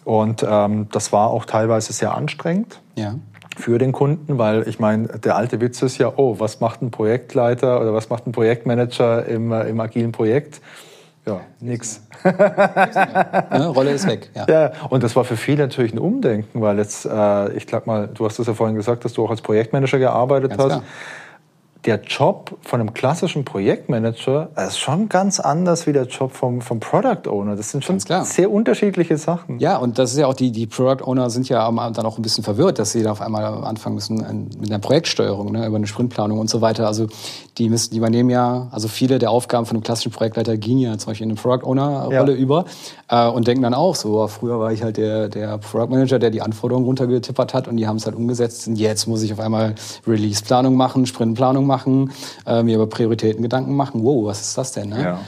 [0.04, 2.80] Und ähm, das war auch teilweise sehr anstrengend.
[2.94, 3.14] Ja
[3.56, 6.90] für den Kunden, weil ich meine, der alte Witz ist ja, oh, was macht ein
[6.90, 10.60] Projektleiter oder was macht ein Projektmanager im, äh, im agilen Projekt?
[11.26, 12.02] Ja, nix.
[13.52, 14.30] Rolle ist weg.
[14.34, 14.46] Ja.
[14.48, 18.08] ja, und das war für viele natürlich ein Umdenken, weil jetzt, äh, ich glaube mal,
[18.12, 20.68] du hast das ja vorhin gesagt, dass du auch als Projektmanager gearbeitet Ganz hast.
[20.68, 20.82] Klar
[21.86, 26.80] der Job von einem klassischen Projektmanager ist schon ganz anders wie der Job vom, vom
[26.80, 27.56] Product Owner.
[27.56, 29.58] Das sind schon sehr unterschiedliche Sachen.
[29.58, 32.22] Ja, und das ist ja auch, die, die Product Owner sind ja dann auch ein
[32.22, 34.16] bisschen verwirrt, dass sie da auf einmal anfangen müssen
[34.58, 36.86] mit einer Projektsteuerung, ne, über eine Sprintplanung und so weiter.
[36.86, 37.06] Also
[37.58, 40.96] die müssen, die übernehmen ja, also viele der Aufgaben von einem klassischen Projektleiter gehen ja
[40.98, 42.38] zum Beispiel in eine Product Owner Rolle ja.
[42.38, 42.64] über
[43.08, 46.30] äh, und denken dann auch so, früher war ich halt der, der Product Manager, der
[46.30, 48.66] die Anforderungen runtergetippert hat und die haben es halt umgesetzt.
[48.66, 49.74] Und jetzt muss ich auf einmal
[50.06, 51.73] Release-Planung machen, Sprintplanung machen,
[52.46, 54.02] äh, mir über Prioritäten Gedanken machen.
[54.02, 54.90] Wow, was ist das denn?
[54.90, 55.02] Ne?
[55.02, 55.20] Ja.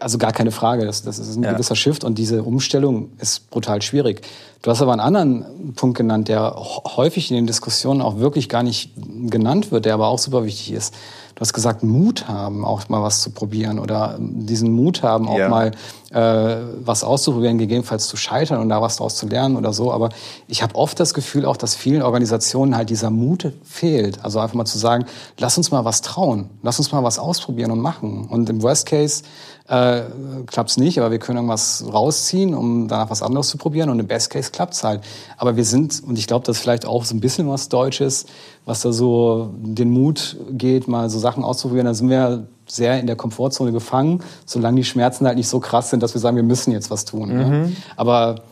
[0.00, 1.52] Also gar keine Frage, das, das ist ein ja.
[1.52, 4.26] gewisser Shift und diese Umstellung ist brutal schwierig.
[4.62, 8.62] Du hast aber einen anderen Punkt genannt, der häufig in den Diskussionen auch wirklich gar
[8.62, 10.94] nicht genannt wird, der aber auch super wichtig ist
[11.34, 15.38] du hast gesagt, Mut haben, auch mal was zu probieren oder diesen Mut haben, auch
[15.38, 15.48] ja.
[15.48, 15.72] mal
[16.10, 19.92] äh, was auszuprobieren, gegebenenfalls zu scheitern und da was daraus zu lernen oder so.
[19.92, 20.10] Aber
[20.46, 24.24] ich habe oft das Gefühl auch, dass vielen Organisationen halt dieser Mut fehlt.
[24.24, 25.06] Also einfach mal zu sagen,
[25.38, 28.28] lass uns mal was trauen, lass uns mal was ausprobieren und machen.
[28.28, 29.24] Und im Worst Case
[29.68, 30.02] äh,
[30.46, 33.88] klappt nicht, aber wir können irgendwas rausziehen, um danach was anderes zu probieren.
[33.88, 35.02] Und im Best Case klappt's halt.
[35.38, 38.26] Aber wir sind, und ich glaube, das ist vielleicht auch so ein bisschen was Deutsches,
[38.66, 41.86] was da so den Mut geht, mal so Sachen auszuprobieren.
[41.86, 45.90] Da sind wir sehr in der Komfortzone gefangen, solange die Schmerzen halt nicht so krass
[45.90, 47.28] sind, dass wir sagen, wir müssen jetzt was tun.
[47.28, 47.44] Ne?
[47.44, 47.50] Mhm.
[47.50, 47.72] Ne?
[47.96, 48.42] Aber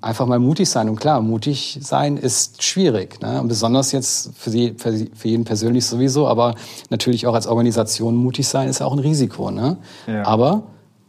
[0.00, 0.88] einfach mal mutig sein.
[0.88, 3.20] Und klar, mutig sein ist schwierig.
[3.20, 3.40] Ne?
[3.40, 6.54] Und besonders jetzt für, die, für jeden persönlich sowieso, aber
[6.90, 9.50] natürlich auch als Organisation mutig sein ist auch ein Risiko.
[9.50, 9.76] Ne?
[10.06, 10.24] Ja.
[10.24, 10.62] Aber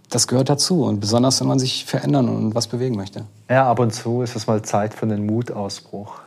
[0.10, 0.84] das gehört dazu.
[0.84, 3.26] Und besonders, wenn man sich verändern und was bewegen möchte.
[3.50, 6.23] Ja, ab und zu ist es mal Zeit für einen Mutausbruch.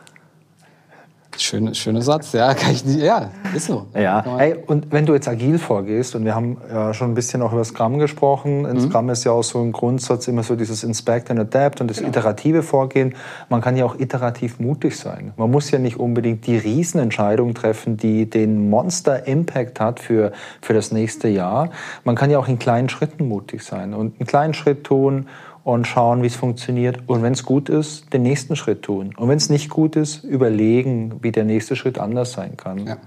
[1.37, 3.85] Schöne, schöner Satz, ja, kann ich nicht, ja, ist so.
[3.93, 7.41] Ja, hey, und wenn du jetzt agil vorgehst, und wir haben ja schon ein bisschen
[7.41, 8.81] auch über Scrum gesprochen, in mhm.
[8.81, 11.97] Scrum ist ja auch so ein Grundsatz immer so dieses Inspect and Adapt und das
[11.97, 12.09] genau.
[12.09, 13.15] iterative Vorgehen.
[13.49, 15.33] Man kann ja auch iterativ mutig sein.
[15.37, 20.31] Man muss ja nicht unbedingt die Riesenentscheidung treffen, die den Monster-Impact hat für,
[20.61, 21.69] für das nächste Jahr.
[22.03, 25.27] Man kann ja auch in kleinen Schritten mutig sein und einen kleinen Schritt tun
[25.67, 26.99] und schauen, wie es funktioniert.
[27.07, 29.13] Und wenn es gut ist, den nächsten Schritt tun.
[29.17, 32.87] Und wenn es nicht gut ist, überlegen, wie der nächste Schritt anders sein kann.
[32.87, 32.97] Ja.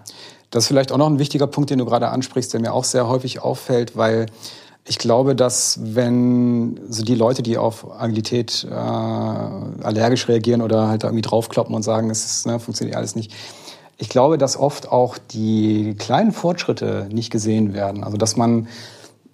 [0.50, 2.84] Das ist vielleicht auch noch ein wichtiger Punkt, den du gerade ansprichst, der mir auch
[2.84, 4.26] sehr häufig auffällt, weil
[4.86, 11.04] ich glaube, dass wenn so die Leute, die auf Agilität äh, allergisch reagieren oder halt
[11.04, 13.32] irgendwie draufkloppen und sagen, es ist, ne, funktioniert alles nicht,
[13.96, 18.04] ich glaube, dass oft auch die kleinen Fortschritte nicht gesehen werden.
[18.04, 18.68] Also dass man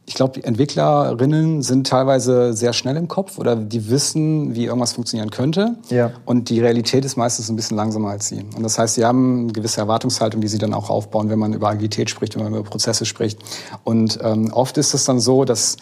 [0.08, 4.92] ich glaube, die Entwicklerinnen sind teilweise sehr schnell im Kopf oder die wissen, wie irgendwas
[4.92, 5.74] funktionieren könnte.
[5.88, 6.12] Ja.
[6.24, 8.44] Und die Realität ist meistens ein bisschen langsamer als sie.
[8.56, 11.52] Und das heißt, sie haben eine gewisse Erwartungshaltung, die sie dann auch aufbauen, wenn man
[11.54, 13.40] über Agilität spricht, wenn man über Prozesse spricht.
[13.82, 15.76] Und ähm, oft ist es dann so, dass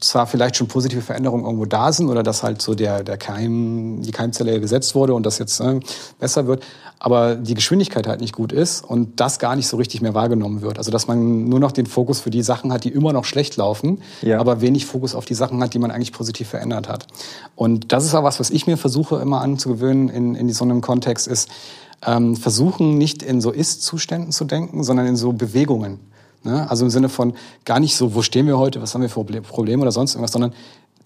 [0.00, 4.00] zwar vielleicht schon positive Veränderungen irgendwo da sind oder dass halt so der, der Keim,
[4.02, 5.80] die Keimzelle gesetzt wurde und das jetzt äh,
[6.18, 6.62] besser wird,
[6.98, 10.62] aber die Geschwindigkeit halt nicht gut ist und das gar nicht so richtig mehr wahrgenommen
[10.62, 10.78] wird.
[10.78, 13.56] Also dass man nur noch den Fokus für die Sachen hat, die immer noch schlecht
[13.56, 14.38] laufen, ja.
[14.38, 17.06] aber wenig Fokus auf die Sachen hat, die man eigentlich positiv verändert hat.
[17.54, 20.80] Und das ist auch was, was ich mir versuche immer anzugewöhnen in, in so einem
[20.80, 21.48] Kontext, ist
[22.06, 26.00] ähm, versuchen nicht in so Ist-Zuständen zu denken, sondern in so Bewegungen.
[26.42, 26.68] Ne?
[26.70, 27.34] Also im Sinne von
[27.64, 30.32] gar nicht so, wo stehen wir heute, was haben wir für Probleme oder sonst irgendwas,
[30.32, 30.52] sondern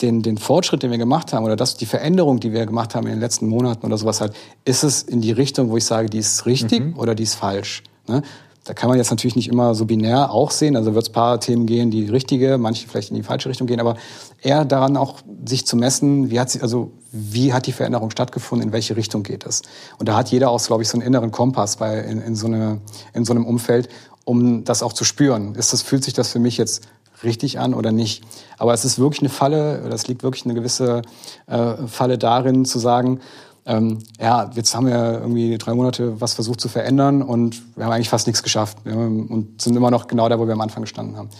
[0.02, 3.06] den, den Fortschritt, den wir gemacht haben oder das, die Veränderung, die wir gemacht haben
[3.06, 4.34] in den letzten Monaten oder sowas halt,
[4.64, 6.98] ist es in die Richtung, wo ich sage, die ist richtig mhm.
[6.98, 7.82] oder die ist falsch.
[8.08, 8.22] Ne?
[8.64, 10.74] Da kann man jetzt natürlich nicht immer so binär auch sehen.
[10.74, 13.78] Also wird es paar Themen gehen, die richtige, manche vielleicht in die falsche Richtung gehen,
[13.78, 13.96] aber
[14.40, 18.68] eher daran auch sich zu messen, wie hat sie, also wie hat die Veränderung stattgefunden,
[18.68, 19.62] in welche Richtung geht es.
[19.98, 22.46] Und da hat jeder auch, glaube ich, so einen inneren Kompass bei in, in, so
[22.46, 22.80] eine,
[23.12, 23.90] in so einem Umfeld
[24.24, 25.54] um das auch zu spüren.
[25.54, 26.86] Ist das, fühlt sich das für mich jetzt
[27.22, 28.24] richtig an oder nicht?
[28.58, 31.02] Aber es ist wirklich eine Falle, das liegt wirklich eine gewisse
[31.46, 33.20] äh, Falle darin, zu sagen,
[33.66, 37.92] ähm, ja, jetzt haben wir irgendwie drei Monate was versucht zu verändern und wir haben
[37.92, 40.82] eigentlich fast nichts geschafft ja, und sind immer noch genau da, wo wir am Anfang
[40.82, 41.30] gestanden haben.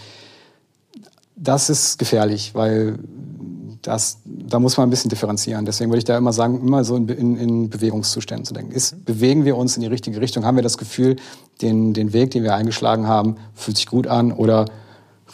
[1.36, 2.98] Das ist gefährlich, weil
[3.86, 5.64] das, da muss man ein bisschen differenzieren.
[5.64, 8.72] Deswegen würde ich da immer sagen, immer so in, in, in Bewegungszuständen zu denken.
[8.72, 10.44] Ist, bewegen wir uns in die richtige Richtung?
[10.44, 11.16] Haben wir das Gefühl,
[11.60, 14.64] den, den Weg, den wir eingeschlagen haben, fühlt sich gut an oder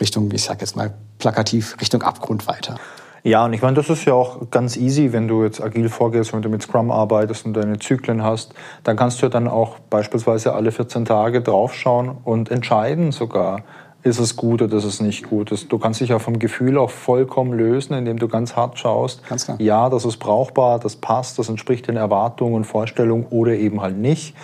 [0.01, 2.77] Richtung, ich sag jetzt mal plakativ, Richtung Abgrund weiter?
[3.23, 6.33] Ja, und ich meine, das ist ja auch ganz easy, wenn du jetzt agil vorgehst,
[6.33, 9.79] wenn du mit Scrum arbeitest und deine Zyklen hast, dann kannst du ja dann auch
[9.79, 13.63] beispielsweise alle 14 Tage draufschauen und entscheiden sogar,
[14.03, 15.53] ist es gut oder ist es nicht gut.
[15.69, 19.45] du kannst dich ja vom Gefühl auch vollkommen lösen, indem du ganz hart schaust, ganz
[19.45, 19.61] klar.
[19.61, 23.99] ja, das ist brauchbar, das passt, das entspricht den Erwartungen und Vorstellungen oder eben halt
[23.99, 24.35] nicht.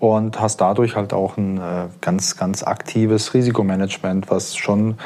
[0.00, 4.96] Und hast dadurch halt auch ein äh, ganz, ganz aktives Risikomanagement, was schon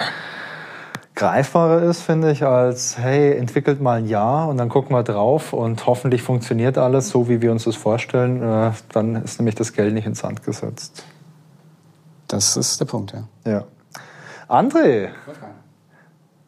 [1.15, 5.53] greifbarer ist, finde ich, als, hey, entwickelt mal ein Jahr und dann gucken wir drauf
[5.53, 8.43] und hoffentlich funktioniert alles so, wie wir uns das vorstellen.
[8.43, 11.05] Äh, dann ist nämlich das Geld nicht ins Sand gesetzt.
[12.29, 13.51] Das ist der Punkt, ja.
[13.51, 13.65] Ja.
[14.49, 15.11] André,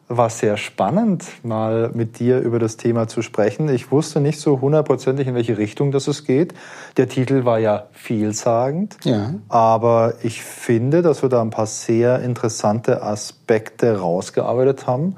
[0.07, 3.69] war sehr spannend, mal mit dir über das Thema zu sprechen.
[3.69, 6.53] Ich wusste nicht so hundertprozentig, in welche Richtung das es geht.
[6.97, 9.35] Der Titel war ja vielsagend, ja.
[9.49, 15.15] aber ich finde, dass wir da ein paar sehr interessante Aspekte rausgearbeitet haben.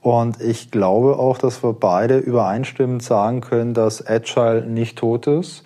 [0.00, 5.64] Und ich glaube auch, dass wir beide übereinstimmend sagen können, dass Agile nicht tot ist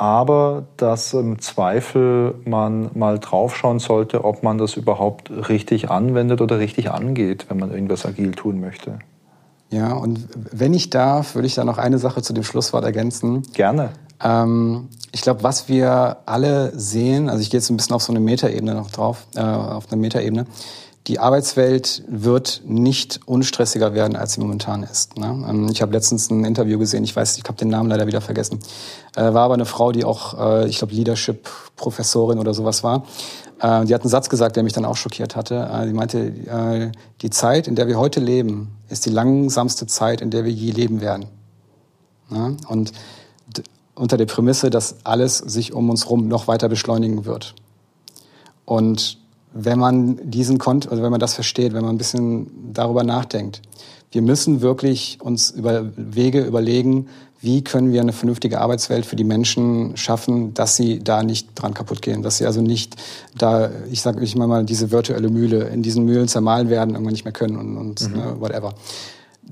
[0.00, 6.58] aber dass im Zweifel man mal draufschauen sollte, ob man das überhaupt richtig anwendet oder
[6.58, 9.00] richtig angeht, wenn man irgendwas agil tun möchte.
[9.68, 13.42] Ja, und wenn ich darf, würde ich da noch eine Sache zu dem Schlusswort ergänzen.
[13.52, 13.90] Gerne.
[14.24, 18.10] Ähm, ich glaube, was wir alle sehen, also ich gehe jetzt ein bisschen auf so
[18.10, 20.46] eine Metaebene noch drauf, äh, auf eine Metaebene,
[21.06, 25.16] die Arbeitswelt wird nicht unstressiger werden, als sie momentan ist.
[25.16, 25.26] Ne?
[25.48, 28.20] Ähm, ich habe letztens ein Interview gesehen, ich weiß, ich habe den Namen leider wieder
[28.20, 28.60] vergessen.
[29.16, 33.04] Äh, war aber eine Frau, die auch, äh, ich glaube, Leadership-Professorin oder sowas war.
[33.60, 35.84] Äh, die hat einen Satz gesagt, der mich dann auch schockiert hatte.
[35.86, 40.44] Die meinte, die Zeit, in der wir heute leben, ist die langsamste Zeit, in der
[40.44, 41.26] wir je leben werden.
[42.28, 42.56] Ne?
[42.68, 42.92] Und
[43.94, 47.54] unter der Prämisse, dass alles sich um uns herum noch weiter beschleunigen wird.
[48.64, 49.19] Und
[49.52, 53.62] wenn man diesen Kont also wenn man das versteht, wenn man ein bisschen darüber nachdenkt.
[54.12, 57.06] Wir müssen wirklich uns über Wege überlegen,
[57.42, 61.72] wie können wir eine vernünftige Arbeitswelt für die Menschen schaffen, dass sie da nicht dran
[61.72, 62.96] kaputt gehen, dass sie also nicht
[63.36, 67.24] da, ich sage ich mal, diese virtuelle Mühle in diesen Mühlen zermahlen werden, irgendwann nicht
[67.24, 68.16] mehr können und, und mhm.
[68.16, 68.74] ne, whatever.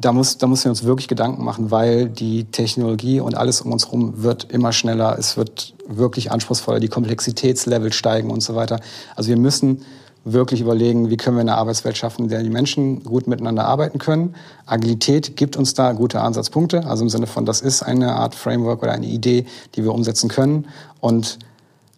[0.00, 3.72] Da muss, da müssen wir uns wirklich Gedanken machen, weil die Technologie und alles um
[3.72, 8.78] uns herum wird immer schneller, es wird wirklich anspruchsvoller, die Komplexitätslevel steigen und so weiter.
[9.16, 9.82] Also wir müssen
[10.24, 13.98] wirklich überlegen, wie können wir eine Arbeitswelt schaffen, in der die Menschen gut miteinander arbeiten
[13.98, 14.34] können.
[14.66, 18.82] Agilität gibt uns da gute Ansatzpunkte, also im Sinne von, das ist eine Art Framework
[18.82, 20.66] oder eine Idee, die wir umsetzen können
[21.00, 21.38] und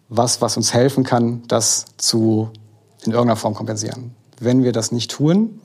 [0.09, 2.49] was, was uns helfen kann, das zu
[3.03, 4.13] in irgendeiner Form kompensieren.
[4.39, 5.59] Wenn wir das nicht tun,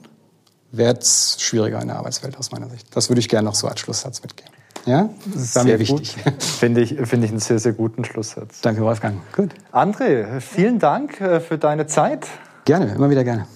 [0.76, 2.94] wird es schwieriger in der Arbeitswelt aus meiner Sicht.
[2.94, 4.52] Das würde ich gerne noch so als Schlusssatz mitgeben.
[4.86, 6.14] Ja, das war mir wichtig.
[6.38, 8.60] Finde ich, finde ich einen sehr, sehr guten Schlusssatz.
[8.60, 9.20] Danke, Wolfgang.
[9.34, 9.50] Gut.
[9.72, 12.28] André, vielen Dank äh, für deine Zeit.
[12.64, 13.46] Gerne, immer wieder gerne.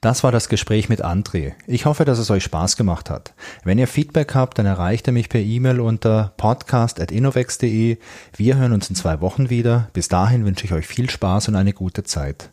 [0.00, 1.52] Das war das Gespräch mit André.
[1.66, 3.34] Ich hoffe, dass es euch Spaß gemacht hat.
[3.64, 7.98] Wenn ihr Feedback habt, dann erreicht ihr mich per E-Mail unter podcast.innovex.de.
[8.34, 9.90] Wir hören uns in zwei Wochen wieder.
[9.92, 12.48] Bis dahin wünsche ich euch viel Spaß und eine gute Zeit.